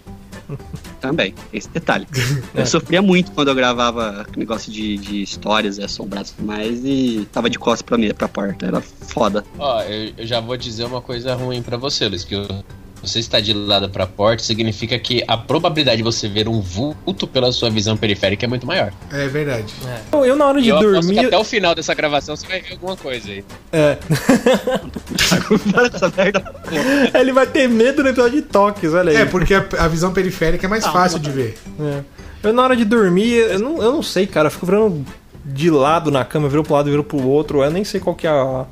Também, 1.00 1.34
esse 1.52 1.70
detalhe. 1.70 2.08
Eu 2.54 2.66
sofria 2.66 3.02
muito 3.02 3.32
quando 3.32 3.48
eu 3.50 3.56
gravava 3.56 4.26
negócio 4.38 4.72
de, 4.72 4.98
de 4.98 5.22
histórias 5.22 5.80
assombradas 5.80 6.30
e 6.32 6.34
tudo 6.36 6.46
mais 6.46 6.80
e 6.84 7.28
tava 7.32 7.50
de 7.50 7.58
costas 7.60 7.82
pra, 7.82 7.98
mim, 7.98 8.13
pra 8.13 8.28
porta. 8.28 8.66
Era 8.66 8.82
foda. 8.82 9.44
Ó, 9.58 9.82
eu, 9.84 10.13
eu 10.18 10.26
já 10.28 10.39
vou 10.39 10.56
dizer 10.58 10.86
uma 10.86 11.02
coisa 11.02 11.34
ruim 11.36 11.62
pra 11.62 11.76
você, 11.78 12.08
Luiz, 12.08 12.24
que 12.24 12.36
eu- 12.36 12.63
você 13.04 13.20
está 13.20 13.39
de 13.39 13.54
lado 13.54 13.89
pra 13.89 14.08
porta 14.08 14.42
significa 14.42 14.98
que 14.98 15.24
a 15.28 15.36
probabilidade 15.36 15.98
de 15.98 16.04
você 16.04 16.28
ver 16.28 16.48
um 16.48 16.62
vulto 16.62 17.28
pela 17.28 17.52
sua 17.52 17.70
visão 17.70 17.98
periférica 17.98 18.46
é 18.46 18.48
muito 18.48 18.66
maior. 18.66 18.94
É 19.12 19.28
verdade. 19.28 19.74
Eu, 20.12 20.26
eu, 20.26 20.36
na 20.36 20.46
hora 20.46 20.62
de 20.62 20.70
eu 20.70 20.78
aposto 20.78 21.02
que 21.02 21.13
dormir. 21.13 21.26
até 21.28 21.38
o 21.38 21.44
final 21.44 21.76
dessa 21.76 21.94
gravação 21.94 22.36
você 22.36 22.48
vai 22.48 22.62
ver 22.62 22.72
alguma 22.72 22.96
coisa 22.96 23.30
aí. 23.30 23.44
É, 23.74 23.98
Para 25.72 25.88
essa 25.88 26.12
merda. 26.16 26.54
ele 27.20 27.32
vai 27.34 27.46
ter 27.46 27.68
medo 27.68 28.04
no 28.04 28.10
episódio 28.10 28.42
de 28.42 28.48
toques, 28.48 28.94
olha 28.94 29.12
aí. 29.12 29.18
É, 29.18 29.26
porque 29.26 29.54
a, 29.54 29.66
a 29.80 29.88
visão 29.88 30.13
periférica 30.13 30.66
é 30.66 30.70
mais 30.70 30.86
fácil 30.86 31.20
de 31.20 31.30
ver. 31.30 31.58
É. 31.80 32.02
Eu, 32.48 32.54
na 32.54 32.63
hora 32.63 32.76
de 32.76 32.86
dormir, 32.86 33.34
eu 33.36 33.60
não, 33.60 33.82
eu 33.82 33.92
não 33.92 34.04
sei, 34.04 34.28
cara. 34.28 34.48
Eu 34.48 34.52
fico 34.52 34.66
virando 34.66 35.06
de 35.46 35.70
lado 35.70 36.10
na 36.12 36.24
cama, 36.26 36.48
viro 36.50 36.63
pro 36.63 36.74
lado, 36.74 36.89
viro 36.89 37.04
pro 37.04 37.22
outro. 37.26 37.63
Eu 37.63 37.72
nem 37.72 37.84
sei 37.84 38.00
qual 38.00 38.16
que 38.16 38.28
é 38.28 38.30
a- 38.30 38.66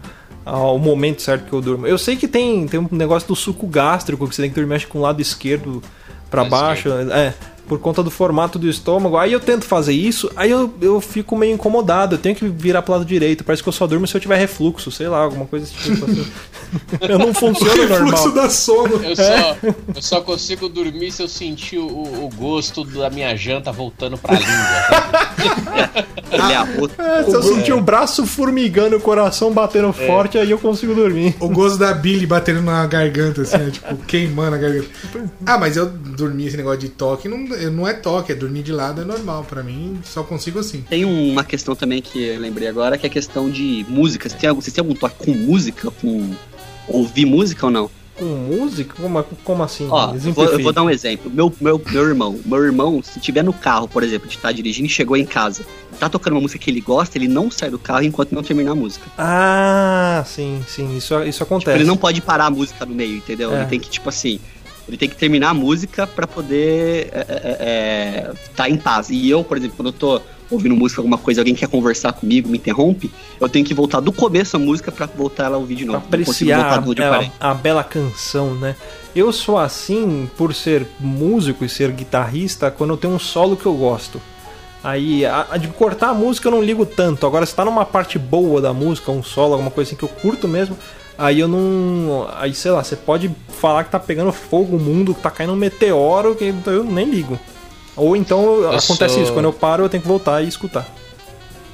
a- 0.45 0.57
o 0.71 0.77
momento 0.79 1.21
certo 1.21 1.45
que 1.47 1.53
eu 1.53 1.61
durmo. 1.61 1.85
Eu 1.87 1.97
sei 1.97 2.15
que 2.15 2.27
tem, 2.27 2.67
tem 2.67 2.79
um 2.79 2.87
negócio 2.91 3.27
do 3.27 3.35
suco 3.35 3.67
gástrico, 3.67 4.27
que 4.27 4.35
você 4.35 4.41
tem 4.41 4.49
que 4.51 4.55
dormir 4.55 4.75
acho 4.75 4.87
com 4.87 4.99
o 4.99 5.01
lado 5.01 5.21
esquerdo 5.21 5.81
pra 6.29 6.41
Lado 6.43 6.51
baixo. 6.51 6.89
É, 7.11 7.33
por 7.71 7.79
conta 7.79 8.03
do 8.03 8.11
formato 8.11 8.59
do 8.59 8.67
estômago. 8.67 9.15
Aí 9.15 9.31
eu 9.31 9.39
tento 9.39 9.63
fazer 9.63 9.93
isso, 9.93 10.29
aí 10.35 10.51
eu, 10.51 10.73
eu 10.81 10.99
fico 10.99 11.37
meio 11.37 11.53
incomodado. 11.53 12.15
Eu 12.15 12.19
tenho 12.19 12.35
que 12.35 12.45
virar 12.45 12.81
pro 12.81 12.91
lado 12.91 13.05
direito. 13.05 13.45
Parece 13.45 13.63
que 13.63 13.69
eu 13.69 13.71
só 13.71 13.87
durmo 13.87 14.05
se 14.05 14.13
eu 14.13 14.19
tiver 14.19 14.35
refluxo, 14.35 14.91
sei 14.91 15.07
lá, 15.07 15.19
alguma 15.19 15.45
coisa 15.45 15.65
desse 15.65 15.77
tipo. 15.77 16.03
assim. 16.03 16.27
eu 16.99 17.17
não 17.17 17.29
O 17.31 17.33
funciono 17.33 17.87
refluxo 17.87 18.25
normal. 18.25 18.31
da 18.33 18.49
sono. 18.49 18.95
Eu 19.01 19.15
só, 19.15 19.57
eu 19.95 20.01
só 20.01 20.19
consigo 20.19 20.67
dormir 20.67 21.13
se 21.13 21.23
eu 21.23 21.29
sentir 21.29 21.77
o, 21.77 21.87
o 21.87 22.29
gosto 22.35 22.83
da 22.83 23.09
minha 23.09 23.33
janta 23.37 23.71
voltando 23.71 24.17
pra 24.17 24.33
língua. 24.33 24.51
Ele 26.29 26.53
é. 26.53 26.61
É, 26.97 27.23
se 27.23 27.33
eu 27.33 27.43
sentir 27.43 27.73
o 27.73 27.81
braço 27.81 28.25
formigando, 28.25 28.95
o 28.95 28.99
coração 28.99 29.51
batendo 29.51 29.91
forte, 29.91 30.37
aí 30.37 30.49
eu 30.49 30.57
consigo 30.57 30.93
dormir. 30.93 31.35
O 31.39 31.49
gosto 31.49 31.77
da 31.77 31.93
Billy 31.93 32.25
batendo 32.25 32.61
na 32.61 32.85
garganta, 32.85 33.41
assim, 33.41 33.57
né? 33.57 33.71
tipo, 33.71 33.95
queimando 34.05 34.55
a 34.55 34.59
garganta. 34.59 34.87
Ah, 35.45 35.57
mas 35.57 35.77
eu 35.77 35.87
dormi 35.87 36.47
esse 36.47 36.57
negócio 36.57 36.79
de 36.79 36.89
toque, 36.89 37.27
não, 37.27 37.45
não 37.69 37.87
é 37.87 37.93
toque, 37.93 38.31
é 38.31 38.35
dormir 38.35 38.63
de 38.63 38.71
lado, 38.71 39.01
é 39.01 39.05
normal. 39.05 39.45
Pra 39.47 39.61
mim, 39.61 39.99
só 40.03 40.23
consigo 40.23 40.59
assim. 40.59 40.81
Tem 40.81 41.05
uma 41.05 41.43
questão 41.43 41.75
também 41.75 42.01
que 42.01 42.21
eu 42.23 42.39
lembrei 42.39 42.67
agora, 42.67 42.97
que 42.97 43.05
é 43.05 43.09
a 43.09 43.11
questão 43.11 43.49
de 43.49 43.85
música. 43.87 44.27
Você 44.29 44.35
tem, 44.37 44.49
algum- 44.49 44.61
vocês 44.61 44.73
têm 44.73 44.81
algum 44.81 44.95
toque 44.95 45.15
com 45.25 45.31
música? 45.33 45.91
Com 45.91 46.33
ouvir 46.87 47.25
música 47.25 47.65
ou 47.65 47.71
não? 47.71 47.89
Com 48.17 48.25
música? 48.25 48.93
Como, 49.01 49.23
como 49.43 49.63
assim? 49.63 49.87
Ó, 49.89 50.13
eu 50.13 50.33
vou, 50.33 50.45
eu 50.45 50.59
vou 50.61 50.73
dar 50.73 50.83
um 50.83 50.89
exemplo. 50.89 51.31
Meu, 51.33 51.51
meu, 51.61 51.81
meu 51.91 52.03
irmão, 52.07 52.39
meu 52.45 52.63
irmão, 52.63 53.01
se 53.01 53.19
tiver 53.19 53.43
no 53.43 53.53
carro, 53.53 53.87
por 53.87 54.03
exemplo, 54.03 54.27
de 54.27 54.35
estar 54.35 54.51
dirigindo 54.51 54.85
e 54.87 54.89
chegou 54.89 55.15
em 55.17 55.25
casa, 55.25 55.63
tá 55.99 56.07
tocando 56.09 56.33
uma 56.33 56.41
música 56.41 56.59
que 56.59 56.69
ele 56.69 56.81
gosta, 56.81 57.17
ele 57.17 57.27
não 57.27 57.49
sai 57.49 57.69
do 57.69 57.79
carro 57.79 58.03
enquanto 58.03 58.33
não 58.33 58.43
terminar 58.43 58.71
a 58.73 58.75
música. 58.75 59.05
Ah, 59.17 60.23
sim, 60.27 60.61
sim, 60.67 60.97
isso, 60.97 61.19
isso 61.23 61.41
acontece. 61.41 61.71
Tipo, 61.71 61.77
ele 61.81 61.87
não 61.87 61.97
pode 61.97 62.21
parar 62.21 62.45
a 62.45 62.49
música 62.51 62.85
no 62.85 62.93
meio, 62.93 63.15
entendeu? 63.17 63.51
É. 63.53 63.61
Ele 63.61 63.65
tem 63.67 63.79
que, 63.79 63.89
tipo 63.89 64.07
assim, 64.09 64.39
ele 64.87 64.97
tem 64.97 65.09
que 65.09 65.15
terminar 65.15 65.49
a 65.49 65.53
música 65.53 66.05
pra 66.05 66.27
poder 66.27 67.09
é, 67.11 67.25
é, 67.27 67.57
é, 67.59 68.31
tá 68.55 68.69
em 68.69 68.77
paz. 68.77 69.09
E 69.09 69.29
eu, 69.29 69.43
por 69.43 69.57
exemplo, 69.57 69.75
quando 69.77 69.87
eu 69.87 69.93
tô 69.93 70.21
ouvindo 70.49 70.75
música, 70.75 70.99
alguma 70.99 71.17
coisa, 71.17 71.41
alguém 71.41 71.55
quer 71.55 71.67
conversar 71.67 72.11
comigo, 72.13 72.49
me 72.49 72.57
interrompe, 72.57 73.09
eu 73.39 73.47
tenho 73.47 73.65
que 73.65 73.73
voltar 73.73 74.01
do 74.01 74.11
começo 74.11 74.57
a 74.57 74.59
música 74.59 74.91
pra 74.91 75.05
voltar 75.05 75.45
ela 75.45 75.55
a 75.55 75.59
ouvir 75.59 75.75
de 75.75 75.85
Pra 75.85 75.93
novo. 75.93 76.05
Consigo 76.05 76.51
apreciar 76.51 76.79
a, 76.79 77.09
parei. 77.09 77.31
a 77.39 77.53
bela 77.53 77.83
canção, 77.83 78.53
né? 78.55 78.75
Eu 79.15 79.31
sou 79.31 79.57
assim 79.57 80.29
por 80.37 80.53
ser 80.53 80.85
músico 80.99 81.63
e 81.63 81.69
ser 81.69 81.91
guitarrista 81.91 82.69
quando 82.69 82.91
eu 82.91 82.97
tenho 82.97 83.13
um 83.13 83.19
solo 83.19 83.55
que 83.55 83.65
eu 83.65 83.73
gosto. 83.73 84.21
Aí, 84.83 85.25
a, 85.25 85.47
a 85.51 85.57
de 85.57 85.67
cortar 85.67 86.09
a 86.09 86.13
música 86.13 86.47
eu 86.47 86.51
não 86.51 86.61
ligo 86.61 86.85
tanto. 86.85 87.25
Agora, 87.25 87.45
se 87.45 87.53
tá 87.53 87.63
numa 87.63 87.85
parte 87.85 88.17
boa 88.17 88.59
da 88.59 88.73
música, 88.73 89.11
um 89.11 89.21
solo, 89.21 89.53
alguma 89.53 89.69
coisa 89.69 89.89
assim 89.89 89.95
que 89.95 90.03
eu 90.03 90.09
curto 90.09 90.47
mesmo, 90.47 90.75
aí 91.25 91.39
eu 91.39 91.47
não. 91.47 92.27
Aí, 92.35 92.53
sei 92.53 92.71
lá, 92.71 92.83
você 92.83 92.95
pode 92.95 93.31
falar 93.59 93.83
que 93.83 93.91
tá 93.91 93.99
pegando 93.99 94.31
fogo 94.31 94.77
o 94.77 94.79
mundo, 94.79 95.13
que 95.13 95.21
tá 95.21 95.31
caindo 95.31 95.53
um 95.53 95.55
meteoro, 95.55 96.35
que 96.35 96.53
eu 96.65 96.83
nem 96.83 97.09
ligo. 97.09 97.39
Ou 97.95 98.15
então 98.15 98.69
acontece 98.71 99.13
sou- 99.15 99.23
isso, 99.23 99.33
quando 99.33 99.45
eu 99.45 99.53
paro 99.53 99.83
eu 99.83 99.89
tenho 99.89 100.01
que 100.01 100.07
voltar 100.07 100.41
e 100.43 100.47
escutar. 100.47 100.87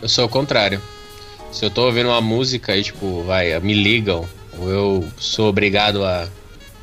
Eu 0.02 0.10
sou 0.10 0.26
o 0.26 0.30
contrário. 0.30 0.82
Se 1.52 1.64
eu 1.66 1.70
tô 1.70 1.86
ouvindo 1.86 2.10
uma 2.10 2.22
música 2.22 2.76
e, 2.76 2.84
tipo, 2.84 3.24
vai, 3.24 3.58
me 3.60 3.74
ligam, 3.74 4.26
ou 4.60 4.70
eu 4.70 5.06
sou 5.18 5.48
obrigado 5.50 6.04
a 6.04 6.28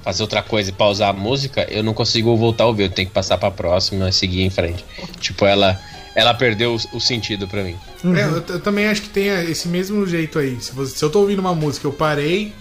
fazer 0.02 0.22
outra 0.22 0.42
coisa 0.42 0.70
e 0.70 0.72
pausar 0.72 1.10
a 1.10 1.12
música, 1.12 1.66
eu 1.70 1.82
não 1.82 1.92
consigo 1.94 2.36
voltar 2.36 2.64
a 2.64 2.66
ouvir. 2.68 2.84
Eu 2.84 2.90
tenho 2.90 3.08
que 3.08 3.14
passar 3.14 3.38
pra 3.38 3.50
próxima 3.50 4.08
e 4.08 4.12
seguir 4.12 4.42
em 4.42 4.50
frente. 4.50 4.84
Tipo, 5.20 5.44
ela, 5.46 5.78
ela 6.14 6.32
perdeu 6.34 6.74
o, 6.92 6.96
o 6.96 7.00
sentido 7.00 7.46
pra 7.48 7.62
mim. 7.64 7.76
Uhum. 8.02 8.16
É, 8.16 8.24
eu, 8.24 8.34
eu 8.48 8.60
também 8.60 8.86
acho 8.86 9.02
que 9.02 9.08
tem 9.08 9.28
esse 9.50 9.66
mesmo 9.68 10.06
jeito 10.06 10.38
aí. 10.38 10.58
Se, 10.60 10.72
você- 10.72 10.96
se 10.96 11.04
eu 11.04 11.10
tô 11.10 11.20
ouvindo 11.20 11.38
uma 11.40 11.54
música, 11.54 11.86
eu 11.86 11.92
parei, 11.92 12.52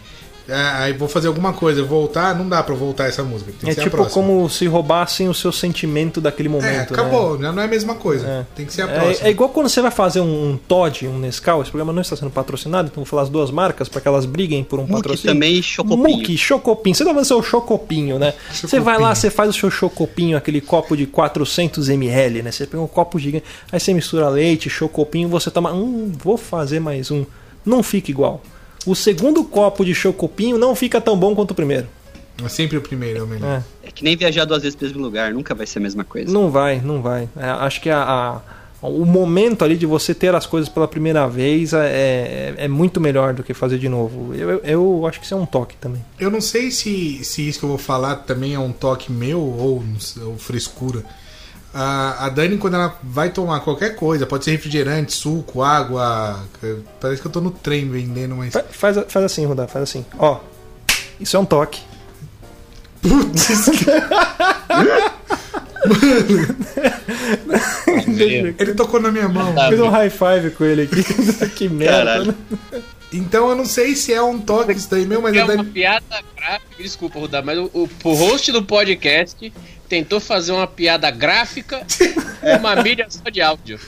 é, 0.47 0.53
aí 0.56 0.93
vou 0.93 1.08
fazer 1.08 1.27
alguma 1.27 1.53
coisa, 1.53 1.79
eu 1.82 1.86
voltar, 1.88 2.36
não 2.36 2.47
dá 2.49 2.62
pra 2.62 2.73
eu 2.73 2.77
voltar 2.77 3.08
essa 3.08 3.23
música. 3.23 3.51
Tem 3.51 3.60
que 3.62 3.69
É 3.69 3.73
ser 3.73 3.79
a 3.79 3.84
tipo 3.84 3.95
próxima. 3.97 4.13
como 4.23 4.49
se 4.49 4.65
roubassem 4.67 5.29
o 5.29 5.34
seu 5.34 5.51
sentimento 5.51 6.19
daquele 6.19 6.49
momento. 6.49 6.67
É, 6.67 6.77
né? 6.77 6.82
acabou, 6.84 7.39
já 7.41 7.51
não 7.51 7.62
é 7.62 7.65
a 7.65 7.67
mesma 7.69 7.95
coisa. 7.95 8.27
É. 8.27 8.45
Tem 8.56 8.65
que 8.65 8.73
ser 8.73 8.82
a 8.84 8.89
É, 8.89 8.99
próxima. 8.99 9.27
é 9.27 9.32
igual 9.32 9.49
quando 9.49 9.69
você 9.69 9.82
vai 9.82 9.91
fazer 9.91 10.19
um, 10.19 10.51
um 10.51 10.58
Todd, 10.58 11.08
um 11.08 11.17
Nescau, 11.17 11.62
esse 11.62 11.71
programa 11.71 11.93
não 11.93 12.01
está 12.01 12.15
sendo 12.15 12.32
patrocinado, 12.32 12.89
então 12.91 13.03
vou 13.03 13.10
falar 13.10 13.21
as 13.23 13.29
duas 13.29 13.51
marcas 13.51 13.88
para 13.88 14.01
que 14.01 14.08
elas 14.08 14.25
briguem 14.25 14.63
por 14.63 14.79
um 14.79 14.84
Muque 14.84 14.93
patrocínio. 14.95 15.34
também 15.34 15.53
e 15.60 15.63
Chocopinho. 15.63 15.99
Muque, 16.17 16.38
Chocopinho. 16.38 16.95
Você 16.95 17.03
tá 17.06 17.10
fazendo 17.12 17.25
seu 17.25 17.43
Chocopinho, 17.43 18.19
né? 18.19 18.34
Você 18.51 18.79
vai 18.79 18.99
lá, 18.99 19.15
você 19.15 19.29
faz 19.29 19.49
o 19.49 19.53
seu 19.53 19.71
Chocopinho, 19.71 20.36
aquele 20.38 20.60
copo 20.62 20.97
de 20.97 21.08
400ml, 21.08 22.41
né? 22.43 22.51
Você 22.51 22.65
pega 22.67 22.82
um 22.84 22.88
copo 22.88 23.17
gigante, 23.19 23.45
aí 23.71 23.79
você 23.79 23.93
mistura 23.93 24.29
leite, 24.29 24.69
Chocopinho, 24.69 25.27
você 25.29 25.49
toma. 25.49 25.71
Hum, 25.73 26.12
vou 26.21 26.38
fazer 26.38 26.79
mais 26.79 27.12
um. 27.12 27.25
Não 27.65 27.82
fica 27.82 28.12
igual. 28.12 28.41
O 28.86 28.96
segundo 28.96 29.43
copo 29.43 29.86
de 29.86 29.93
Chocopinho 29.96 30.58
não 30.58 30.76
fica 30.76 31.00
tão 31.00 31.17
bom 31.17 31.34
quanto 31.36 31.52
o 31.52 31.56
primeiro. 31.56 31.88
É 32.43 32.50
sempre 32.50 32.78
o 32.78 32.82
primeiro, 32.82 33.19
é 33.19 33.24
o 33.24 33.28
melhor. 33.28 33.63
É. 33.84 33.88
É 33.88 33.91
que 33.91 34.04
nem 34.04 34.15
viajar 34.17 34.43
duas 34.46 34.62
vezes 34.63 34.76
pro 34.76 34.88
mesmo 34.88 35.02
lugar, 35.02 35.32
nunca 35.34 35.54
vai 35.54 35.65
ser 35.67 35.80
a 35.80 35.82
mesma 35.82 36.04
coisa. 36.04 36.32
Não 36.32 36.50
vai, 36.50 36.82
não 36.82 37.02
vai. 37.02 37.30
É, 37.38 37.46
acho 37.46 37.80
que 37.80 37.89
a, 37.89 38.02
a- 38.02 38.41
o 38.82 39.06
momento 39.06 39.63
ali 39.63 39.78
de 39.78 39.86
você 39.86 40.13
ter 40.13 40.36
as 40.36 40.46
coisas 40.46 40.67
pela 40.67 40.88
primeira 40.88 41.26
vez 41.28 41.72
é, 41.72 42.54
é, 42.58 42.65
é 42.65 42.67
muito 42.67 43.00
melhor 43.00 43.34
do 43.34 43.41
que 43.43 43.54
fazer 43.54 43.78
de 43.80 43.88
novo. 43.88 44.34
Eu, 44.36 44.50
eu, 44.50 44.62
eu 44.63 45.08
acho 45.08 45.19
que 45.19 45.26
isso 45.26 45.34
é 45.34 45.38
um 45.38 45.46
toque 45.46 45.76
também. 45.78 46.04
Eu 46.19 46.30
não 46.30 46.41
sei 46.41 46.69
se, 46.72 47.24
se 47.24 47.48
isso 47.48 47.60
que 47.60 47.65
eu 47.65 47.69
vou 47.69 47.78
falar 47.78 48.15
também 48.17 48.56
é 48.56 48.60
um 48.60 48.74
toque 48.74 49.10
meu 49.12 49.39
ou, 49.39 49.82
ou 50.26 50.38
frescura. 50.38 51.04
A, 51.73 52.25
a 52.25 52.29
Dani, 52.29 52.57
quando 52.57 52.75
ela 52.75 52.95
vai 53.01 53.29
tomar 53.31 53.62
qualquer 53.62 53.95
coisa, 53.95 54.25
pode 54.27 54.43
ser 54.45 54.51
refrigerante, 54.51 55.13
suco, 55.13 55.63
água. 55.63 56.43
Parece 57.01 57.21
que 57.21 57.27
eu 57.27 57.31
tô 57.31 57.41
no 57.41 57.49
trem 57.51 57.89
vendendo, 57.89 58.36
mas. 58.36 58.53
Fa- 58.53 58.63
Faz, 58.69 58.97
faz 59.07 59.25
assim, 59.25 59.45
Rudá, 59.45 59.67
faz 59.67 59.83
assim. 59.83 60.05
Ó, 60.19 60.39
isso 61.19 61.36
é 61.36 61.39
um 61.39 61.45
toque. 61.45 61.81
Ele 68.60 68.74
tocou 68.74 69.00
na 69.00 69.12
minha 69.12 69.28
mão. 69.28 69.54
Fiz 69.69 69.80
um 69.80 69.89
high 69.89 70.10
five 70.10 70.52
com 70.52 70.63
ele 70.65 70.84
aqui. 70.84 71.04
que 71.56 71.69
merda. 71.69 71.98
Caralho. 71.98 72.26
né? 72.72 72.82
Então 73.12 73.50
eu 73.50 73.56
não 73.56 73.65
sei 73.65 73.96
se 73.96 74.12
é 74.12 74.22
um 74.22 74.39
toque 74.39 74.72
isso 74.72 74.89
daí 74.89 75.06
meu, 75.06 75.22
mas 75.22 75.36
É 75.36 75.43
uma 75.43 75.63
piada 75.63 76.04
gráfica, 76.36 76.82
desculpa, 76.84 77.19
Rudá, 77.19 77.43
mas 77.43 77.60
o, 77.60 77.69
o, 77.74 77.89
o 78.06 78.13
host 78.15 78.52
do 78.52 78.63
podcast 78.63 79.54
tentou 79.88 80.19
fazer 80.19 80.52
uma 80.52 80.65
piada 80.65 81.12
gráfica 81.12 81.86
com 82.41 82.57
uma 82.57 82.76
mídia 82.78 83.05
só 83.10 83.30
de 83.30 83.39
áudio. 83.39 83.80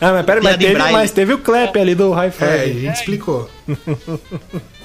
Ah, 0.00 0.12
mas 0.12 0.24
pera, 0.26 0.40
mas 0.40 0.56
teve, 0.56 0.78
mas 0.78 1.10
teve 1.10 1.32
o 1.34 1.38
clap 1.38 1.76
ali 1.76 1.96
do 1.96 2.12
high 2.12 2.26
É, 2.26 2.28
a 2.28 2.32
five. 2.32 2.80
gente 2.80 2.94
explicou. 2.94 3.50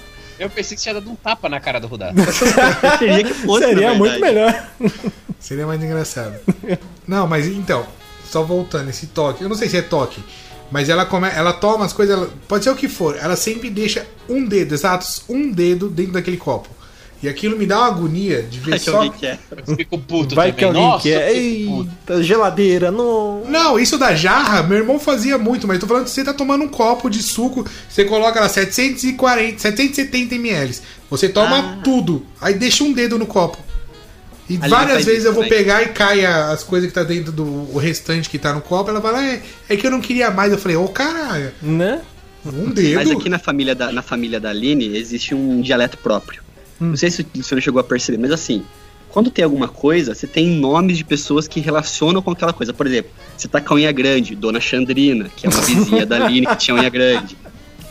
Eu 0.42 0.50
pensei 0.50 0.76
que 0.76 0.82
tinha 0.84 0.96
dado 0.96 1.10
um 1.10 1.16
tapa 1.16 1.48
na 1.48 1.60
cara 1.60 1.80
do 1.80 1.88
Rudá. 1.88 2.12
Seria 2.98 3.24
que 3.24 3.34
fosse, 3.34 3.66
Seria 3.66 3.90
na 3.92 3.96
muito 3.96 4.20
melhor. 4.20 4.68
Seria 5.40 5.68
mais 5.68 5.84
engraçado. 5.84 6.36
Não, 7.08 7.28
mas 7.28 7.46
então, 7.48 7.86
só 8.30 8.44
voltando, 8.44 8.90
esse 8.90 9.08
toque. 9.08 9.44
Eu 9.44 9.50
não 9.50 9.56
sei 9.56 9.70
se 9.70 9.78
é 9.78 9.82
toque, 9.82 10.24
mas 10.72 10.90
ela 10.90 11.06
come, 11.06 11.28
ela 11.30 11.54
toma 11.54 11.86
as 11.86 11.94
coisas, 11.94 12.18
ela- 12.18 12.30
pode 12.48 12.64
ser 12.64 12.70
o 12.72 12.76
que 12.76 12.88
for, 12.88 13.18
ela 13.18 13.36
sempre 13.36 13.70
deixa 13.70 14.06
um 14.28 14.46
dedo, 14.46 14.74
exatos, 14.74 15.24
um 15.30 15.52
dedo 15.52 15.90
dentro 15.90 16.14
daquele 16.14 16.38
copo. 16.38 16.70
E 17.24 17.30
aquilo 17.30 17.56
me 17.56 17.68
dá 17.68 17.78
uma 17.78 17.88
agonia 17.88 18.42
de 18.42 18.60
ver 18.60 18.72
Vai 18.72 18.80
que 18.80 18.86
só. 18.86 18.96
alguém 18.98 19.12
quer. 19.12 19.40
Eu 19.68 19.76
fico 19.76 20.00
puto 20.00 20.34
Vai 20.34 20.48
também. 20.52 20.58
que 20.58 20.66
alguém 20.66 20.82
Nossa, 20.82 21.04
quer. 21.04 21.32
Eita, 21.36 22.24
geladeira, 22.24 22.90
não. 22.90 23.44
Não, 23.48 23.78
isso 23.80 23.98
da 23.98 24.16
jarra, 24.16 24.64
meu 24.64 24.80
irmão 24.80 24.98
fazia 25.00 25.38
muito, 25.38 25.68
mas 25.68 25.76
eu 25.76 25.82
tô 25.82 25.88
falando 25.88 26.06
que 26.06 26.10
você 26.10 26.24
tá 26.24 26.34
tomando 26.34 26.64
um 26.64 26.68
copo 26.68 27.10
de 27.12 27.22
suco, 27.22 27.64
você 27.88 28.06
coloca 28.06 28.40
lá 28.40 28.50
740, 28.50 29.60
770 29.60 30.36
ml. 30.36 30.76
Você 31.12 31.30
toma 31.30 31.58
Ah. 31.60 31.82
tudo, 31.84 32.26
aí 32.42 32.56
deixa 32.56 32.84
um 32.84 32.92
dedo 32.92 33.20
no 33.20 33.28
copo. 33.28 33.58
E 34.50 34.58
Ali 34.60 34.70
várias 34.70 35.06
vezes 35.06 35.24
eu 35.26 35.32
vou 35.34 35.44
também. 35.44 35.58
pegar 35.60 35.84
e 35.84 35.90
cai 35.90 36.26
as 36.26 36.64
coisas 36.64 36.90
que 36.90 36.94
tá 36.94 37.04
dentro 37.04 37.32
do 37.32 37.44
o 37.46 37.78
restante 37.78 38.30
que 38.30 38.38
tá 38.40 38.52
no 38.52 38.60
copo. 38.62 38.90
Ela 38.90 39.00
fala, 39.00 39.24
é, 39.24 39.42
é 39.70 39.78
que 39.78 39.86
eu 39.88 39.92
não 39.92 40.02
queria 40.02 40.30
mais. 40.32 40.52
Eu 40.52 40.58
falei, 40.58 40.76
ô 40.76 40.88
caralho, 40.90 41.52
Né? 41.62 42.02
um 42.46 42.72
dedo. 42.72 42.96
Mas 42.96 43.12
aqui 43.12 43.30
na 43.30 43.38
família 43.40 43.76
da, 43.76 43.92
na 43.92 44.02
família 44.02 44.40
da 44.40 44.50
Aline 44.50 44.98
existe 44.98 45.36
um 45.36 45.62
dialeto 45.62 45.98
próprio. 46.00 46.42
Não 46.82 46.98
sei 46.98 47.12
se 47.12 47.26
o 47.38 47.44
senhor 47.44 47.62
chegou 47.62 47.80
a 47.80 47.84
perceber, 47.84 48.18
mas 48.18 48.32
assim, 48.32 48.64
quando 49.10 49.30
tem 49.30 49.44
alguma 49.44 49.68
coisa, 49.68 50.16
você 50.16 50.26
tem 50.26 50.48
nomes 50.48 50.98
de 50.98 51.04
pessoas 51.04 51.48
que 51.48 51.60
relacionam 51.60 52.22
com 52.22 52.32
aquela 52.32 52.54
coisa. 52.54 52.74
Por 52.74 52.88
exemplo, 52.88 53.12
você 53.38 53.48
tá 53.48 53.62
com 53.62 53.74
a 53.74 53.78
unha 53.78 53.92
grande, 53.92 54.36
Dona 54.36 54.60
Chandrina, 54.60 55.30
que 55.36 55.46
é 55.46 55.50
uma 55.50 55.62
vizinha 55.62 56.06
da 56.06 56.26
Aline 56.26 56.48
que 56.48 56.56
tinha 56.56 56.76
unha 56.76 56.90
grande. 56.90 57.38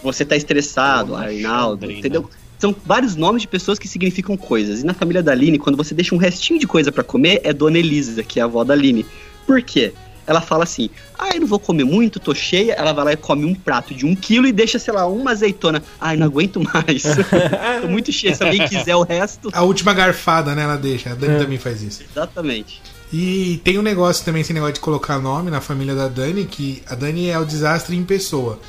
Você 0.03 0.25
tá 0.25 0.35
estressado, 0.35 1.13
Dona 1.13 1.27
Arnaldo, 1.27 1.83
Chandrina. 1.83 1.99
entendeu? 1.99 2.31
São 2.59 2.75
vários 2.85 3.17
nomes 3.17 3.43
de 3.43 3.49
pessoas 3.49 3.79
que 3.79 3.87
significam 3.87 4.37
coisas. 4.37 4.83
E 4.83 4.87
na 4.87 4.93
família 4.93 5.23
da 5.23 5.33
Aline, 5.33 5.59
quando 5.59 5.77
você 5.77 5.95
deixa 5.95 6.15
um 6.15 6.19
restinho 6.19 6.59
de 6.59 6.67
coisa 6.67 6.91
pra 6.91 7.05
comer, 7.05 7.41
é 7.45 7.53
Dona 7.53 7.79
Elisa, 7.79 8.23
que 8.23 8.39
é 8.39 8.43
a 8.43 8.47
avó 8.47 8.65
da 8.65 8.75
Aline. 8.75 9.07
Por 9.47 9.63
quê? 9.63 9.93
Ela 10.31 10.41
fala 10.41 10.63
assim: 10.63 10.89
ah, 11.19 11.31
eu 11.35 11.41
não 11.41 11.47
vou 11.49 11.59
comer 11.59 11.83
muito, 11.83 12.21
tô 12.21 12.33
cheia. 12.33 12.75
Ela 12.75 12.93
vai 12.93 13.05
lá 13.05 13.13
e 13.15 13.17
come 13.17 13.45
um 13.45 13.53
prato 13.53 13.93
de 13.93 14.07
um 14.07 14.15
quilo 14.15 14.47
e 14.47 14.53
deixa, 14.53 14.79
sei 14.79 14.95
lá, 14.95 15.05
uma 15.05 15.33
azeitona. 15.33 15.83
Ai, 16.01 16.17
não 16.17 16.27
aguento 16.27 16.63
mais. 16.63 17.03
tô 17.83 17.89
muito 17.89 18.13
cheia. 18.13 18.33
Se 18.33 18.45
alguém 18.45 18.65
quiser 18.69 18.95
o 18.95 19.03
resto. 19.03 19.51
A 19.53 19.63
última 19.63 19.93
garfada, 19.93 20.55
né? 20.55 20.63
Ela 20.63 20.77
deixa. 20.77 21.11
A 21.11 21.15
Dani 21.17 21.35
É. 21.35 21.39
também 21.39 21.59
faz 21.59 21.83
isso. 21.83 22.05
Exatamente. 22.09 22.81
E 23.13 23.61
tem 23.65 23.77
um 23.77 23.83
negócio 23.83 24.25
também, 24.25 24.43
esse 24.43 24.53
negócio 24.53 24.75
de 24.75 24.81
colocar 24.81 25.19
nome 25.19 25.51
na 25.51 25.61
família 25.61 25.97
da 25.97 26.07
Dani, 26.07 26.45
que 26.45 26.81
a 26.87 26.95
Dani 26.95 27.29
é 27.29 27.37
o 27.37 27.45
desastre 27.45 27.97
em 27.97 28.05
pessoa. 28.05 28.61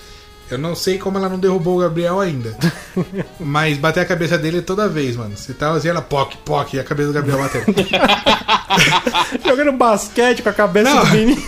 Eu 0.51 0.59
não 0.59 0.75
sei 0.75 0.97
como 0.97 1.17
ela 1.17 1.29
não 1.29 1.39
derrubou 1.39 1.77
o 1.77 1.81
Gabriel 1.81 2.19
ainda. 2.19 2.55
mas 3.39 3.77
bater 3.77 4.01
a 4.01 4.05
cabeça 4.05 4.37
dele 4.37 4.61
toda 4.61 4.87
vez, 4.87 5.15
mano. 5.15 5.35
Você 5.35 5.53
tava 5.53 5.77
assim, 5.77 5.87
ela 5.89 6.01
poc, 6.01 6.35
poc, 6.45 6.73
e 6.73 6.79
a 6.79 6.83
cabeça 6.83 7.09
do 7.09 7.13
Gabriel 7.13 7.39
bateu. 7.39 7.63
Jogando 9.45 9.71
basquete 9.71 10.41
com 10.41 10.49
a 10.49 10.53
cabeça 10.53 10.93
Não. 10.93 11.05
do 11.05 11.11
menino. 11.11 11.41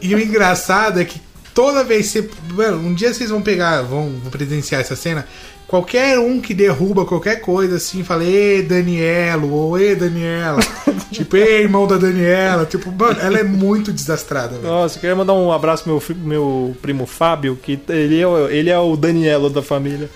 e 0.00 0.14
o 0.14 0.20
engraçado 0.20 1.00
é 1.00 1.04
que 1.04 1.20
toda 1.54 1.84
vez 1.84 2.10
que 2.12 2.20
você. 2.22 2.30
Mano, 2.52 2.78
um 2.88 2.94
dia 2.94 3.14
vocês 3.14 3.30
vão 3.30 3.40
pegar, 3.40 3.82
vão, 3.82 4.10
vão 4.22 4.30
presenciar 4.30 4.80
essa 4.80 4.96
cena. 4.96 5.26
Qualquer 5.66 6.18
um 6.18 6.40
que 6.42 6.52
derruba 6.52 7.06
qualquer 7.06 7.40
coisa 7.40 7.76
assim, 7.76 8.04
fala, 8.04 8.22
ê 8.22 8.62
Danielo, 8.62 9.50
ou 9.50 9.78
ê 9.80 9.94
Daniela. 9.96 10.60
tipo, 11.10 11.36
ê 11.38 11.62
irmão 11.62 11.86
da 11.86 11.96
Daniela. 11.96 12.66
Tipo, 12.66 12.92
mano, 12.92 13.18
ela 13.18 13.38
é 13.38 13.42
muito 13.42 13.90
desastrada, 13.90 14.56
velho. 14.58 14.62
Nossa, 14.62 14.96
eu 14.98 15.00
queria 15.00 15.16
mandar 15.16 15.32
um 15.32 15.50
abraço 15.50 15.82
pro 15.82 15.92
meu, 15.92 16.02
meu 16.22 16.76
primo 16.82 17.06
Fábio, 17.06 17.56
que 17.60 17.80
ele 17.88 18.20
é, 18.20 18.26
o- 18.26 18.48
ele 18.48 18.68
é 18.70 18.78
o 18.78 18.94
Danielo 18.94 19.48
da 19.48 19.62
família. 19.62 20.08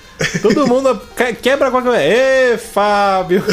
Todo 0.43 0.67
mundo 0.69 1.01
que- 1.17 1.33
quebra 1.33 1.71
qualquer 1.71 1.89
coisa. 1.91 2.05
Ê, 2.05 2.59
Fábio! 2.59 3.43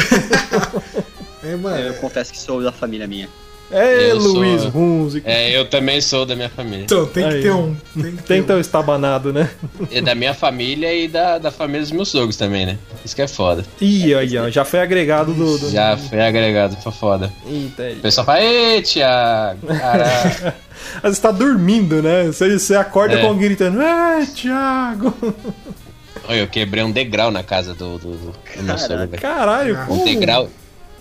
É, 1.42 1.54
mano. 1.54 1.76
Eu 1.78 1.94
confesso 1.94 2.32
que 2.32 2.40
sou 2.40 2.60
da 2.60 2.72
família 2.72 3.06
minha. 3.06 3.28
Ê, 3.70 4.12
Eu 4.12 4.20
sou- 4.20 4.32
Luiz 4.34 4.64
Runzico. 4.64 5.28
É, 5.28 5.50
eu 5.56 5.64
também 5.68 6.00
sou 6.00 6.24
da 6.24 6.36
minha 6.36 6.48
família. 6.48 6.84
Então, 6.84 7.04
tem 7.06 7.28
que 7.28 7.34
Aí. 7.34 7.42
ter 7.42 7.50
um. 7.52 7.74
Tem 8.00 8.16
que 8.16 8.22
Tem 8.22 8.42
ter 8.42 8.52
o 8.52 8.60
estabanado, 8.60 9.32
né? 9.32 9.50
E 9.90 10.00
da 10.00 10.14
minha 10.14 10.32
família 10.34 10.94
e 10.94 11.08
da, 11.08 11.38
da 11.38 11.50
família 11.50 11.80
dos 11.82 11.90
meus 11.90 12.08
sogros 12.08 12.36
também, 12.36 12.64
né? 12.64 12.78
Isso 13.04 13.16
que 13.16 13.22
é 13.22 13.26
foda. 13.28 13.64
Ih, 13.80 14.14
aí, 14.14 14.38
ó, 14.38 14.48
já 14.50 14.64
foi 14.64 14.78
agregado 14.80 15.34
do. 15.34 15.58
do... 15.58 15.70
Já 15.70 15.96
foi 15.96 16.20
agregado, 16.20 16.76
foi 16.76 16.92
foda. 16.92 17.32
Eita, 17.44 17.82
aí. 17.82 17.94
O 17.94 18.00
pessoal 18.00 18.24
fala, 18.24 18.40
ei, 18.42 18.82
Thiago, 18.82 19.66
caralho. 19.66 20.52
Às 20.98 21.02
vezes 21.02 21.18
tá 21.18 21.30
dormindo, 21.32 22.00
né? 22.02 22.24
Você, 22.26 22.58
você 22.58 22.76
acorda 22.76 23.16
É. 23.16 23.20
com 23.20 23.26
alguém 23.28 23.48
gritando, 23.48 23.82
é, 23.82 24.24
Thiago! 24.26 25.12
Olha, 26.28 26.38
eu 26.38 26.48
quebrei 26.48 26.82
um 26.84 26.90
degrau 26.92 27.30
na 27.30 27.42
casa 27.42 27.72
do, 27.74 27.98
do, 27.98 28.10
do, 28.12 28.32
do 28.56 28.62
meu 28.62 28.78
sogro. 28.78 29.08
Caralho. 29.20 29.78
Um 29.88 30.04
degrau 30.04 30.48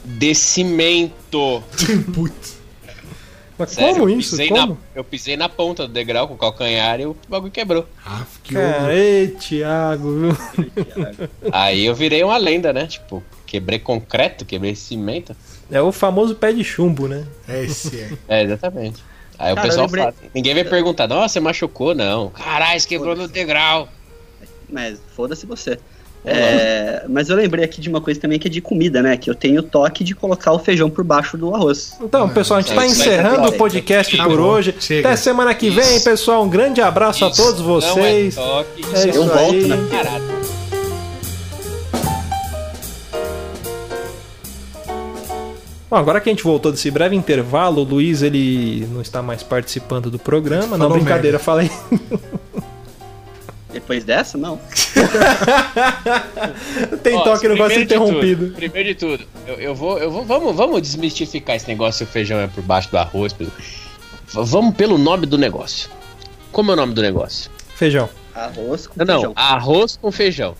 de 0.03 0.33
cimento. 0.35 1.61
um. 1.89 2.01
Putz. 2.13 2.54
Mas 3.57 3.71
Sério, 3.71 3.95
como 3.99 4.09
eu 4.09 4.19
isso? 4.19 4.31
Pisei 4.31 4.49
Como? 4.49 4.73
Na, 4.73 4.77
eu 4.95 5.03
pisei 5.03 5.37
na 5.37 5.47
ponta 5.47 5.87
do 5.87 5.93
degrau 5.93 6.27
com 6.27 6.33
o 6.33 6.37
calcanhar 6.37 6.99
e 6.99 7.05
o 7.05 7.15
bagulho 7.29 7.51
quebrou. 7.51 7.85
Ah, 8.05 8.23
que 8.43 8.53
Cara, 8.53 8.77
horror. 8.79 8.89
ei, 8.91 9.27
Thiago, 9.29 10.19
viu? 10.19 10.37
Aí 11.51 11.85
eu 11.85 11.95
virei 11.95 12.23
uma 12.23 12.37
lenda, 12.37 12.73
né? 12.73 12.85
Tipo, 12.87 13.23
quebrei 13.45 13.79
concreto, 13.79 14.43
quebrei 14.45 14.75
cimento. 14.75 15.35
É 15.71 15.81
o 15.81 15.91
famoso 15.91 16.35
pé 16.35 16.51
de 16.51 16.63
chumbo, 16.63 17.07
né? 17.07 17.25
Esse 17.47 17.97
é. 17.99 18.11
É, 18.27 18.43
exatamente. 18.43 19.01
Aí 19.39 19.51
o 19.51 19.55
Cara, 19.55 19.67
pessoal 19.67 19.85
eu 19.85 19.87
lembrei- 19.87 20.03
fala, 20.03 20.15
ninguém 20.33 20.53
vai 20.53 20.63
perguntar, 20.63 21.07
nossa, 21.07 21.29
você 21.33 21.39
machucou? 21.39 21.95
Não. 21.95 22.29
Caralho, 22.29 22.79
você 22.79 22.87
quebrou 22.87 23.15
no 23.15 23.27
degrau. 23.27 23.87
Mas 24.69 24.99
foda-se 25.15 25.45
você. 25.45 25.79
É, 26.25 27.03
mas 27.07 27.29
eu 27.29 27.35
lembrei 27.35 27.63
aqui 27.63 27.79
de 27.79 27.87
uma 27.89 28.01
coisa 28.01 28.19
também 28.19 28.39
que 28.39 28.47
é 28.47 28.51
de 28.51 28.59
comida, 28.61 29.01
né? 29.01 29.15
Que 29.17 29.29
eu 29.29 29.35
tenho 29.35 29.59
o 29.59 29.63
toque 29.63 30.03
de 30.03 30.15
colocar 30.15 30.51
o 30.53 30.59
feijão 30.59 30.89
por 30.89 31.03
baixo 31.03 31.37
do 31.37 31.53
arroz. 31.53 31.95
Então, 32.01 32.27
pessoal, 32.29 32.57
a 32.57 32.61
gente 32.61 32.71
É, 32.71 32.75
tá 32.75 32.81
vai 32.81 32.89
encerrando 32.89 33.47
o 33.49 33.51
podcast 33.53 34.17
Tá 34.17 34.23
por 34.25 34.39
hoje. 34.39 34.73
chega. 34.79 35.07
Até 35.09 35.17
semana 35.17 35.53
que 35.53 35.69
vem, 35.69 35.95
Isso. 35.97 36.03
pessoal. 36.03 36.43
Um 36.43 36.49
grande 36.49 36.81
abraço 36.81 37.25
a 37.25 37.29
Isso 37.29 37.41
todos 37.43 37.61
vocês. 37.61 38.35
Não 38.35 38.43
é 38.43 38.47
toque, 38.47 38.81
É 38.85 38.97
isso 38.97 39.07
isso 39.09 39.17
Eu 39.19 39.25
volto 39.27 39.53
aí. 39.53 39.67
na 39.67 39.77
parada. 39.77 40.35
Bom, 45.89 45.97
agora 45.97 46.19
que 46.19 46.29
a 46.29 46.31
gente 46.31 46.43
voltou 46.43 46.71
desse 46.71 46.89
breve 46.89 47.15
intervalo, 47.15 47.81
o 47.81 47.83
Luiz 47.83 48.23
ele 48.23 48.87
não 48.91 49.01
está 49.01 49.21
mais 49.21 49.43
participando 49.43 50.09
do 50.09 50.17
programa. 50.17 50.77
Não, 50.77 50.89
brincadeira, 50.89 51.37
merda. 51.37 51.39
falei. 51.39 51.69
Depois 53.75 54.05
dessa, 54.05 54.37
não. 54.37 54.57
Tem 57.03 57.15
Ó, 57.15 57.23
toque 57.23 57.47
não 57.47 57.55
primeiro 57.55 57.75
de 57.75 57.83
interrompido. 57.83 58.45
tudo, 58.45 58.55
primeiro 58.55 58.89
de 58.89 58.95
tudo, 58.95 59.25
eu, 59.45 59.55
eu 59.55 59.75
vou, 59.75 59.97
eu 59.99 60.09
vou, 60.09 60.23
vamos, 60.23 60.55
vamos 60.55 60.81
desmistificar 60.81 61.57
esse 61.57 61.67
negócio 61.67 62.05
se 62.05 62.09
o 62.09 62.13
feijão 62.13 62.39
é 62.39 62.47
por 62.47 62.63
baixo 62.63 62.89
do 62.89 62.97
arroz. 62.97 63.33
pelo- 63.33 63.51
Vamos 64.31 64.75
pelo 64.75 64.97
nome 64.97 65.25
do 65.25 65.37
negócio. 65.37 65.89
Como 66.53 66.71
é 66.71 66.73
o 66.73 66.77
nome 66.77 66.93
do 66.93 67.01
negócio? 67.01 67.51
Feijão, 67.75 68.09
Arroz 68.33 68.87
com 68.87 68.93
Não, 68.97 69.05
não, 69.05 69.13
feijão. 69.15 69.33
arroz 69.35 69.97
com 70.01 70.09
feijão. 70.11 70.55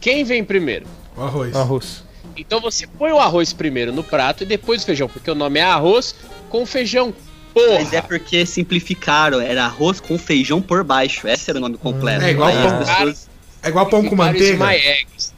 Quem 0.00 0.24
vem 0.24 0.42
primeiro? 0.44 0.86
O 1.16 1.22
arroz. 1.22 1.54
arroz. 1.54 2.04
Então 2.36 2.60
você 2.60 2.84
põe 2.86 3.12
o 3.12 3.18
arroz 3.20 3.52
primeiro 3.52 3.92
no 3.92 4.02
prato 4.02 4.42
e 4.42 4.46
depois 4.46 4.82
o 4.82 4.86
feijão, 4.86 5.08
porque 5.08 5.30
o 5.30 5.34
nome 5.36 5.60
é 5.60 5.62
arroz 5.62 6.16
com 6.48 6.66
feijão. 6.66 7.14
Porra! 7.52 7.74
Mas 7.80 7.92
é 7.92 8.00
porque 8.00 8.44
simplificaram, 8.46 9.40
era 9.40 9.64
arroz 9.64 10.00
com 10.00 10.16
feijão 10.18 10.60
por 10.62 10.84
baixo. 10.84 11.26
Esse 11.28 11.50
era 11.50 11.58
o 11.58 11.62
nome 11.62 11.76
completo. 11.76 12.24
É 12.24 12.30
igual 12.30 12.52
pão. 12.52 12.78
as 12.80 12.88
pessoas. 12.90 13.30
É 13.62 13.68
igual 13.68 13.86
pão 13.86 14.04
com 14.04 14.16
manteiga. 14.16 14.64
my 14.64 14.74
eggs. 14.74 15.32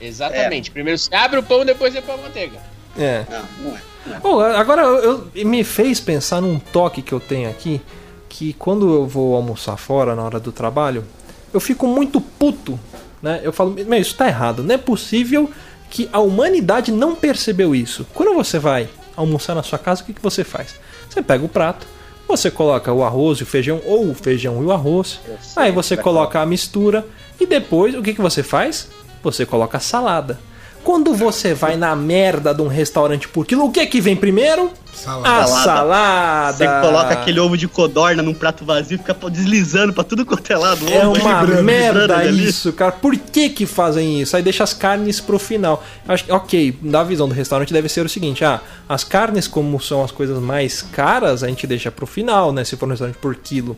Exatamente. 0.00 0.70
Primeiro 0.70 0.98
você 0.98 1.14
abre 1.14 1.38
o 1.38 1.42
pão, 1.42 1.64
depois 1.64 1.92
você 1.92 2.00
põe 2.02 2.14
a 2.14 2.18
manteiga. 2.18 2.58
É. 2.98 3.24
Não, 3.30 3.70
não 3.70 3.76
é. 3.76 3.80
Não 4.06 4.16
é. 4.16 4.20
Bom, 4.20 4.40
agora 4.40 4.82
eu, 4.82 5.30
eu- 5.34 5.46
me 5.46 5.64
fez 5.64 6.00
pensar 6.00 6.40
num 6.40 6.58
toque 6.58 7.02
que 7.02 7.12
eu 7.12 7.20
tenho 7.20 7.50
aqui, 7.50 7.80
que 8.28 8.52
quando 8.54 8.92
eu 8.94 9.06
vou 9.06 9.34
almoçar 9.34 9.76
fora 9.76 10.14
na 10.14 10.22
hora 10.22 10.38
do 10.40 10.52
trabalho, 10.52 11.04
eu 11.52 11.60
fico 11.60 11.86
muito 11.86 12.20
puto, 12.20 12.78
né? 13.22 13.40
Eu 13.42 13.52
falo, 13.52 13.70
meu, 13.70 14.00
isso 14.00 14.14
tá 14.14 14.26
errado, 14.28 14.62
não 14.62 14.74
é 14.74 14.78
possível 14.78 15.50
que 15.90 16.08
a 16.12 16.20
humanidade 16.20 16.92
não 16.92 17.14
percebeu 17.14 17.74
isso. 17.74 18.06
Quando 18.14 18.34
você 18.34 18.58
vai 18.58 18.88
almoçar 19.16 19.54
na 19.54 19.62
sua 19.62 19.78
casa, 19.78 20.02
o 20.02 20.06
que, 20.06 20.12
que 20.12 20.22
você 20.22 20.44
faz? 20.44 20.74
Você 21.16 21.22
pega 21.22 21.46
o 21.46 21.48
prato, 21.48 21.86
você 22.28 22.50
coloca 22.50 22.92
o 22.92 23.02
arroz 23.02 23.38
e 23.38 23.42
o 23.42 23.46
feijão, 23.46 23.80
ou 23.86 24.10
o 24.10 24.14
feijão 24.14 24.62
e 24.62 24.66
o 24.66 24.70
arroz, 24.70 25.18
aí 25.56 25.72
você 25.72 25.94
vai 25.94 26.04
coloca 26.04 26.38
a 26.38 26.44
mistura, 26.44 27.06
e 27.40 27.46
depois 27.46 27.94
o 27.94 28.02
que, 28.02 28.12
que 28.12 28.20
você 28.20 28.42
faz? 28.42 28.90
Você 29.22 29.46
coloca 29.46 29.78
a 29.78 29.80
salada. 29.80 30.38
Quando 30.86 31.12
você 31.14 31.52
vai 31.52 31.76
na 31.76 31.96
merda 31.96 32.54
de 32.54 32.62
um 32.62 32.68
restaurante 32.68 33.26
por 33.26 33.44
quilo, 33.44 33.64
o 33.64 33.72
que 33.72 33.84
que 33.86 34.00
vem 34.00 34.14
primeiro? 34.14 34.70
Salada. 34.94 35.42
A 35.42 35.46
Salada. 35.48 36.56
Você 36.56 36.80
coloca 36.80 37.12
aquele 37.12 37.40
ovo 37.40 37.56
de 37.56 37.66
codorna 37.66 38.22
num 38.22 38.32
prato 38.32 38.64
vazio 38.64 38.94
e 38.94 38.98
fica 38.98 39.12
deslizando 39.28 39.92
pra 39.92 40.04
tudo 40.04 40.24
quanto 40.24 40.48
é 40.48 40.56
lado. 40.56 40.88
É 40.88 41.04
ovo 41.04 41.20
uma 41.20 41.40
vibrando, 41.40 41.64
merda 41.64 42.18
vibrando 42.18 42.38
isso, 42.38 42.72
cara. 42.72 42.92
Por 42.92 43.16
que 43.16 43.48
que 43.48 43.66
fazem 43.66 44.20
isso? 44.20 44.36
Aí 44.36 44.44
deixa 44.44 44.62
as 44.62 44.72
carnes 44.72 45.20
pro 45.20 45.40
final. 45.40 45.82
Eu 46.06 46.14
Acho 46.14 46.24
que, 46.24 46.30
ok, 46.30 46.78
na 46.80 47.02
visão 47.02 47.26
do 47.26 47.34
restaurante 47.34 47.72
deve 47.72 47.88
ser 47.88 48.06
o 48.06 48.08
seguinte: 48.08 48.44
ah, 48.44 48.60
as 48.88 49.02
carnes, 49.02 49.48
como 49.48 49.80
são 49.80 50.04
as 50.04 50.12
coisas 50.12 50.38
mais 50.38 50.82
caras, 50.82 51.42
a 51.42 51.48
gente 51.48 51.66
deixa 51.66 51.90
pro 51.90 52.06
final, 52.06 52.52
né? 52.52 52.62
Se 52.62 52.76
for 52.76 52.86
um 52.86 52.90
restaurante 52.90 53.18
por 53.18 53.34
quilo. 53.34 53.76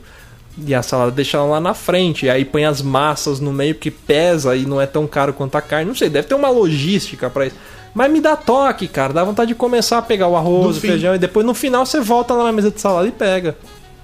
E 0.66 0.74
a 0.74 0.82
salada 0.82 1.10
deixa 1.10 1.40
lá 1.42 1.60
na 1.60 1.74
frente. 1.74 2.26
E 2.26 2.30
aí 2.30 2.44
põe 2.44 2.64
as 2.64 2.82
massas 2.82 3.38
no 3.40 3.52
meio 3.52 3.74
que 3.74 3.90
pesa 3.90 4.56
e 4.56 4.66
não 4.66 4.80
é 4.80 4.86
tão 4.86 5.06
caro 5.06 5.32
quanto 5.32 5.56
a 5.56 5.60
carne. 5.62 5.86
Não 5.86 5.94
sei, 5.94 6.08
deve 6.08 6.26
ter 6.28 6.34
uma 6.34 6.48
logística 6.50 7.30
pra 7.30 7.46
isso. 7.46 7.56
Mas 7.94 8.10
me 8.10 8.20
dá 8.20 8.36
toque, 8.36 8.86
cara. 8.88 9.12
Dá 9.12 9.24
vontade 9.24 9.48
de 9.48 9.54
começar 9.54 9.98
a 9.98 10.02
pegar 10.02 10.28
o 10.28 10.36
arroz, 10.36 10.64
No 10.64 10.70
o 10.70 10.74
fim. 10.74 10.88
feijão 10.88 11.14
e 11.14 11.18
depois 11.18 11.44
no 11.46 11.54
final 11.54 11.86
você 11.86 12.00
volta 12.00 12.34
lá 12.34 12.44
na 12.44 12.52
mesa 12.52 12.70
de 12.70 12.80
salada 12.80 13.06
e 13.08 13.12
pega. 13.12 13.56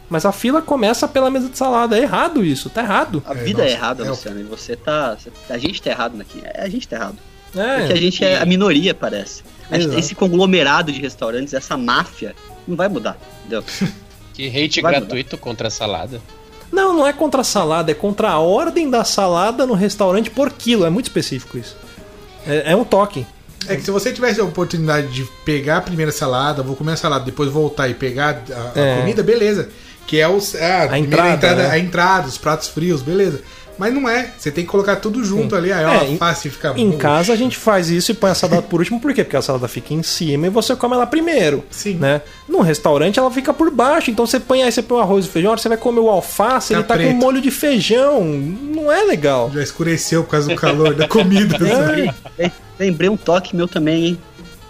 Mas 0.09 0.25
a 0.25 0.33
fila 0.33 0.61
começa 0.63 1.09
pela 1.09 1.31
mesa 1.31 1.49
de 1.49 1.57
salada. 1.59 1.97
É 1.99 2.03
errado 2.03 2.45
isso, 2.45 2.71
tá 2.71 2.83
errado. 2.83 3.23
A 3.27 3.33
É, 3.33 3.35
vida 3.37 3.63
é, 3.63 3.65
nossa, 3.65 3.77
errada, 3.77 4.05
é 4.05 4.09
Luciano. 4.11 4.41
E 4.41 4.43
você 4.45 4.77
tá. 4.77 5.17
A 5.51 5.59
gente 5.59 5.81
tá 5.83 5.91
errado 5.91 6.21
aqui. 6.21 6.41
É, 6.45 6.63
a 6.63 6.69
gente 6.69 6.87
tá 6.87 6.97
errado. 6.97 7.17
É. 7.57 7.79
Porque 7.79 7.93
a 7.93 7.97
gente 7.97 8.25
é 8.25 8.39
a 8.39 8.45
minoria, 8.47 8.95
parece. 8.95 9.43
A 9.71 9.75
gente- 9.77 9.87
Exato. 9.87 9.99
esse 9.99 10.15
conglomerado 10.15 10.93
de 10.93 11.01
restaurantes, 11.01 11.55
essa 11.55 11.77
máfia, 11.77 12.35
não 12.67 12.77
vai 12.77 12.89
mudar. 12.89 13.17
Entendeu? 13.41 13.65
Que 14.35 14.49
hate 14.49 14.81
Vai 14.81 14.91
gratuito 14.97 15.39
contra 15.39 15.69
a 15.69 15.71
salada. 15.71 16.21
Não, 16.75 16.93
não 16.93 17.07
é 17.07 17.13
contra 17.13 17.43
a 17.43 17.45
salada, 17.45 17.93
é 17.93 17.95
contra 17.95 18.31
a 18.31 18.39
ordem 18.41 18.91
da 18.91 19.05
salada 19.05 19.65
no 19.65 19.75
restaurante 19.75 20.29
por 20.29 20.51
quilo. 20.51 20.85
É 20.85 20.91
muito 20.91 21.07
específico 21.07 21.57
isso. 21.57 21.77
É, 22.47 22.73
é 22.73 22.77
um 22.77 22.85
toque. 22.85 23.25
É 23.69 23.77
que 23.77 23.83
se 23.83 23.91
você 23.91 24.13
tivesse 24.13 24.41
a 24.41 24.45
oportunidade 24.45 25.07
de 25.09 25.25
pegar 25.45 25.79
a 25.79 25.81
primeira 25.81 26.11
salada, 26.13 26.63
vou 26.63 26.75
comer 26.77 26.93
a 26.93 26.97
salada, 26.97 27.25
depois 27.25 27.49
voltar 27.49 27.89
e 27.89 27.95
pegar 27.95 28.43
a, 28.51 28.79
a 28.79 28.83
É. 28.83 29.01
comida, 29.01 29.23
beleza. 29.23 29.69
Que 30.07 30.21
é 30.21 30.29
os, 30.29 30.55
é, 30.55 30.85
a, 30.85 30.89
primeira 30.89 31.07
entrada, 31.07 31.35
entrada, 31.35 31.63
né? 31.63 31.71
a 31.71 31.79
entrada, 31.79 32.29
os 32.29 32.37
pratos 32.37 32.69
frios, 32.69 33.01
beleza. 33.01 33.41
Mas 33.79 33.93
não 33.93 34.09
é. 34.09 34.31
Você 34.39 34.51
tem 34.51 34.65
que 34.65 34.71
colocar 34.71 34.97
tudo 34.97 35.25
junto 35.25 35.57
ali. 35.57 35.73
Aí, 35.73 35.85
ó, 35.85 35.93
É, 35.95 36.11
em- 36.11 36.17
fácil 36.17 36.51
ficar 36.51 36.79
Em 36.79 36.91
bom. 36.91 36.99
casa 36.99 37.33
a 37.33 37.37
gente 37.37 37.57
faz 37.57 37.91
isso 37.91 38.11
e 38.13 38.15
põe 38.15 38.31
a 38.31 38.35
salada 38.35 38.63
por 38.63 38.81
último, 38.81 39.01
por 39.01 39.13
quê? 39.13 39.25
Porque 39.25 39.37
a 39.37 39.43
salada 39.43 39.67
fica 39.69 39.93
em 39.93 40.03
cima 40.03 40.47
e 40.47 40.51
você 40.51 40.77
come 40.77 40.95
ela 40.95 41.07
primeiro. 41.07 41.65
Sim. 41.71 41.95
Né? 41.95 42.21
Num 42.49 42.61
restaurante 42.61 43.19
ela 43.19 43.31
fica 43.31 43.53
por 43.53 43.71
baixo, 43.71 44.11
então 44.11 44.27
você 44.27 44.39
põe 44.39 44.63
aí, 44.63 44.71
você 44.71 44.83
põe 44.83 44.99
o 44.99 45.01
arroz 45.01 45.25
e 45.27 45.29
feijão, 45.29 45.57
você 45.57 45.69
vai 45.69 45.79
comer 45.79 46.01
o 46.01 46.09
alface, 46.09 46.69
Tá 46.73 46.79
ele 46.79 46.85
tá 46.85 46.95
preto. 46.95 47.09
com 47.11 47.15
molho 47.17 47.41
de 47.41 47.51
feijão. 47.51 48.23
Não 48.25 48.93
é 48.93 49.03
legal. 49.05 49.51
Já 49.53 49.63
escureceu 49.63 50.23
por 50.25 50.31
causa 50.31 50.49
do 50.49 50.55
calor 50.57 50.95
da 50.95 51.09
comida. 51.09 51.59
sabe? 51.59 52.13
É. 52.39 52.51
Lembrei 52.79 53.09
um 53.09 53.17
toque 53.17 53.55
meu 53.57 53.67
também, 53.69 54.07
hein? 54.07 54.19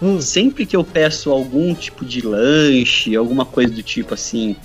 Hum. 0.01 0.19
Sempre 0.19 0.65
que 0.65 0.75
eu 0.75 0.83
peço 0.83 1.31
algum 1.31 1.73
tipo 1.73 2.03
de 2.05 2.21
lanche, 2.21 3.15
alguma 3.15 3.45
coisa 3.45 3.73
do 3.73 3.81
tipo 3.81 4.13
assim, 4.13 4.55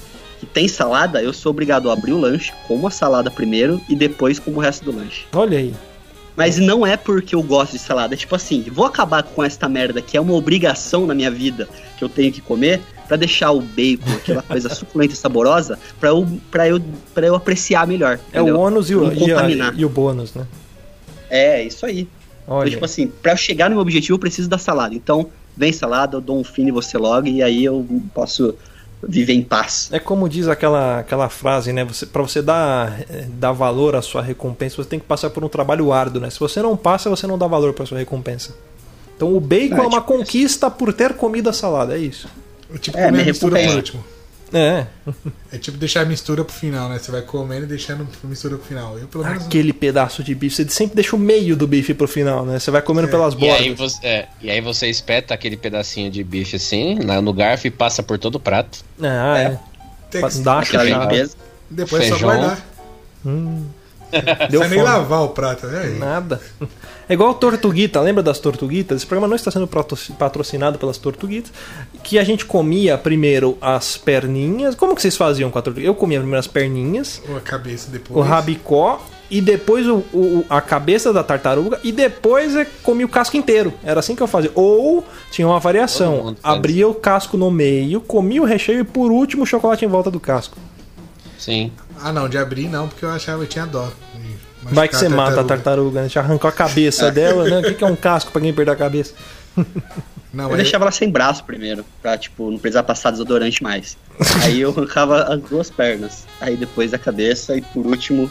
que 0.41 0.47
tem 0.47 0.67
salada, 0.67 1.23
eu 1.23 1.33
sou 1.33 1.51
obrigado 1.51 1.91
a 1.91 1.93
abrir 1.93 2.13
o 2.13 2.19
lanche, 2.19 2.51
como 2.67 2.87
a 2.87 2.91
salada 2.91 3.31
primeiro 3.31 3.81
e 3.89 3.95
depois 3.95 4.39
como 4.39 4.57
o 4.57 4.61
resto 4.61 4.85
do 4.85 4.97
lanche. 4.97 5.27
Olha 5.33 5.59
aí. 5.59 5.75
Mas 6.37 6.57
não 6.59 6.87
é 6.87 6.97
porque 6.97 7.35
eu 7.35 7.43
gosto 7.43 7.73
de 7.73 7.79
salada, 7.79 8.15
é 8.15 8.17
tipo 8.17 8.35
assim, 8.35 8.65
vou 8.73 8.87
acabar 8.87 9.23
com 9.23 9.45
esta 9.45 9.69
merda 9.69 10.01
que 10.01 10.17
é 10.17 10.21
uma 10.21 10.33
obrigação 10.33 11.07
na 11.07 11.15
minha 11.15 11.31
vida 11.31 11.69
que 11.99 12.03
eu 12.05 12.09
tenho 12.09 12.33
que 12.33 12.41
comer 12.41 12.81
pra 13.07 13.17
deixar 13.17 13.51
o 13.51 13.61
bacon, 13.61 14.11
aquela 14.17 14.41
coisa 14.43 14.69
suculenta 14.75 15.13
e 15.13 15.17
saborosa, 15.17 15.79
pra 15.99 16.09
eu, 16.11 16.27
pra 16.51 16.69
eu, 16.69 16.81
pra 17.13 17.27
eu 17.27 17.35
apreciar 17.35 17.87
melhor. 17.87 18.19
É 18.33 18.39
entendeu? 18.39 18.57
o 18.57 18.61
ônus 18.61 18.89
e 18.89 18.95
o, 18.95 19.13
e, 19.13 19.33
a- 19.33 19.73
e 19.77 19.85
o 19.85 19.89
bônus, 19.89 20.33
né? 20.35 20.47
É, 21.29 21.63
isso 21.63 21.85
aí. 21.85 22.09
Então, 22.45 22.57
Olha. 22.57 22.71
tipo 22.71 22.85
assim, 22.85 23.09
pra 23.09 23.33
eu 23.33 23.37
chegar 23.37 23.69
no 23.69 23.75
meu 23.77 23.83
objetivo 23.83 24.15
eu 24.15 24.19
preciso 24.19 24.49
da 24.49 24.59
salada. 24.59 24.95
Então, 24.95 25.27
vem 25.57 25.73
salada, 25.73 26.17
eu 26.17 26.21
dou 26.21 26.39
um 26.41 26.45
fim 26.45 26.69
em 26.69 26.73
você 26.73 26.97
logo 26.97 27.27
e 27.27 27.43
aí 27.43 27.65
eu 27.65 27.85
posso 28.15 28.55
viver 29.03 29.33
em 29.33 29.43
paz. 29.43 29.89
É 29.93 29.99
como 29.99 30.29
diz 30.29 30.47
aquela, 30.49 31.01
aquela 31.01 31.29
frase, 31.29 31.73
né? 31.73 31.85
Você, 31.85 32.07
para 32.07 32.23
você 32.23 32.43
dar, 32.43 33.01
eh, 33.09 33.27
dar 33.29 33.53
valor 33.53 33.97
à 33.97 34.03
sua 34.03 34.23
recompensa, 34.23 34.77
você 34.77 34.89
tem 34.89 34.99
que 35.01 35.07
passar 35.07 35.31
por 35.31 35.43
um 35.45 35.49
trabalho 35.49 35.93
árduo, 35.93 36.21
né? 36.21 36.31
Se 36.31 36.39
você 36.39 36.61
não 36.63 36.77
passa, 36.77 37.09
você 37.11 37.27
não 37.27 37.39
dá 37.39 37.47
valor 37.47 37.73
para 37.73 37.87
sua 37.87 37.99
recompensa. 37.99 38.55
Então 39.17 39.35
o 39.37 39.41
bacon 39.41 39.77
É, 39.77 39.79
é, 39.79 39.83
uma 39.83 40.01
tipo 40.01 40.03
conquista 40.03 40.71
por 40.71 40.93
ter 40.93 41.15
comido 41.15 41.49
a 41.51 41.53
salada, 41.53 41.95
é 41.95 41.99
isso. 41.99 42.29
É 42.75 42.79
tipo 42.79 42.97
É, 42.99 43.07
comer 43.07 43.19
me 43.19 43.23
a 43.23 43.27
mistura 43.27 43.57
por 43.57 43.59
recompensa. 43.59 43.77
último. 43.77 44.05
É, 44.53 44.87
É 45.53 45.59
tipo 45.59 45.77
deixar 45.79 46.03
a 46.03 46.05
mistura 46.05 46.45
pro 46.45 46.53
final, 46.55 46.89
né? 46.89 46.99
Você 46.99 47.11
vai 47.11 47.23
comendo 47.23 47.65
e 47.65 47.67
deixando 47.69 48.07
a 48.23 48.27
mistura 48.27 48.57
pro 48.57 48.67
final. 48.67 48.99
Eu, 48.99 49.07
pelo 49.07 49.25
menos. 49.25 49.45
aquele 49.47 49.73
pedaço 49.73 50.23
de 50.25 50.35
bife, 50.35 50.57
você 50.57 50.69
sempre 50.69 50.95
deixa 50.97 51.15
o 51.15 51.19
meio 51.19 51.57
do 51.57 51.67
bife 51.67 51.95
pro 51.95 52.09
final, 52.09 52.45
né? 52.45 52.59
Você 52.59 52.71
vai 52.71 52.83
comendo 52.83 53.09
É. 53.09 53.11
pelas 53.11 53.35
E 53.35 53.49
aí, 53.49 53.69
bordas. 53.71 53.93
você, 53.95 54.07
é, 54.07 54.29
e 54.43 54.51
aí 54.51 54.61
você 54.61 54.89
espeta 54.89 55.35
aquele 55.35 55.57
pedacinho 55.57 56.11
de 56.11 56.23
bife 56.25 56.57
assim, 56.57 56.97
na- 56.97 57.21
no 57.23 57.33
garfo 57.33 57.67
e 57.67 57.71
passa 57.71 58.03
por 58.03 58.19
todo 58.19 58.35
o 58.37 58.41
prato. 58.41 58.81
Ah, 59.01 59.39
é. 59.39 59.59
Tem 60.11 60.21
Pra 60.21 60.31
que- 60.31 60.39
dar 60.41 60.53
uma 60.57 60.63
Aquela 60.63 60.85
limpeza. 60.85 61.37
Depois 61.71 62.03
é 62.03 62.09
só 62.09 62.17
feijão. 62.17 62.29
guardar. 62.29 62.67
Hum. 63.25 63.65
Não 64.13 64.49
Deu 64.49 64.61
precisa 64.61 64.69
nem 64.69 64.79
fome. 64.79 64.83
lavar 64.83 65.23
o 65.23 65.29
prato, 65.29 65.67
né? 65.67 65.97
Nada. 65.99 66.41
É 67.09 67.15
igual 67.15 67.35
Tortuguita, 67.35 68.01
lembra 68.01 68.23
das 68.23 68.39
Tortuguitas? 68.39 68.99
Esse 68.99 69.07
programa 69.07 69.27
não 69.29 69.37
está 69.37 69.51
sendo 69.51 69.67
patro- 69.67 69.99
patrocinado 70.19 70.79
pelas 70.79 70.97
Tortuguitas. 70.99 71.53
Que 72.05 72.19
a 72.19 72.25
gente 72.25 72.45
comia 72.45 72.97
primeiro 72.97 73.59
as 73.61 73.97
perninhas. 73.97 74.75
Como 74.75 74.95
que 74.95 75.03
vocês 75.03 75.17
faziam 75.17 75.51
com 75.51 75.59
a 75.59 75.63
Tortuguita? 75.63 75.89
Eu 75.91 75.95
comia 75.95 76.19
primeiro 76.19 76.39
as 76.41 76.47
perninhas, 76.47 77.21
Ou 77.29 77.37
a 77.37 77.41
cabeça 77.41 77.91
depois. 77.91 78.17
o 78.19 78.29
rabicó 78.29 79.05
e 79.29 79.41
depois 79.41 79.87
o, 79.87 79.99
o- 80.13 80.45
a 80.49 80.61
cabeça 80.61 81.13
da 81.13 81.23
tartaruga 81.25 81.79
e 81.85 81.91
depois 81.93 82.53
comia 82.83 83.07
o 83.07 83.09
casco 83.09 83.37
inteiro. 83.37 83.73
Era 83.85 83.99
assim 84.01 84.15
que 84.15 84.23
eu 84.23 84.27
fazia. 84.29 84.51
Ou 84.55 85.05
tinha 85.33 85.47
uma 85.49 85.59
variação. 85.61 86.37
Abria 86.43 86.87
o 86.89 86.95
casco 86.95 87.37
no 87.37 87.51
meio, 87.51 88.01
comia 88.01 88.41
o 88.43 88.45
recheio 88.45 88.81
e 88.81 88.85
por 88.85 89.11
último 89.11 89.43
o 89.43 89.47
chocolate 89.47 89.85
em 89.85 89.89
volta 89.89 90.11
do 90.13 90.21
casco. 90.21 90.57
Sim. 91.39 91.73
Ah, 92.03 92.13
não, 92.13 92.29
de 92.29 92.39
abrir 92.39 92.69
não, 92.69 92.89
porque 92.89 93.05
eu 93.05 93.11
achava 93.11 93.43
que 93.45 93.51
tinha 93.51 93.67
dó. 93.67 93.91
Vai 94.63 94.89
que 94.89 94.97
você 94.97 95.09
machucar 95.09 95.31
mata 95.31 95.41
a 95.41 95.45
tartaruga, 95.45 96.03
né? 96.03 96.09
Já 96.09 96.21
arrancou 96.21 96.49
a 96.49 96.53
cabeça 96.53 97.11
dela, 97.13 97.45
né? 97.49 97.59
O 97.61 97.63
que 97.63 97.75
que 97.75 97.85
é 97.85 97.87
um 97.87 97.97
casco 97.97 98.31
pra 98.31 98.41
quem 98.41 98.53
perder 98.53 98.73
a 98.73 98.77
cabeça? 98.77 99.15
Não, 100.33 100.51
Eu 100.51 100.57
deixava 100.57 100.85
ela 100.85 100.93
sem 100.93 101.11
braço 101.11 101.43
primeiro, 101.45 101.85
pra, 102.01 102.17
tipo, 102.17 102.51
não 102.51 102.59
precisar 102.59 102.83
passar 102.85 103.11
desodorante 103.11 103.63
mais. 103.63 103.97
Aí 104.43 104.61
eu 104.61 104.71
arrancava 104.71 105.23
as 105.25 105.41
duas 105.43 105.71
pernas. 105.71 106.25
Aí 106.41 106.57
depois 106.57 106.95
a 106.95 106.99
cabeça 106.99 107.57
e 107.57 107.63
por 107.63 107.87
último, 107.87 108.31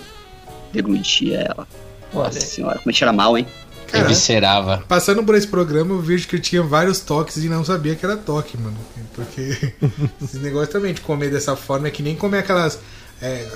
deglutia 0.72 1.40
ela. 1.40 1.68
Nossa 2.14 2.40
senhora, 2.40 2.80
como 2.80 2.94
cheira 2.94 3.12
mal, 3.12 3.38
hein? 3.38 3.46
Cara, 3.88 4.06
Eviscerava. 4.06 4.84
passando 4.88 5.24
por 5.24 5.34
esse 5.36 5.48
programa, 5.48 5.96
eu 5.96 6.00
vejo 6.00 6.28
que 6.28 6.36
eu 6.36 6.40
tinha 6.40 6.62
vários 6.62 7.00
toques 7.00 7.38
e 7.38 7.50
não 7.50 7.66
sabia 7.66 7.96
que 7.96 8.06
era 8.06 8.16
toque, 8.16 8.56
mano. 8.56 8.78
Porque 9.16 9.74
esse 10.24 10.38
negócio 10.38 10.72
também 10.72 10.94
de 10.94 11.02
comer 11.02 11.32
dessa 11.32 11.56
forma 11.56 11.88
é 11.88 11.92
que 11.92 12.04
nem 12.04 12.16
comer 12.16 12.40
aquelas. 12.40 12.80
É, 13.22 13.48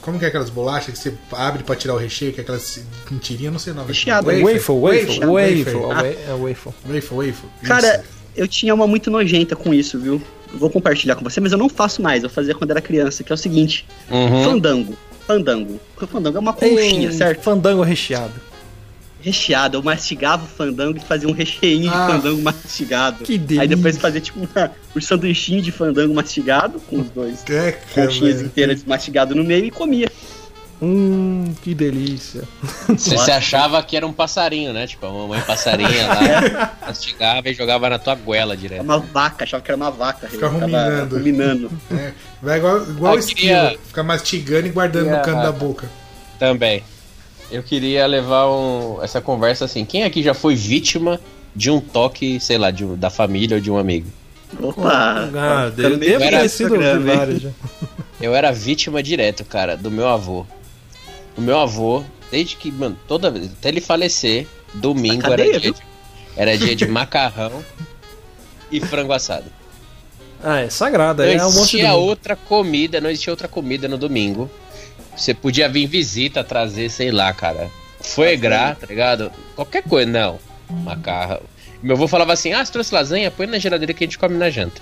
como 0.00 0.18
que 0.18 0.24
é 0.24 0.28
aquelas 0.28 0.50
bolachas 0.50 0.92
que 0.94 0.98
você 0.98 1.14
abre 1.32 1.62
pra 1.62 1.76
tirar 1.76 1.94
o 1.94 1.98
recheio, 1.98 2.32
que 2.32 2.40
é 2.40 2.42
aquelas 2.42 2.80
mentirinhas, 3.10 3.52
não 3.52 3.60
sei 3.60 3.72
o 3.72 3.76
nome. 3.76 3.88
Recheado. 3.88 4.26
Waffle, 4.26 4.42
waffle, 4.44 4.74
waffle, 4.74 5.26
wafer. 5.26 5.78
waffle, 5.78 5.92
Ah, 5.92 6.06
é 6.30 6.34
waffle. 6.34 6.72
waffle, 6.86 7.16
waffle. 7.16 7.48
Cara, 7.62 8.04
eu 8.36 8.48
tinha 8.48 8.74
uma 8.74 8.86
muito 8.86 9.10
nojenta 9.10 9.54
com 9.54 9.72
isso, 9.72 9.98
viu? 9.98 10.20
Eu 10.52 10.58
Vou 10.58 10.68
compartilhar 10.68 11.14
com 11.16 11.24
você, 11.24 11.40
mas 11.40 11.52
eu 11.52 11.56
não 11.58 11.68
faço 11.68 12.02
mais. 12.02 12.22
Eu 12.22 12.28
fazia 12.28 12.54
quando 12.54 12.70
era 12.72 12.80
criança, 12.82 13.24
que 13.24 13.32
é 13.32 13.34
o 13.34 13.38
seguinte: 13.38 13.86
Uhum. 14.10 14.44
fandango. 14.44 14.96
Fandango. 15.26 15.80
O 16.00 16.06
fandango 16.06 16.36
é 16.36 16.40
uma 16.40 16.52
conchinha, 16.52 17.08
Tem 17.08 17.12
certo? 17.16 17.42
Fandango 17.42 17.82
recheado. 17.82 18.34
Recheado. 19.22 19.78
Eu 19.78 19.82
mastigava 19.82 20.44
o 20.44 20.46
fandango 20.48 20.98
e 20.98 21.00
fazia 21.00 21.28
um 21.28 21.32
recheinho 21.32 21.90
Ah. 21.92 22.06
de 22.06 22.12
fandango 22.12 22.42
mastigado. 22.42 23.24
Que 23.24 23.32
Aí 23.32 23.38
delícia. 23.38 23.68
depois 23.68 23.98
fazia 23.98 24.20
tipo 24.20 24.40
uma, 24.40 24.70
um 24.96 25.00
sanduichinho 25.00 25.62
de 25.62 25.70
fandango 25.72 26.12
mastigado, 26.14 26.80
com 26.80 27.00
os 27.00 27.08
dois 27.10 27.44
É, 27.48 27.72
conchinhas 27.94 28.36
velho. 28.36 28.46
inteiras 28.46 28.84
mastigado 28.84 29.34
no 29.34 29.44
meio 29.44 29.64
e 29.66 29.70
comia. 29.70 30.10
Hum, 30.84 31.54
que 31.62 31.74
delícia. 31.76 32.42
Você 32.88 33.16
se 33.16 33.30
achava 33.30 33.80
que 33.84 33.96
era 33.96 34.04
um 34.04 34.12
passarinho, 34.12 34.72
né? 34.72 34.84
Tipo, 34.84 35.06
a 35.06 35.12
mamãe 35.12 35.40
passarinha 35.42 36.08
lá, 36.08 36.76
mastigava 36.88 37.48
e 37.48 37.54
jogava 37.54 37.88
na 37.88 38.00
tua 38.00 38.16
goela 38.16 38.54
É 38.54 38.56
direto. 38.56 38.82
uma 38.82 38.98
vaca, 38.98 39.44
achava 39.44 39.62
que 39.62 39.70
era 39.70 39.76
uma 39.76 39.92
vaca. 39.92 40.26
Fica 40.26 40.48
ruminando. 40.48 41.16
ruminando. 41.16 41.70
É, 41.88 42.12
vai 42.42 42.58
igual, 42.58 42.82
igual 42.82 43.16
esquilo, 43.16 43.36
queria- 43.36 43.78
fica 43.86 44.02
mastigando 44.02 44.66
e 44.66 44.70
guardando 44.70 45.04
no 45.04 45.10
queria- 45.10 45.22
canto 45.24 45.42
da 45.42 45.52
boca. 45.52 45.88
Também. 46.40 46.82
Eu 47.52 47.62
queria 47.62 48.06
levar 48.06 48.48
um- 48.50 49.02
essa 49.02 49.20
conversa 49.20 49.66
assim. 49.66 49.84
Quem 49.84 50.04
aqui 50.04 50.22
já 50.22 50.34
foi 50.34 50.54
vítima 50.54 51.20
de 51.54 51.70
um 51.70 51.80
toque, 51.80 52.40
sei 52.40 52.56
lá, 52.58 52.70
de 52.70 52.84
da 52.96 53.10
família 53.10 53.56
ou 53.56 53.60
de 53.60 53.70
um 53.70 53.76
amigo? 53.76 54.08
Opa! 54.60 55.30
Ah, 55.34 55.70
tá 55.74 55.82
meio 55.82 55.98
deve 55.98 56.24
era 56.24 56.40
ter 56.40 56.48
sido 56.48 56.76
vários 57.04 57.42
já. 57.42 57.50
Eu 58.20 58.34
era 58.34 58.52
vítima 58.52 59.02
direto, 59.02 59.44
cara, 59.44 59.76
do 59.76 59.90
meu 59.90 60.08
avô. 60.08 60.46
O 61.36 61.40
meu 61.40 61.58
avô, 61.58 62.02
desde 62.30 62.56
que, 62.56 62.70
mano, 62.70 62.96
toda 63.08 63.30
vez, 63.30 63.46
até 63.46 63.68
ele 63.68 63.80
falecer, 63.80 64.46
domingo 64.74 65.22
cadeia, 65.22 65.50
era, 65.50 65.60
dia 65.60 65.72
de, 65.72 65.80
era 66.36 66.58
dia 66.58 66.76
de 66.76 66.86
macarrão 66.86 67.64
e 68.70 68.80
frango 68.80 69.12
assado. 69.12 69.46
Ah, 70.42 70.60
é 70.60 70.70
sagrada. 70.70 71.24
Não 71.24 71.32
É 71.32 71.38
almoço 71.38 71.58
existia 71.60 71.94
outra 71.94 72.36
comida, 72.36 73.00
não 73.00 73.10
existia 73.10 73.32
outra 73.32 73.48
comida 73.48 73.88
no 73.88 73.98
domingo. 73.98 74.50
Você 75.16 75.34
podia 75.34 75.68
vir 75.68 75.86
visita, 75.86 76.42
trazer, 76.42 76.88
sei 76.90 77.10
lá, 77.10 77.32
cara. 77.32 77.70
Foi 78.00 78.36
gras, 78.36 78.78
tá 78.78 78.86
ligado? 78.86 79.30
Qualquer 79.54 79.82
coisa, 79.82 80.10
não. 80.10 80.38
Macarrão. 80.70 81.40
Meu 81.82 81.96
avô 81.96 82.08
falava 82.08 82.32
assim: 82.32 82.52
ah, 82.52 82.64
se 82.64 82.72
trouxe 82.72 82.94
lasanha, 82.94 83.30
põe 83.30 83.46
na 83.46 83.58
geladeira 83.58 83.92
que 83.92 84.04
a 84.04 84.06
gente 84.06 84.18
come 84.18 84.36
na 84.36 84.50
janta. 84.50 84.80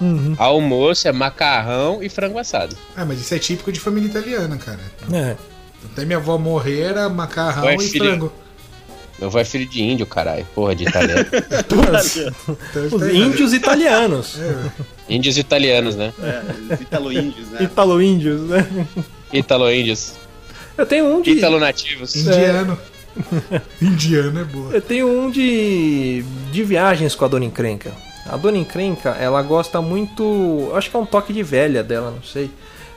Uhum. 0.00 0.34
Almoço 0.38 1.08
é 1.08 1.12
macarrão 1.12 2.02
e 2.02 2.08
frango 2.08 2.38
assado. 2.38 2.76
Ah, 2.96 3.04
mas 3.04 3.20
isso 3.20 3.34
é 3.34 3.38
típico 3.38 3.72
de 3.72 3.80
família 3.80 4.08
italiana, 4.08 4.56
cara. 4.56 4.80
É. 5.12 5.36
Até 5.84 6.04
minha 6.04 6.18
avó 6.18 6.38
morrer 6.38 6.80
era 6.82 7.08
macarrão 7.08 7.64
Ué, 7.64 7.74
e 7.76 7.80
filho. 7.80 8.04
frango. 8.04 8.32
Meu 9.18 9.26
avô 9.28 9.38
é 9.40 9.44
filho 9.44 9.66
de 9.66 9.82
índio, 9.82 10.06
caralho. 10.06 10.46
Porra 10.54 10.76
de 10.76 10.84
italiano. 10.84 11.26
Os 12.92 13.02
índios 13.12 13.52
italianos. 13.52 14.38
É, 14.38 15.12
Índios 15.12 15.36
italianos, 15.36 15.96
né? 15.96 16.12
É, 16.22 16.74
os 16.74 16.80
italo-índios, 16.80 17.48
né? 17.48 17.62
Italo-índios, 17.62 18.40
né? 18.42 18.66
Italo-índios. 19.32 20.14
Eu 20.76 20.86
tenho 20.86 21.06
um 21.06 21.20
de. 21.20 21.30
Italo-nativos. 21.32 22.14
indiano. 22.16 22.78
indiano 23.82 24.40
é 24.40 24.44
boa. 24.44 24.72
Eu 24.74 24.80
tenho 24.80 25.08
um 25.08 25.30
de. 25.30 26.22
de 26.52 26.62
viagens 26.62 27.14
com 27.14 27.24
a 27.24 27.28
Dona 27.28 27.44
Encrenca. 27.44 27.92
A 28.30 28.36
Dona 28.36 28.58
Encrenca, 28.58 29.10
ela 29.10 29.42
gosta 29.42 29.80
muito. 29.80 30.70
Acho 30.74 30.90
que 30.90 30.96
é 30.96 30.98
um 31.00 31.06
toque 31.06 31.32
de 31.32 31.42
velha 31.42 31.82
dela, 31.82 32.10
não 32.10 32.22
sei. 32.22 32.50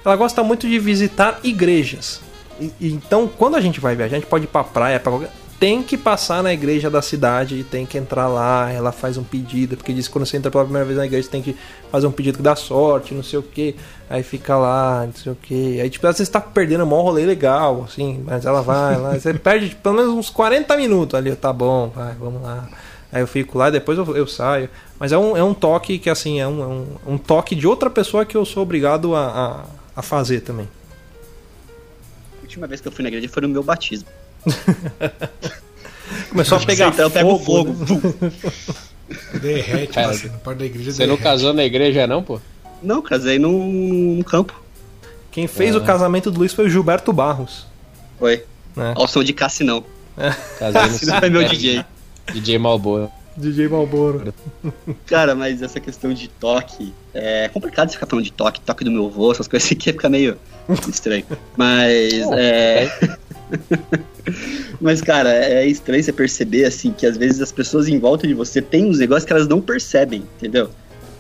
Ela 0.06 0.16
gosta 0.16 0.44
muito 0.44 0.68
de 0.68 0.78
visitar 0.80 1.40
igrejas. 1.44 2.22
E- 2.60 2.72
e 2.80 2.92
então, 2.92 3.28
quando 3.28 3.56
a 3.56 3.62
gente 3.62 3.80
vai 3.80 3.96
viajar, 3.96 4.18
a 4.18 4.20
gente 4.20 4.30
pode 4.30 4.46
ir 4.46 4.48
pra 4.48 4.64
praia, 4.64 5.00
pra 5.00 5.12
qualquer. 5.12 5.32
Tem 5.62 5.84
que 5.84 5.96
passar 5.96 6.42
na 6.42 6.52
igreja 6.52 6.90
da 6.90 7.04
cidade 7.04 7.58
e 7.58 7.64
tem 7.64 7.86
que 7.86 7.96
entrar 7.96 8.28
lá. 8.28 8.72
Ela 8.72 8.92
faz 8.92 9.16
um 9.16 9.24
pedido, 9.24 9.78
porque 9.78 9.94
diz 9.94 10.08
que 10.08 10.12
quando 10.12 10.26
você 10.26 10.36
entra 10.36 10.50
pela 10.50 10.64
primeira 10.64 10.84
vez 10.88 10.98
na 10.98 11.06
igreja, 11.06 11.26
você 11.26 11.30
tem 11.30 11.44
que 11.44 11.56
fazer 11.92 12.08
um 12.08 12.12
pedido 12.12 12.38
que 12.38 12.42
dá 12.42 12.56
sorte, 12.56 13.14
não 13.14 13.22
sei 13.22 13.38
o 13.38 13.44
que. 13.44 13.76
Aí 14.10 14.24
fica 14.24 14.58
lá, 14.58 15.06
não 15.06 15.14
sei 15.14 15.32
o 15.32 15.36
que. 15.36 15.80
Aí, 15.80 15.88
tipo, 15.88 16.08
você 16.08 16.26
tá 16.26 16.42
perdendo 16.42 16.84
um 16.84 16.88
maior 16.88 17.04
rolê 17.04 17.28
legal, 17.28 17.84
assim, 17.88 18.24
mas 18.26 18.44
ela 18.44 18.64
vai 18.64 18.98
lá. 18.98 19.14
Você 19.14 19.32
perde 19.38 19.70
tipo, 19.70 19.84
pelo 19.84 19.98
menos 19.98 20.12
uns 20.12 20.32
40 20.32 20.76
minutos 20.78 21.14
ali. 21.14 21.36
Tá 21.36 21.54
bom, 21.54 21.90
vai, 21.90 22.16
vamos 22.16 22.42
lá. 22.42 22.68
Aí 23.12 23.22
eu 23.22 23.28
fico 23.28 23.56
lá 23.56 23.70
depois 23.70 24.00
eu, 24.00 24.18
eu 24.18 24.26
saio. 24.26 24.68
Mas 25.00 25.12
é 25.12 25.18
um, 25.20 25.38
é 25.38 25.44
um 25.44 25.54
toque 25.54 26.00
que, 26.00 26.10
assim, 26.10 26.40
é 26.40 26.48
um, 26.48 26.64
é 26.64 26.68
um, 26.68 27.14
um 27.14 27.18
toque 27.20 27.54
de 27.54 27.68
outra 27.68 27.88
pessoa 27.88 28.26
que 28.26 28.36
eu 28.36 28.46
sou 28.46 28.64
obrigado 28.64 29.16
a, 29.16 29.28
a, 29.28 30.00
a 30.00 30.02
fazer 30.02 30.42
também. 30.42 30.68
A 32.40 32.42
última 32.42 32.66
vez 32.66 32.82
que 32.82 32.88
eu 32.88 32.92
fui 32.92 33.04
na 33.04 33.10
igreja 33.10 33.30
foi 33.30 33.44
no 33.44 33.50
meu 33.50 33.62
batismo. 33.62 34.08
Começou 36.30 36.58
a 36.58 36.62
pegar 36.62 36.90
então 36.90 37.06
eu 37.06 37.12
pego 37.12 37.40
fogo. 37.40 37.74
fogo. 37.86 38.14
Derrete, 39.42 39.94
Cara, 39.94 40.14
você 40.14 40.28
não 40.28 40.40
pode 40.40 40.60
da 40.60 40.66
igreja 40.66 40.92
Você 40.94 41.06
não 41.06 41.18
casou 41.18 41.54
na 41.54 41.64
igreja, 41.66 42.08
não, 42.08 42.24
pô? 42.24 42.40
Não, 42.82 43.02
casei 43.02 43.38
num, 43.38 43.68
num 44.16 44.24
campo. 44.24 44.60
Quem 45.32 45.48
fez 45.48 45.76
É. 45.76 45.78
o 45.78 45.82
casamento 45.84 46.32
do 46.32 46.40
Luiz 46.40 46.54
foi 46.54 46.66
o 46.66 46.70
Gilberto 46.70 47.12
Barros. 47.12 47.66
Foi. 48.18 48.44
né? 48.76 48.94
Ao 48.96 49.08
som 49.08 49.24
de 49.24 49.34
Cassinão. 49.34 49.84
Cassinão 50.60 51.18
é 51.18 51.30
meu 51.30 51.42
É, 51.42 51.46
DJ. 51.50 51.86
DJ 52.34 52.58
Malboa. 52.58 53.12
DJ 53.36 53.68
Malboro. 53.70 54.34
Cara, 55.06 55.34
mas 55.36 55.62
essa 55.62 55.80
questão 55.80 56.14
de 56.14 56.28
toque. 56.28 56.94
É 57.14 57.50
complicado 57.50 57.88
você 57.90 57.94
ficar 57.96 58.06
falando 58.08 58.26
de 58.26 58.32
toque, 58.32 58.60
toque 58.62 58.84
do 58.84 58.92
meu 58.92 59.06
avô, 59.08 59.32
essas 59.32 59.48
coisas 59.48 59.72
aqui 59.72 59.92
fica 59.92 60.10
meio 60.10 60.38
estranho. 60.88 61.26
Mas. 61.58 62.14
É. 62.34 63.18
Mas, 64.80 65.02
cara, 65.02 65.30
é 65.32 65.66
estranho 65.68 66.04
você 66.04 66.12
perceber, 66.12 66.66
assim, 66.66 66.92
que 66.92 67.06
às 67.06 67.18
vezes 67.18 67.42
as 67.42 67.52
pessoas 67.52 67.88
em 67.88 68.00
volta 68.00 68.28
de 68.28 68.34
você 68.34 68.62
têm 68.62 68.86
uns 68.86 69.00
negócios 69.00 69.26
que 69.26 69.34
elas 69.34 69.48
não 69.48 69.62
percebem, 69.62 70.24
entendeu? 70.38 70.70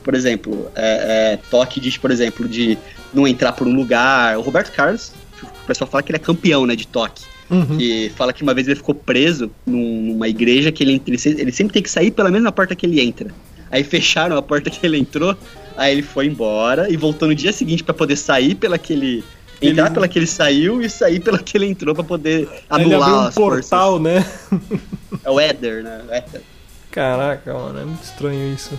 Por 0.03 0.15
exemplo, 0.15 0.69
é, 0.75 1.34
é, 1.34 1.39
toque 1.49 1.79
de, 1.79 1.99
por 1.99 2.09
exemplo, 2.11 2.47
de 2.47 2.77
não 3.13 3.27
entrar 3.27 3.51
por 3.51 3.67
um 3.67 3.75
lugar. 3.75 4.38
O 4.38 4.41
Roberto 4.41 4.71
Carlos, 4.71 5.11
o 5.43 5.65
pessoal 5.67 5.89
fala 5.89 6.01
que 6.01 6.11
ele 6.11 6.17
é 6.17 6.19
campeão, 6.19 6.65
né, 6.65 6.75
de 6.75 6.88
toque. 6.88 7.23
Uhum. 7.49 7.77
Que 7.77 8.11
fala 8.15 8.32
que 8.34 8.41
uma 8.41 8.53
vez 8.53 8.65
ele 8.67 8.77
ficou 8.77 8.95
preso 8.95 9.51
num- 9.65 10.13
numa 10.13 10.27
igreja 10.27 10.71
que 10.71 10.84
ele, 10.84 11.01
ele, 11.05 11.17
se- 11.17 11.36
ele 11.38 11.51
sempre 11.51 11.73
tem 11.73 11.84
que 11.84 11.89
sair 11.91 12.09
pela 12.11 12.32
mesma 12.32 12.51
porta 12.51 12.73
que 12.75 12.86
ele 12.86 12.99
entra. 13.01 13.29
Aí 13.69 13.84
fecharam 13.84 14.38
a 14.38 14.41
porta 14.41 14.69
que 14.69 14.86
ele 14.86 14.97
entrou, 14.97 15.36
aí 15.77 15.91
ele 15.93 16.01
foi 16.01 16.25
embora 16.27 16.89
e 16.89 16.95
voltou 16.97 17.27
no 17.27 17.36
dia 17.36 17.51
seguinte 17.53 17.84
pra 17.84 17.93
poder 17.93 18.15
sair 18.15 18.55
pela 18.55 18.77
que 18.77 18.93
ele. 18.93 19.23
Entrar 19.62 19.86
Ele- 19.86 19.93
pela 19.93 20.07
que 20.07 20.18
ele 20.20 20.28
saiu 20.28 20.82
e 20.82 20.89
sair 20.89 21.20
pela 21.20 21.38
que 21.38 21.55
ele 21.57 21.68
entrou 21.68 21.93
pra 21.93 22.03
poder 22.03 22.47
Aí 22.70 22.84
ele 22.84 22.93
abriu 22.95 23.03
anular 23.03 23.24
um 23.26 23.28
as 23.28 23.36
portal, 23.36 23.99
né? 23.99 24.22
forças. 24.22 24.80
É 25.24 25.30
o 25.30 25.39
Éder, 25.39 25.84
né? 25.84 26.01
O 26.09 26.12
Éder. 26.14 26.41
Caraca, 26.89 27.53
mano, 27.53 27.80
é 27.80 27.86
muito 27.86 28.03
estranho 28.03 28.53
isso. 28.53 28.72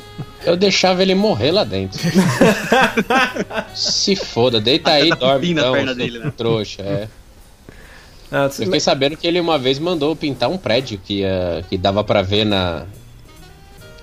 Eu 0.45 0.55
deixava 0.57 1.01
ele 1.03 1.15
morrer 1.15 1.51
lá 1.51 1.65
dentro. 1.65 1.99
Se 3.75 4.15
foda, 4.17 4.61
deita 4.61 4.91
aí 4.91 5.09
e 5.09 5.15
dorme 5.17 5.51
então, 5.53 5.73
perna 5.73 5.95
dele, 5.95 6.19
né? 6.19 6.33
trouxa, 6.37 6.83
é. 6.83 7.09
Ah, 8.31 8.45
Eu 8.45 8.51
fiquei 8.51 8.81
sabendo 8.81 9.17
que 9.17 9.27
ele 9.27 9.39
uma 9.41 9.59
vez 9.59 9.79
mandou 9.79 10.17
pintar 10.17 10.49
um 10.51 10.57
prédio 10.59 10.99
que, 11.03 11.21
ia, 11.21 11.65
que 11.69 11.77
dava 11.79 12.03
pra 12.03 12.23
ver 12.23 12.45
na 12.45 12.85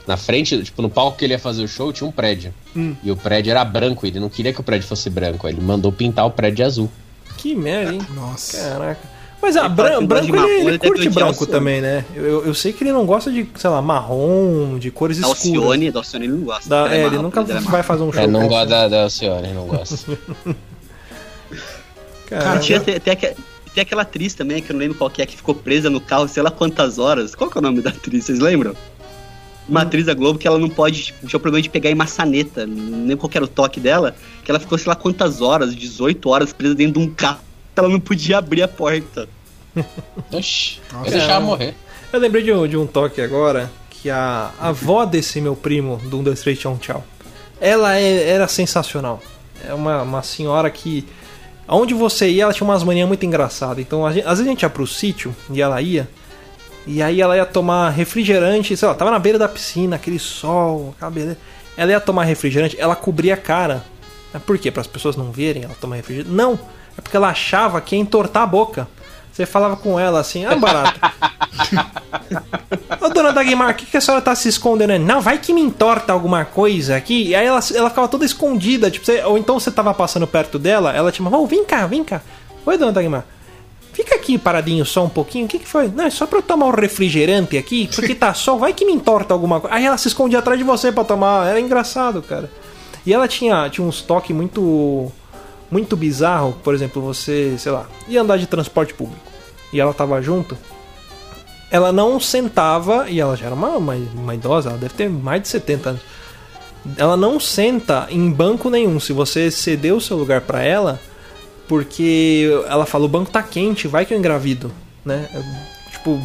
na 0.10 0.18
frente, 0.18 0.62
tipo, 0.64 0.82
no 0.82 0.90
palco 0.90 1.18
que 1.18 1.24
ele 1.24 1.34
ia 1.34 1.40
fazer 1.40 1.64
o 1.64 1.68
show, 1.68 1.94
tinha 1.94 2.08
um 2.08 2.12
prédio. 2.12 2.52
Hum. 2.76 2.96
E 3.04 3.12
o 3.12 3.16
prédio 3.16 3.52
era 3.52 3.64
branco, 3.64 4.06
ele 4.08 4.20
não 4.20 4.28
queria 4.28 4.52
que 4.52 4.60
o 4.60 4.64
prédio 4.64 4.88
fosse 4.88 5.10
branco, 5.10 5.48
ele 5.48 5.62
mandou 5.62 5.92
pintar 5.92 6.26
o 6.26 6.32
prédio 6.32 6.58
de 6.58 6.64
azul. 6.64 6.90
Que 7.38 7.56
merda, 7.56 7.94
hein? 7.94 8.02
Nossa. 8.16 8.58
Caraca. 8.58 9.20
Mas 9.42 9.56
ah, 9.56 9.68
Ele 9.68 9.70
bran- 9.74 10.00
que 10.00 10.06
branco 10.08 10.28
ele, 10.28 10.60
ele 10.60 10.68
ele 10.72 10.80
curte 10.80 11.10
branco 11.10 11.46
também, 11.46 11.80
né? 11.80 12.04
Eu, 12.14 12.26
eu- 12.26 12.46
eu 12.48 12.54
sei 12.54 12.74
que 12.74 12.84
ele 12.84 12.92
não 12.92 13.06
gosta 13.06 13.32
de, 13.32 13.48
sei 13.56 13.70
lá, 13.70 13.82
marrom, 13.82 14.78
de 14.78 14.92
cores 14.92 15.18
Da 15.20 15.28
escuras. 15.30 15.56
Alcione, 15.56 15.92
da 15.92 16.00
Alcione 16.00 16.26
ele 16.26 16.34
não 16.34 16.42
gosta. 16.44 16.68
Da- 16.70 16.78
Ela 16.80 16.90
é, 16.94 16.98
ele 16.98 17.10
marrom, 17.12 17.22
nunca 17.22 17.40
ela 17.40 17.58
é 17.58 17.62
vai 17.62 17.82
fazer 17.84 18.04
um 18.04 18.12
show. 18.12 18.22
É, 18.22 18.28
não 18.28 18.48
gosta 18.50 18.66
da, 18.66 18.88
da 18.90 19.04
Alcione, 19.04 19.54
não 19.54 19.66
gosta. 19.66 19.96
Cara, 22.28 22.60
Tinha, 22.60 22.80
tem, 22.80 23.00
tem, 23.00 23.14
aque- 23.14 23.34
tem 23.74 23.82
aquela 23.82 24.02
atriz 24.02 24.34
também, 24.34 24.62
que 24.62 24.72
eu 24.72 24.74
não 24.74 24.80
lembro 24.82 24.98
qual 24.98 25.10
que 25.10 25.22
é, 25.22 25.26
que 25.26 25.36
ficou 25.38 25.56
presa 25.56 25.90
no 25.90 26.02
carro 26.02 26.28
sei 26.28 26.44
lá 26.44 26.52
quantas 26.52 27.00
horas. 27.00 27.34
Qual 27.34 27.50
que 27.50 27.58
é 27.58 27.60
o 27.60 27.62
nome 27.62 27.82
da 27.82 27.90
atriz, 27.92 28.26
vocês 28.26 28.40
lembram? 28.40 28.76
Uma 29.70 29.82
atriz 29.84 30.06
da 30.06 30.14
Globo 30.14 30.40
que 30.40 30.48
ela 30.48 30.58
não 30.58 30.70
pode, 30.70 31.04
tipo, 31.04 31.28
tinha 31.28 31.38
o 31.38 31.40
problema 31.40 31.62
de 31.62 31.70
pegar 31.70 31.90
em 31.92 31.96
maçaneta, 31.96 32.66
nem 32.66 33.16
qual 33.16 33.30
era 33.34 33.46
o 33.46 33.48
toque 33.48 33.80
dela, 33.80 34.16
que 34.44 34.50
ela 34.50 34.60
ficou 34.60 34.78
sei 34.78 34.88
lá 34.90 34.96
quantas 34.96 35.42
horas, 35.42 35.76
18 35.76 36.28
horas 36.30 36.52
presa 36.54 36.74
dentro 36.76 37.00
de 37.00 37.08
um 37.08 37.14
carro, 37.14 37.40
ela 37.76 37.88
não 37.88 38.00
podia 38.00 38.38
abrir 38.40 38.64
a 38.64 38.68
porta. 38.68 39.30
Oxi, 40.32 40.80
Nossa. 40.92 41.08
eu 41.08 41.12
deixava 41.12 41.46
morrer. 41.46 41.76
Eu 42.12 42.20
lembrei 42.20 42.44
de 42.44 42.52
um, 42.52 42.68
de 42.68 42.76
um 42.76 42.88
toque 42.88 43.22
agora, 43.22 43.72
que 43.90 44.10
a 44.10 44.52
a 44.60 44.70
avó 44.70 45.06
desse 45.06 45.40
meu 45.40 45.56
primo, 45.56 45.98
do 46.06 46.20
1, 46.20 46.24
2, 46.24 46.42
3, 46.42 46.60
tchau, 46.60 46.78
tchau, 46.82 47.06
ela 47.62 47.96
é- 47.98 48.30
era 48.30 48.48
sensacional. 48.48 49.22
É 49.68 49.74
uma, 49.74 50.02
uma 50.02 50.24
senhora 50.24 50.70
que, 50.70 51.06
aonde 51.68 51.94
você 51.94 52.30
ia, 52.30 52.44
ela 52.44 52.54
tinha 52.54 52.66
umas 52.68 52.84
manias 52.84 53.08
muito 53.08 53.26
engraçadas. 53.26 53.80
Então, 53.80 54.06
a 54.06 54.12
gente- 54.14 54.24
às 54.26 54.32
vezes 54.40 54.48
a 54.48 54.50
gente 54.50 54.62
ia 54.64 54.70
pro 54.70 54.88
sítio, 54.88 55.36
e 55.52 55.62
ela 55.62 55.82
ia, 55.82 56.10
e 56.92 57.04
aí 57.04 57.22
ela 57.22 57.36
ia 57.38 57.46
tomar 57.46 57.90
refrigerante, 57.90 58.76
sei 58.76 58.88
lá, 58.88 58.96
tava 58.96 59.12
na 59.12 59.20
beira 59.20 59.38
da 59.38 59.48
piscina, 59.48 59.96
aquele 59.96 60.18
sol, 60.20 60.94
aquela 60.98 61.12
beleza. 61.12 61.38
Ela 61.78 61.92
ia 61.92 62.00
tomar 62.00 62.24
refrigerante, 62.24 62.76
ela 62.80 62.96
cobria 62.96 63.36
a 63.36 63.38
cara. 63.38 63.84
Por 64.46 64.58
quê? 64.58 64.72
Para 64.72 64.82
as 64.82 64.88
pessoas 64.88 65.16
não 65.16 65.32
verem 65.32 65.64
ela 65.64 65.76
tomar 65.80 65.96
refrigerante? 65.98 66.32
Não, 66.34 66.60
é 66.98 67.02
porque 67.02 67.16
ela 67.16 67.30
achava 67.30 67.80
que 67.80 67.96
ia 67.96 68.02
entortar 68.02 68.44
a 68.44 68.48
boca. 68.48 68.88
Você 69.32 69.46
falava 69.46 69.78
com 69.78 70.00
ela 70.00 70.20
assim, 70.20 70.46
ah, 70.46 70.56
barato. 70.56 71.00
Ô, 73.02 73.10
dona 73.10 73.32
Dagmar, 73.32 73.72
o 73.72 73.74
que, 73.74 73.86
que 73.86 73.98
a 73.98 74.02
senhora 74.02 74.22
tá 74.22 74.36
se 74.36 74.50
escondendo? 74.50 74.92
aí? 74.92 75.00
Não, 75.00 75.22
vai 75.22 75.38
que 75.38 75.54
me 75.54 75.62
entorta 75.62 76.12
alguma 76.12 76.44
coisa 76.44 76.96
aqui. 76.98 77.30
E 77.30 77.36
aí 77.36 77.46
ela, 77.46 77.60
ela 77.74 77.90
ficava 77.90 78.08
toda 78.08 78.26
escondida. 78.26 78.92
Tipo, 78.92 79.06
você- 79.06 79.24
ou 79.24 79.38
então 79.38 79.58
você 79.60 79.72
tava 79.72 79.94
passando 79.94 80.28
perto 80.28 80.60
dela, 80.60 80.94
ela 80.94 81.12
te 81.12 81.18
chamava, 81.20 81.38
ô, 81.38 81.46
vem 81.46 81.64
cá, 81.64 81.86
vem 81.88 82.04
cá. 82.04 82.22
Oi, 82.66 82.78
dona 82.78 82.92
Dagmar. 82.92 83.24
Fica 84.00 84.16
aqui 84.16 84.38
paradinho 84.38 84.86
só 84.86 85.04
um 85.04 85.10
pouquinho. 85.10 85.44
O 85.46 85.48
que, 85.50 85.60
que 85.60 85.68
foi? 85.68 85.90
Não, 85.90 86.06
é 86.06 86.10
só 86.10 86.26
pra 86.26 86.40
eu 86.40 86.42
tomar 86.42 86.68
um 86.68 86.72
refrigerante 86.72 87.58
aqui, 87.58 87.90
porque 87.94 88.16
tá 88.16 88.34
sol, 88.34 88.58
vai 88.58 88.72
que 88.72 88.86
me 88.86 88.94
entorta 88.94 89.34
alguma 89.34 89.60
coisa. 89.60 89.76
Aí 89.76 89.86
ela 89.86 89.98
se 89.98 90.08
escondia 90.08 90.40
atrás 90.40 90.58
de 90.58 90.64
você 90.64 90.90
pra 90.90 91.04
tomar. 91.04 91.46
Era 91.46 91.60
engraçado, 91.60 92.22
cara. 92.22 92.50
E 93.06 93.14
ela 93.14 93.28
tinha, 93.28 93.70
tinha 93.70 93.86
uns 93.86 94.02
toques 94.02 94.34
muito. 94.34 95.12
Muito 95.70 95.98
bizarro. 95.98 96.58
Por 96.64 96.74
exemplo, 96.74 97.02
você, 97.02 97.56
sei 97.58 97.74
lá, 97.74 97.88
ia 98.08 98.22
andar 98.22 98.38
de 98.38 98.48
transporte 98.48 98.94
público. 98.94 99.22
E 99.74 99.82
ela 99.82 99.94
tava 99.94 100.22
junto 100.22 100.58
ela 101.72 101.92
não 101.92 102.20
sentava, 102.20 103.08
e 103.10 103.20
ela 103.20 103.36
já 103.36 103.46
era 103.46 103.54
uma, 103.54 103.78
uma, 103.78 103.94
uma 103.94 104.34
idosa, 104.34 104.70
ela 104.70 104.78
deve 104.78 104.94
ter 104.96 105.10
mais 105.10 105.42
de 105.44 105.50
70 105.50 105.90
anos. 105.90 106.02
Ela 106.98 107.16
não 107.16 107.40
senta 107.40 108.08
em 108.10 108.32
banco 108.32 108.70
nenhum. 108.70 109.00
Se 109.00 109.14
você 109.14 109.52
ceder 109.52 109.94
o 109.94 110.02
seu 110.02 110.18
lugar 110.18 110.42
pra 110.42 110.64
ela, 110.64 111.00
porque 111.70 112.50
ela 112.68 112.86
fala: 112.86 113.06
o 113.06 113.08
banco 113.08 113.32
tá 113.32 113.42
quente, 113.42 113.88
vai 113.88 114.06
que 114.06 114.14
eu 114.14 114.18
engravido, 114.18 114.70
né? 115.06 115.30
Tipo, 115.92 116.20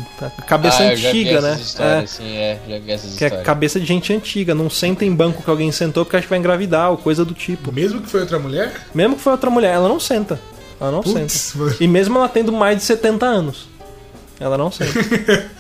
cabeça 0.47 0.83
Ah, 0.85 0.87
antiga, 0.93 1.41
né? 1.41 1.59
histórias, 1.61 2.11
sim, 2.11 2.37
é, 2.37 2.59
já 2.69 2.79
vi 2.79 2.91
essas 2.93 3.15
Que 3.17 3.25
é 3.25 3.27
histórias. 3.27 3.47
cabeça 3.47 3.81
de 3.81 3.87
gente 3.87 4.13
antiga, 4.13 4.55
não 4.55 4.71
senta 4.71 5.05
em 5.05 5.13
banco 5.15 5.43
que 5.43 5.51
alguém 5.51 5.71
sentou 5.73 6.05
porque 6.05 6.17
acha 6.17 6.25
que 6.27 6.31
vai 6.31 6.39
engravidar 6.39 6.91
ou 6.91 6.97
coisa 6.97 7.25
do 7.25 7.35
tipo. 7.35 7.71
Mesmo 7.73 8.01
que 8.01 8.09
foi 8.09 8.21
outra 8.21 8.39
mulher? 8.39 8.73
Mesmo 8.95 9.17
que 9.17 9.23
foi 9.23 9.33
outra 9.33 9.51
mulher, 9.51 9.75
ela 9.75 9.89
não 9.89 9.99
senta. 10.01 10.41
Ela 10.81 10.91
não 10.93 11.03
Putz, 11.03 11.33
senta. 11.33 11.59
mano. 11.65 11.77
E 11.81 11.89
mesmo 11.89 12.17
ela 12.19 12.29
tendo 12.29 12.53
mais 12.53 12.77
de 12.79 12.85
70 12.85 13.27
anos, 13.27 13.69
ela 14.41 14.57
não 14.57 14.71
senta. 14.71 14.93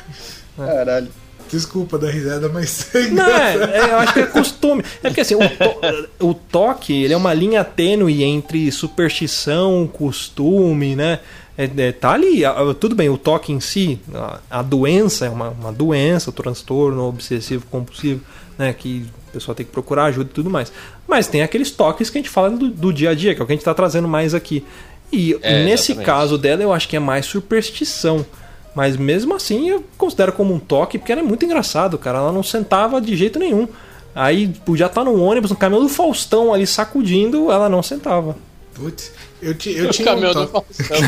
Caralho. 0.56 1.08
Desculpa 1.50 1.98
da 1.98 2.10
risada, 2.10 2.48
mas. 2.48 2.88
Não, 3.12 3.24
é, 3.26 3.54
é, 3.54 3.90
eu 3.92 3.96
acho 3.98 4.12
que 4.14 4.20
é 4.20 4.26
costume. 4.26 4.82
É 5.02 5.08
porque 5.08 5.20
assim, 5.20 5.34
o, 5.34 5.38
to- 5.40 6.08
o 6.28 6.34
toque 6.34 6.92
ele 7.04 7.12
é 7.14 7.16
uma 7.16 7.32
linha 7.34 7.62
tênue 7.64 8.22
entre 8.22 8.70
superstição, 8.72 9.88
costume, 9.92 10.96
né? 10.96 11.20
É, 11.56 11.70
é, 11.76 11.92
tá 11.92 12.10
ali, 12.12 12.42
tudo 12.80 12.96
bem, 12.96 13.08
o 13.08 13.16
toque 13.16 13.52
em 13.52 13.60
si, 13.60 14.00
a, 14.12 14.40
a 14.50 14.62
doença 14.62 15.26
é 15.26 15.30
uma, 15.30 15.50
uma 15.50 15.72
doença, 15.72 16.30
o 16.30 16.32
transtorno 16.32 17.04
obsessivo 17.08 17.64
compulsivo, 17.70 18.20
né? 18.58 18.72
Que 18.72 19.06
a 19.28 19.32
pessoa 19.32 19.54
tem 19.54 19.64
que 19.64 19.70
procurar 19.70 20.06
ajuda 20.06 20.30
e 20.30 20.34
tudo 20.34 20.50
mais. 20.50 20.72
Mas 21.06 21.28
tem 21.28 21.42
aqueles 21.42 21.70
toques 21.70 22.10
que 22.10 22.18
a 22.18 22.20
gente 22.20 22.30
fala 22.30 22.50
do, 22.50 22.68
do 22.68 22.92
dia 22.92 23.10
a 23.10 23.14
dia, 23.14 23.34
que 23.34 23.40
é 23.40 23.44
o 23.44 23.46
que 23.46 23.52
a 23.52 23.56
gente 23.56 23.64
tá 23.64 23.72
trazendo 23.74 24.08
mais 24.08 24.34
aqui. 24.34 24.64
E 25.12 25.38
É, 25.42 25.64
nesse 25.64 25.92
exatamente. 25.92 26.06
caso 26.06 26.36
dela, 26.38 26.62
eu 26.62 26.72
acho 26.72 26.88
que 26.88 26.96
é 26.96 27.00
mais 27.00 27.24
superstição. 27.26 28.26
Mas 28.74 28.96
mesmo 28.96 29.34
assim, 29.34 29.68
eu 29.70 29.84
considero 29.96 30.32
como 30.32 30.52
um 30.52 30.58
toque, 30.58 30.98
porque 30.98 31.12
era 31.12 31.22
muito 31.22 31.44
engraçado, 31.44 31.96
cara. 31.96 32.18
Ela 32.18 32.32
não 32.32 32.42
sentava 32.42 33.00
de 33.00 33.16
jeito 33.16 33.38
nenhum. 33.38 33.68
Aí 34.14 34.48
podia 34.64 34.86
estar 34.86 35.04
no 35.04 35.20
ônibus, 35.20 35.50
no 35.50 35.56
caminhão 35.56 35.82
do 35.82 35.88
Faustão 35.88 36.52
ali 36.52 36.66
sacudindo, 36.66 37.50
ela 37.50 37.68
não 37.68 37.82
sentava. 37.82 38.36
Putz, 38.74 39.12
eu, 39.40 39.54
ti- 39.54 39.76
eu 39.76 39.88
O 39.88 39.90
tinha 39.90 40.08
um 40.08 40.14
caminhão 40.14 40.34
do 40.34 40.46
toque. 40.46 40.74
Faustão. 40.74 40.98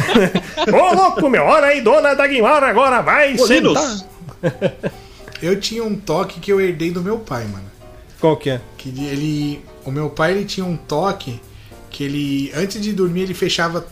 Ô 0.90 0.94
louco, 0.94 1.28
meu, 1.28 1.42
olha 1.44 1.66
aí, 1.66 1.80
dona 1.80 2.14
Dagmar, 2.14 2.62
agora 2.62 3.00
vai 3.02 3.36
Ô, 3.36 3.46
Linus. 3.46 3.78
sentar. 3.78 4.06
Eu 5.42 5.58
tinha 5.60 5.84
um 5.84 5.96
toque 5.96 6.40
que 6.40 6.52
eu 6.52 6.60
herdei 6.60 6.90
do 6.90 7.02
meu 7.02 7.18
pai, 7.18 7.44
mano. 7.44 7.64
Qual 8.20 8.36
que 8.36 8.50
é? 8.50 8.60
Que 8.78 8.88
ele. 9.04 9.64
O 9.84 9.90
meu 9.90 10.08
pai 10.08 10.32
ele 10.32 10.44
tinha 10.44 10.64
um 10.64 10.76
toque 10.76 11.40
que 11.90 12.04
ele. 12.04 12.52
Antes 12.56 12.80
de 12.80 12.92
dormir, 12.92 13.22
ele 13.22 13.34
fechava 13.34 13.86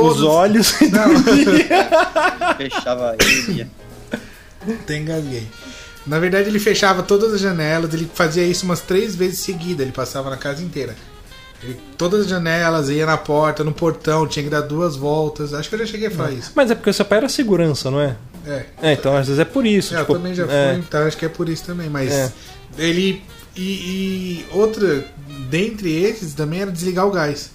todos. 0.00 0.18
Os 0.18 0.22
olhos. 0.24 0.74
Não, 0.92 1.22
Fechava 2.56 3.16
ele. 3.20 3.66
tem 4.86 5.02
engasguei. 5.02 5.46
Na 6.06 6.18
verdade, 6.18 6.48
ele 6.48 6.58
fechava 6.60 7.02
todas 7.02 7.32
as 7.34 7.40
janelas, 7.40 7.92
ele 7.92 8.08
fazia 8.14 8.44
isso 8.44 8.64
umas 8.64 8.80
três 8.80 9.14
vezes 9.16 9.40
seguida, 9.40 9.82
ele 9.82 9.92
passava 9.92 10.30
na 10.30 10.36
casa 10.36 10.62
inteira. 10.62 10.94
Ele- 11.62 11.80
todas 11.98 12.20
as 12.22 12.28
janelas, 12.28 12.88
ia 12.88 13.04
na 13.06 13.16
porta, 13.16 13.64
no 13.64 13.72
portão, 13.72 14.26
tinha 14.26 14.44
que 14.44 14.50
dar 14.50 14.60
duas 14.60 14.94
voltas. 14.94 15.52
Acho 15.52 15.68
que 15.68 15.74
eu 15.74 15.78
já 15.80 15.86
cheguei 15.86 16.06
a 16.08 16.10
falar 16.10 16.30
isso. 16.32 16.52
Mas 16.54 16.70
é 16.70 16.74
porque 16.74 16.92
seu 16.92 17.04
pai 17.04 17.18
era 17.18 17.28
segurança, 17.28 17.90
não 17.90 18.00
é? 18.00 18.14
É. 18.46 18.64
É, 18.80 18.92
então 18.92 19.16
às 19.16 19.26
vezes 19.26 19.40
é 19.40 19.44
por 19.44 19.66
isso. 19.66 19.94
É, 19.96 19.98
tipo, 20.00 20.12
eu 20.12 20.16
também 20.18 20.34
já 20.34 20.44
é, 20.44 20.72
fui, 20.74 20.80
então 20.80 21.00
acho 21.06 21.16
que 21.16 21.24
é 21.24 21.28
por 21.28 21.48
isso 21.48 21.64
também. 21.64 21.88
Mas 21.90 22.12
É. 22.12 22.32
ele. 22.78 23.22
E, 23.56 23.62
e 23.62 24.46
outra, 24.52 25.04
dentre 25.50 25.90
esses, 26.04 26.34
também 26.34 26.60
era 26.60 26.70
desligar 26.70 27.06
o 27.06 27.10
gás. 27.10 27.50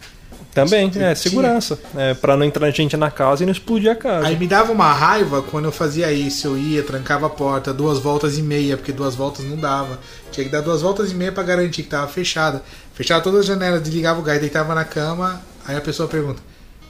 Também, 0.53 0.91
é, 0.95 1.15
segurança. 1.15 1.79
É, 1.95 2.13
pra 2.13 2.35
não 2.35 2.45
entrar 2.45 2.69
gente 2.71 2.97
na 2.97 3.09
casa 3.09 3.43
e 3.43 3.45
não 3.45 3.51
explodir 3.51 3.89
a 3.89 3.95
casa. 3.95 4.27
Aí 4.27 4.37
me 4.37 4.47
dava 4.47 4.71
uma 4.71 4.91
raiva 4.91 5.41
quando 5.41 5.65
eu 5.65 5.71
fazia 5.71 6.11
isso. 6.11 6.47
Eu 6.47 6.57
ia, 6.57 6.83
trancava 6.83 7.27
a 7.27 7.29
porta, 7.29 7.73
duas 7.73 7.99
voltas 7.99 8.37
e 8.37 8.41
meia, 8.41 8.75
porque 8.75 8.91
duas 8.91 9.15
voltas 9.15 9.45
não 9.45 9.55
dava. 9.55 9.97
Tinha 10.31 10.45
que 10.45 10.51
dar 10.51 10.61
duas 10.61 10.81
voltas 10.81 11.11
e 11.11 11.15
meia 11.15 11.31
pra 11.31 11.43
garantir 11.43 11.83
que 11.83 11.89
tava 11.89 12.07
fechada. 12.07 12.61
Fechava 12.93 13.21
todas 13.21 13.41
as 13.41 13.45
janelas, 13.45 13.81
desligava 13.81 14.19
o 14.19 14.23
gás, 14.23 14.39
deitava 14.39 14.75
na 14.75 14.83
cama. 14.83 15.41
Aí 15.65 15.75
a 15.75 15.81
pessoa 15.81 16.09
pergunta: 16.09 16.41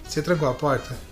Você 0.03 0.21
trancou 0.21 0.49
a 0.49 0.53
porta? 0.53 1.10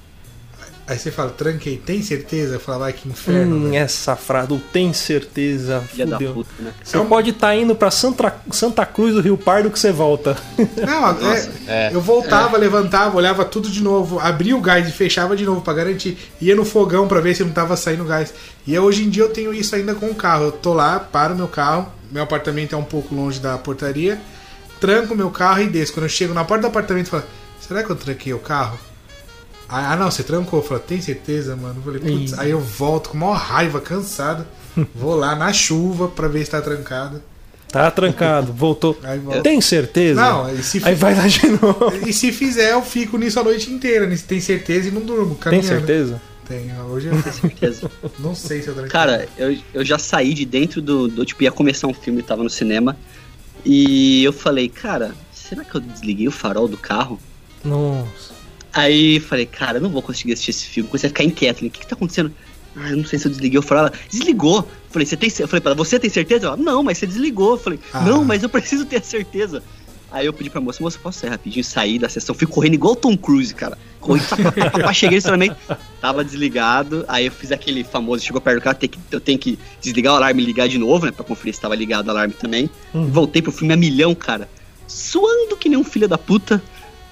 Aí 0.89 0.97
você 0.97 1.11
fala: 1.11 1.29
Tranquei, 1.29 1.77
tem 1.77 2.01
certeza? 2.01 2.55
Eu 2.55 2.59
falava: 2.59 2.85
Ai, 2.85 2.93
que 2.93 3.07
inferno. 3.07 3.55
Hum, 3.55 3.63
velho." 3.69 3.75
essa 3.75 4.15
frase, 4.15 4.57
tem 4.73 4.91
certeza, 4.91 5.81
Filha 5.81 6.07
da 6.07 6.17
fudeu. 6.17 6.33
puta, 6.33 6.49
né? 6.59 6.73
Você 6.83 6.97
pode 7.05 7.29
estar 7.29 7.55
indo 7.55 7.75
pra 7.75 7.91
Santa, 7.91 8.35
Santa 8.51 8.85
Cruz 8.85 9.13
do 9.13 9.21
Rio 9.21 9.37
Pardo 9.37 9.69
que 9.69 9.77
você 9.79 9.91
volta. 9.91 10.35
Não, 10.57 11.31
é, 11.31 11.49
É. 11.67 11.89
eu 11.93 12.01
voltava, 12.01 12.57
levantava, 12.57 13.15
olhava 13.15 13.45
tudo 13.45 13.69
de 13.69 13.83
novo, 13.83 14.19
abria 14.19 14.57
o 14.57 14.61
gás 14.61 14.87
e 14.87 14.91
fechava 14.91 15.35
de 15.35 15.45
novo 15.45 15.61
pra 15.61 15.73
garantir. 15.73 16.17
Ia 16.41 16.55
no 16.55 16.65
fogão 16.65 17.07
pra 17.07 17.21
ver 17.21 17.35
se 17.35 17.43
não 17.43 17.51
tava 17.51 17.77
saindo 17.77 18.03
gás. 18.03 18.33
E 18.65 18.77
hoje 18.77 19.03
em 19.03 19.09
dia 19.09 19.23
eu 19.23 19.29
tenho 19.29 19.53
isso 19.53 19.75
ainda 19.75 19.93
com 19.93 20.07
o 20.07 20.15
carro. 20.15 20.45
Eu 20.45 20.51
tô 20.51 20.73
lá, 20.73 20.99
paro 20.99 21.35
meu 21.35 21.47
carro, 21.47 21.87
meu 22.11 22.23
apartamento 22.23 22.73
é 22.73 22.77
um 22.77 22.83
pouco 22.83 23.13
longe 23.13 23.39
da 23.39 23.57
portaria, 23.59 24.19
tranco 24.79 25.13
meu 25.15 25.29
carro 25.29 25.61
e 25.61 25.67
desço. 25.67 25.93
Quando 25.93 26.05
eu 26.05 26.09
chego 26.09 26.33
na 26.33 26.43
porta 26.43 26.63
do 26.63 26.67
apartamento, 26.67 27.05
eu 27.07 27.11
falo: 27.11 27.23
Será 27.59 27.83
que 27.83 27.89
eu 27.91 27.95
tranquei 27.95 28.33
o 28.33 28.39
carro? 28.39 28.79
Ah, 29.69 29.93
ah, 29.93 29.95
não, 29.95 30.09
você 30.09 30.23
trancou. 30.23 30.59
Eu 30.59 30.65
falei, 30.65 30.83
tem 30.83 30.99
certeza, 31.01 31.55
mano? 31.55 31.75
Eu 31.77 31.83
falei, 31.83 31.99
putz, 32.01 32.37
aí 32.39 32.49
eu 32.49 32.59
volto 32.59 33.11
com 33.11 33.17
maior 33.17 33.37
raiva, 33.37 33.79
cansado. 33.79 34.45
Vou 34.95 35.15
lá 35.15 35.35
na 35.35 35.53
chuva 35.53 36.07
pra 36.07 36.27
ver 36.27 36.43
se 36.43 36.51
tá 36.51 36.61
trancado. 36.61 37.21
Tá 37.71 37.91
trancado, 37.91 38.51
voltou. 38.51 38.97
Tem 39.43 39.61
certeza? 39.61 40.19
Não, 40.19 40.51
e 40.51 40.63
se 40.63 40.81
Aí 40.83 40.95
vai 40.95 41.13
lá 41.13 41.27
de 41.27 41.47
novo. 41.49 41.93
E 42.07 42.11
se 42.11 42.31
fizer, 42.31 42.71
eu 42.71 42.81
fico 42.81 43.15
nisso 43.15 43.39
a 43.39 43.43
noite 43.43 43.71
inteira. 43.71 44.09
Tem 44.27 44.41
certeza 44.41 44.87
e 44.87 44.91
não 44.91 45.01
durmo. 45.01 45.35
Tem 45.35 45.37
Caminhando. 45.37 45.67
certeza? 45.67 46.21
Tem. 46.47 46.71
Hoje 46.89 47.09
eu 47.13 47.21
Certeza. 47.31 47.91
não 48.17 48.33
sei 48.33 48.63
se 48.63 48.69
eu 48.69 48.73
tranquei. 48.73 48.91
Cara, 48.91 49.29
eu, 49.37 49.55
eu 49.71 49.85
já 49.85 49.99
saí 49.99 50.33
de 50.33 50.45
dentro 50.45 50.81
do, 50.81 51.07
do. 51.07 51.23
Tipo, 51.23 51.43
ia 51.43 51.51
começar 51.51 51.85
um 51.85 51.93
filme, 51.93 52.23
tava 52.23 52.41
no 52.41 52.49
cinema. 52.49 52.97
E 53.63 54.23
eu 54.23 54.33
falei, 54.33 54.67
cara, 54.67 55.13
será 55.31 55.63
que 55.63 55.75
eu 55.75 55.81
desliguei 55.81 56.27
o 56.27 56.31
farol 56.31 56.67
do 56.67 56.77
carro? 56.77 57.19
Nossa. 57.63 58.38
Aí 58.73 59.19
falei, 59.19 59.45
cara, 59.45 59.77
eu 59.77 59.81
não 59.81 59.89
vou 59.89 60.01
conseguir 60.01 60.33
assistir 60.33 60.51
esse 60.51 60.65
filme. 60.65 60.89
Comecei 60.89 61.07
a 61.07 61.09
ficar 61.09 61.23
inquieto. 61.23 61.57
Falei, 61.57 61.69
o 61.69 61.71
que, 61.73 61.79
que 61.79 61.87
tá 61.87 61.95
acontecendo? 61.95 62.31
Ah, 62.75 62.91
eu 62.91 62.97
não 62.97 63.05
sei 63.05 63.17
se 63.17 63.25
eu 63.27 63.31
desliguei 63.31 63.57
o 63.59 63.61
farol. 63.63 63.85
Ela, 63.87 63.93
desligou. 64.09 64.67
Falei, 64.91 65.05
você 65.05 65.17
tem 65.17 65.29
cer-" 65.29 65.43
Eu 65.43 65.47
falei 65.47 65.61
pra 65.61 65.71
ela, 65.71 65.77
você 65.77 65.99
tem 65.99 66.09
certeza? 66.09 66.47
Ela, 66.47 66.57
não, 66.57 66.83
mas 66.83 66.97
você 66.97 67.07
desligou. 67.07 67.51
Eu 67.51 67.57
falei, 67.57 67.79
Ah. 67.93 68.01
não, 68.01 68.23
mas 68.23 68.43
eu 68.43 68.49
preciso 68.49 68.85
ter 68.85 69.03
certeza. 69.03 69.63
Aí 70.11 70.25
eu 70.25 70.33
pedi 70.33 70.49
pra 70.49 70.59
moça, 70.59 70.81
moça, 70.81 70.97
posso 71.01 71.19
sair 71.19 71.29
rapidinho? 71.29 71.63
Saí 71.63 71.99
da 71.99 72.09
sessão, 72.09 72.33
fui 72.33 72.47
correndo 72.47 72.73
igual 72.73 72.93
o 72.93 72.95
Tom 72.95 73.15
Cruise, 73.15 73.53
cara. 73.53 73.77
Corri, 73.99 74.19
pá, 74.21 74.37
pá, 74.37 74.51
pá, 74.51 74.69
pá, 74.71 74.79
pá, 74.79 74.93
cheguei 74.93 75.15
no 75.15 75.19
estacionamento, 75.19 75.55
tava 76.01 76.23
desligado. 76.23 77.05
Aí 77.07 77.27
eu 77.27 77.31
fiz 77.31 77.51
aquele 77.51 77.83
famoso, 77.83 78.23
chegou 78.25 78.41
perto 78.41 78.57
do 78.59 78.63
carro, 78.63 78.75
tem 78.77 78.89
que, 78.89 78.97
eu 79.11 79.19
tenho 79.21 79.37
que 79.37 79.59
desligar 79.79 80.13
o 80.13 80.17
alarme 80.17 80.41
e 80.41 80.45
ligar 80.47 80.67
de 80.67 80.79
novo, 80.79 81.05
né? 81.05 81.11
Pra 81.11 81.23
conferir 81.23 81.53
se 81.53 81.61
tava 81.61 81.75
ligado 81.75 82.07
o 82.07 82.09
alarme 82.09 82.33
também. 82.33 82.67
Voltei 82.91 83.39
pro 83.39 83.51
filme 83.51 83.71
a 83.71 83.77
milhão, 83.77 84.15
cara. 84.15 84.49
Suando 84.87 85.55
que 85.55 85.69
nem 85.69 85.77
um 85.77 85.83
filho 85.83 86.07
da 86.07 86.17
puta, 86.17 86.59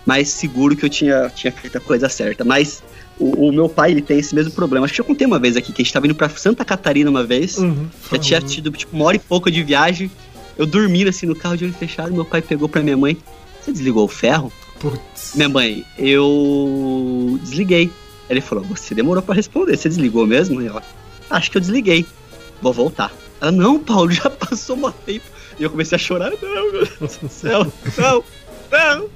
mas 0.07 0.29
seguro 0.29 0.73
que 0.73 0.85
eu 0.85 0.89
tinha, 0.89 1.29
tinha 1.35 1.51
feito 1.51 1.77
a 1.77 1.81
coisa 1.81 2.07
certa. 2.07 2.45
Mas 2.45 2.81
o, 3.19 3.49
o 3.49 3.51
meu 3.51 3.67
pai, 3.67 3.91
ele 3.91 4.01
tem 4.01 4.17
esse 4.17 4.33
mesmo 4.33 4.53
problema. 4.53 4.85
Acho 4.85 4.93
que 4.93 5.01
eu 5.01 5.05
contei 5.05 5.27
uma 5.27 5.37
vez 5.37 5.57
aqui, 5.57 5.73
que 5.73 5.81
a 5.81 5.83
gente 5.83 5.91
tava 5.91 6.05
indo 6.05 6.15
pra 6.15 6.29
Santa 6.29 6.63
Catarina 6.63 7.09
uma 7.09 7.25
vez. 7.25 7.57
Uhum. 7.57 7.87
Já 8.09 8.17
tinha 8.17 8.41
tido, 8.41 8.71
tipo, 8.71 8.95
uma 8.95 9.03
hora 9.03 9.17
e 9.17 9.19
pouco 9.19 9.51
de 9.51 9.61
viagem. 9.61 10.09
Eu 10.57 10.65
dormindo 10.65 11.09
assim 11.09 11.25
no 11.25 11.35
carro 11.35 11.57
de 11.57 11.65
olho 11.65 11.73
fechado, 11.73 12.13
meu 12.13 12.23
pai 12.23 12.41
pegou 12.41 12.69
pra 12.69 12.81
minha 12.81 12.95
mãe. 12.95 13.17
Você 13.61 13.73
desligou 13.73 14.05
o 14.05 14.07
ferro? 14.07 14.49
Putz. 14.79 15.33
Minha 15.35 15.49
mãe, 15.49 15.85
eu 15.97 17.37
desliguei. 17.43 17.91
Ele 18.29 18.39
falou, 18.39 18.63
você 18.63 18.95
demorou 18.95 19.21
pra 19.21 19.35
responder, 19.35 19.75
você 19.75 19.89
desligou 19.89 20.25
mesmo? 20.25 20.61
E 20.61 20.67
ela, 20.67 20.81
acho 21.29 21.51
que 21.51 21.57
eu 21.57 21.61
desliguei. 21.61 22.05
Vou 22.61 22.71
voltar. 22.71 23.11
Ela, 23.41 23.51
não, 23.51 23.77
Paulo, 23.77 24.09
já 24.11 24.29
passou 24.29 24.77
um 24.77 24.89
tempo. 24.89 25.25
E 25.59 25.63
eu 25.63 25.69
comecei 25.69 25.97
a 25.97 25.99
chorar, 25.99 26.31
não, 26.41 26.71
meu 26.71 26.85
Deus 26.85 27.17
do 27.17 27.27
céu, 27.27 27.69
não, 27.97 28.23
não, 28.71 29.09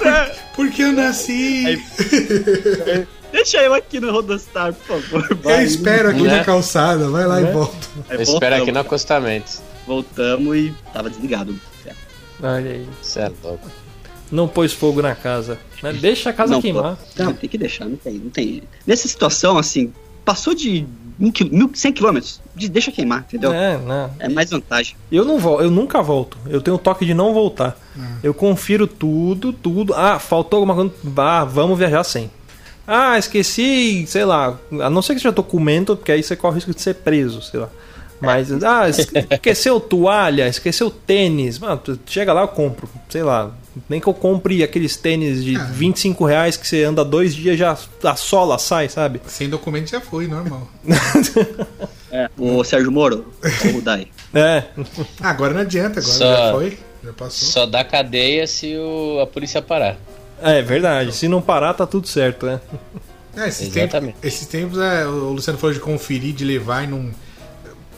não. 0.00 0.30
Porque 0.54 0.82
eu 0.82 0.92
nasci. 0.92 1.64
Aí- 1.66 3.06
Deixa 3.30 3.58
eu 3.62 3.74
aqui 3.74 4.00
no 4.00 4.10
Rodostar, 4.10 4.72
por 4.72 5.00
favor. 5.02 5.26
eu 5.30 5.36
vai. 5.36 5.62
espero 5.64 6.08
aqui 6.10 6.22
Né? 6.22 6.38
na 6.38 6.44
calçada. 6.44 7.08
Vai 7.10 7.26
lá 7.26 7.40
e 7.40 7.44
volta. 7.52 7.76
Aí 8.08 8.16
Eu 8.16 8.22
espero 8.22 8.56
aqui 8.56 8.72
no 8.72 8.78
acostamento. 8.80 9.52
voltamos 9.86 10.56
e 10.56 10.74
tava 10.92 11.10
desligado. 11.10 11.54
Olha 12.42 12.70
aí. 12.70 12.86
Cê 13.02 13.20
é 13.20 13.32
louco. 13.42 13.68
Não 14.30 14.46
pôs 14.48 14.72
fogo 14.72 15.02
na 15.02 15.14
casa. 15.14 15.58
né? 15.82 15.92
Deixa 15.92 16.30
a 16.30 16.32
casa 16.32 16.52
Não, 16.52 16.62
queimar. 16.62 16.96
pô, 16.96 17.22
Não, 17.24 17.32
tem 17.34 17.48
que 17.50 17.58
deixar, 17.58 17.84
não 17.86 17.96
tem, 17.96 18.14
não 18.14 18.30
tem. 18.30 18.62
Nessa 18.86 19.08
situação, 19.08 19.58
assim, 19.58 19.92
passou 20.24 20.54
de 20.54 20.86
um 21.18 21.30
quil- 21.32 21.50
mil, 21.50 21.70
100 21.74 21.92
quilômetros, 21.92 22.40
de- 22.58 22.68
deixa 22.68 22.90
queimar, 22.92 23.20
entendeu? 23.20 23.52
É. 23.52 23.74
É, 23.74 23.78
não. 23.78 24.10
mais 24.34 24.50
vantagem. 24.50 24.96
Eu 25.10 25.24
não 25.24 25.38
volto, 25.38 25.62
eu 25.62 25.70
nunca 25.70 26.02
volto. 26.02 26.36
Eu 26.46 26.60
tenho 26.60 26.76
o 26.76 26.78
toque 26.78 27.04
de 27.06 27.14
não 27.14 27.32
voltar. 27.32 27.76
Eu 28.22 28.34
confiro 28.34 28.86
tudo, 28.86 29.52
tudo. 29.52 29.94
Ah, 29.94 30.18
faltou 30.18 30.58
alguma 30.58 30.74
coisa. 30.74 30.92
Ah, 31.16 31.44
vamos 31.44 31.78
viajar 31.78 32.04
sem. 32.04 32.30
Ah, 32.86 33.18
esqueci, 33.18 34.04
sei 34.06 34.24
lá. 34.24 34.56
A 34.80 34.88
não 34.90 35.02
ser 35.02 35.14
que 35.14 35.20
você 35.20 35.24
já 35.28 35.30
documento, 35.30 35.94
porque 35.96 36.12
aí 36.12 36.22
você 36.22 36.34
corre 36.34 36.52
o 36.52 36.54
risco 36.56 36.74
de 36.74 36.80
ser 36.80 36.94
preso, 36.94 37.42
sei 37.42 37.60
lá. 37.60 37.68
Mas, 38.20 38.50
ah, 38.64 38.88
es- 38.88 39.06
esqueceu 39.30 39.78
toalha, 39.78 40.48
esqueceu 40.48 40.90
tênis. 40.90 41.58
Mano, 41.58 41.80
chega 42.06 42.32
lá, 42.32 42.40
eu 42.42 42.48
compro. 42.48 42.88
Sei 43.08 43.22
lá. 43.22 43.52
Nem 43.88 44.00
que 44.00 44.06
eu 44.06 44.14
compre 44.14 44.62
aqueles 44.62 44.96
tênis 44.96 45.44
de 45.44 45.56
Ah. 45.56 45.64
25 45.64 46.24
reais 46.24 46.56
que 46.56 46.66
você 46.66 46.84
anda 46.84 47.04
dois 47.04 47.34
dias 47.34 47.58
já 47.58 47.76
a 48.04 48.16
sola 48.16 48.58
sai, 48.58 48.88
sabe? 48.88 49.20
Sem 49.26 49.48
documento 49.48 49.90
já 49.90 50.00
foi, 50.00 50.26
normal. 50.28 50.68
É. 52.10 52.30
O 52.38 52.64
Sérgio 52.64 52.90
Moro, 52.90 53.26
o 53.66 53.68
Rudai. 53.72 54.08
É. 54.32 54.64
Ah, 55.20 55.28
agora 55.28 55.52
não 55.52 55.60
adianta, 55.60 56.00
agora 56.00 56.14
Só- 56.14 56.36
já 56.36 56.52
foi. 56.52 56.78
Já 57.04 57.12
passou. 57.12 57.48
Só 57.48 57.66
dá 57.66 57.84
cadeia 57.84 58.46
se 58.46 58.74
o, 58.78 59.20
a 59.20 59.26
polícia 59.26 59.60
parar. 59.60 59.98
É 60.40 60.62
verdade. 60.62 61.12
Se 61.12 61.28
não 61.28 61.42
parar, 61.42 61.74
tá 61.74 61.86
tudo 61.86 62.08
certo, 62.08 62.46
né? 62.46 62.60
É, 63.36 63.48
esses, 63.48 63.68
tempos, 63.68 64.00
esses 64.22 64.46
tempos 64.46 64.78
é, 64.78 65.04
o 65.06 65.32
Luciano 65.32 65.58
falou 65.58 65.74
de 65.74 65.80
conferir, 65.80 66.32
de 66.34 66.44
levar 66.44 66.84
e 66.84 66.86
não. 66.86 67.10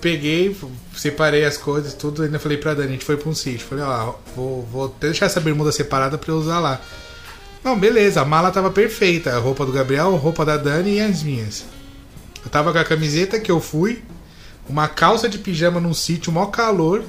Peguei, 0.00 0.56
separei 0.96 1.44
as 1.44 1.56
coisas, 1.56 1.92
tudo, 1.94 2.22
ainda 2.22 2.38
falei 2.38 2.56
pra 2.56 2.72
Dani, 2.74 2.88
a 2.88 2.92
gente 2.92 3.04
foi 3.04 3.16
pra 3.16 3.28
um 3.28 3.34
sítio. 3.34 3.66
Falei, 3.66 3.84
ó, 3.84 4.14
vou, 4.34 4.62
vou 4.70 4.86
até 4.86 5.08
deixar 5.08 5.26
essa 5.26 5.40
bermuda 5.40 5.70
separada 5.72 6.16
pra 6.16 6.32
eu 6.32 6.36
usar 6.38 6.58
lá. 6.58 6.80
Não, 7.62 7.78
beleza, 7.78 8.22
a 8.22 8.24
mala 8.24 8.50
tava 8.50 8.70
perfeita. 8.70 9.34
A 9.34 9.38
roupa 9.38 9.66
do 9.66 9.72
Gabriel, 9.72 10.14
a 10.14 10.18
roupa 10.18 10.44
da 10.44 10.56
Dani 10.56 10.94
e 10.96 11.00
as 11.00 11.22
minhas. 11.22 11.64
Eu 12.42 12.50
tava 12.50 12.72
com 12.72 12.78
a 12.78 12.84
camiseta 12.84 13.38
que 13.38 13.50
eu 13.50 13.60
fui, 13.60 14.02
uma 14.68 14.88
calça 14.88 15.28
de 15.28 15.38
pijama 15.38 15.78
num 15.78 15.92
sítio, 15.92 16.32
maior 16.32 16.46
calor. 16.46 17.04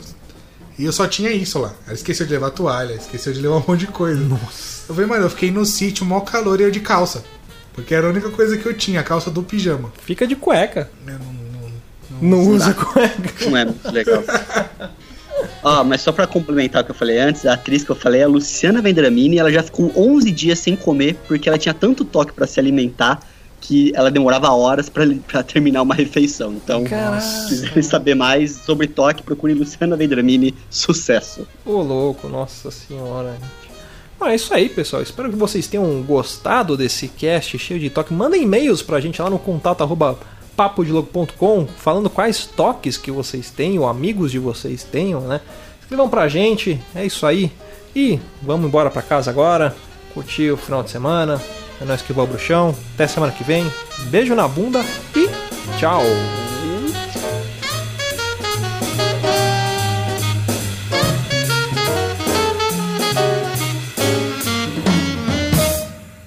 E 0.77 0.83
eu 0.85 0.91
só 0.91 1.07
tinha 1.07 1.29
isso 1.31 1.59
lá. 1.59 1.73
Ela 1.85 1.93
esqueceu 1.93 2.25
de 2.25 2.33
levar 2.33 2.49
toalha, 2.49 2.93
esqueceu 2.95 3.31
de 3.31 3.39
levar 3.39 3.57
um 3.57 3.63
monte 3.67 3.81
de 3.81 3.87
coisa. 3.87 4.19
Nossa. 4.19 4.83
Eu 4.89 4.95
falei, 4.95 5.09
mano, 5.09 5.25
eu 5.25 5.29
fiquei 5.29 5.51
no 5.51 5.65
sítio, 5.65 6.05
maior 6.05 6.21
calor 6.21 6.59
e 6.59 6.63
eu 6.63 6.71
de 6.71 6.79
calça. 6.81 7.23
Porque 7.73 7.95
era 7.95 8.07
a 8.07 8.09
única 8.09 8.29
coisa 8.29 8.57
que 8.57 8.65
eu 8.65 8.73
tinha, 8.73 8.99
a 8.99 9.03
calça 9.03 9.29
do 9.31 9.41
pijama. 9.43 9.93
Fica 10.05 10.27
de 10.27 10.35
cueca. 10.35 10.89
Eu 11.07 11.13
não- 11.19 11.40
não- 12.21 12.37
Não 12.43 12.49
usa 12.51 12.73
cueca. 12.73 13.49
Não 13.49 13.57
é 13.57 13.65
muito 13.65 13.91
legal. 13.91 14.23
Ó, 15.63 15.83
mas 15.83 16.01
só 16.01 16.11
pra 16.11 16.27
complementar 16.27 16.81
o 16.81 16.85
que 16.85 16.91
eu 16.91 16.95
falei 16.95 17.19
antes, 17.19 17.45
a 17.45 17.53
atriz 17.53 17.83
que 17.83 17.89
eu 17.89 17.95
falei 17.95 18.21
é 18.21 18.23
a 18.23 18.27
Luciana 18.27 18.81
Vendramini, 18.81 19.37
ela 19.37 19.51
já 19.51 19.61
ficou 19.63 19.91
11 19.95 20.31
dias 20.31 20.59
sem 20.59 20.75
comer 20.75 21.15
porque 21.27 21.47
ela 21.49 21.57
tinha 21.57 21.73
tanto 21.73 22.03
toque 22.05 22.33
pra 22.33 22.45
se 22.47 22.59
alimentar 22.59 23.19
que 23.59 23.91
ela 23.95 24.09
demorava 24.09 24.49
horas 24.51 24.89
pra, 24.89 25.03
pra 25.27 25.43
terminar 25.43 25.83
uma 25.83 25.93
refeição. 25.93 26.53
Então, 26.53 26.83
se 27.21 27.47
quiserem 27.47 27.83
saber 27.83 28.15
mais 28.15 28.51
sobre 28.65 28.87
toque, 28.87 29.21
procure 29.21 29.53
Luciana 29.53 29.95
Vendramini, 29.95 30.55
sucesso. 30.69 31.47
Ô, 31.63 31.81
louco, 31.81 32.27
nossa 32.27 32.71
senhora. 32.71 33.35
Bom, 34.19 34.25
é 34.27 34.35
isso 34.35 34.51
aí, 34.53 34.67
pessoal. 34.67 35.01
Espero 35.03 35.29
que 35.29 35.35
vocês 35.35 35.67
tenham 35.67 36.01
gostado 36.03 36.75
desse 36.75 37.07
cast 37.07 37.57
cheio 37.59 37.79
de 37.79 37.89
toque. 37.91 38.13
Mandem 38.13 38.43
e-mails 38.43 38.81
pra 38.81 38.99
gente 38.99 39.21
lá 39.21 39.29
no 39.29 39.37
contato 39.39 39.81
arroba 39.83 40.17
papodilogo.com 40.61 41.65
falando 41.65 42.07
quais 42.07 42.45
toques 42.45 42.95
que 42.95 43.09
vocês 43.09 43.49
têm 43.49 43.79
ou 43.79 43.87
amigos 43.87 44.31
de 44.31 44.37
vocês 44.37 44.83
tenham, 44.83 45.21
né? 45.21 45.41
Escrevam 45.81 46.07
pra 46.07 46.27
gente, 46.27 46.79
é 46.93 47.03
isso 47.03 47.25
aí. 47.25 47.51
E 47.95 48.19
vamos 48.43 48.67
embora 48.67 48.91
pra 48.91 49.01
casa 49.01 49.31
agora, 49.31 49.75
curtir 50.13 50.51
o 50.51 50.57
final 50.57 50.83
de 50.83 50.91
semana. 50.91 51.41
É 51.81 51.85
nóis 51.85 52.03
que 52.03 52.13
voa 52.13 52.27
bruxão. 52.27 52.75
Até 52.93 53.07
semana 53.07 53.31
que 53.31 53.43
vem. 53.43 53.65
Beijo 54.11 54.35
na 54.35 54.47
bunda 54.47 54.85
e 55.15 55.27
tchau. 55.79 56.03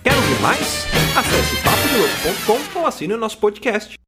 Quer 0.02 0.12
ouvir 0.12 0.40
mais? 0.42 0.86
Acesse 1.16 1.56
papodilogo.com 1.62 2.80
ou 2.80 2.86
assine 2.86 3.14
o 3.14 3.16
nosso 3.16 3.38
podcast. 3.38 3.94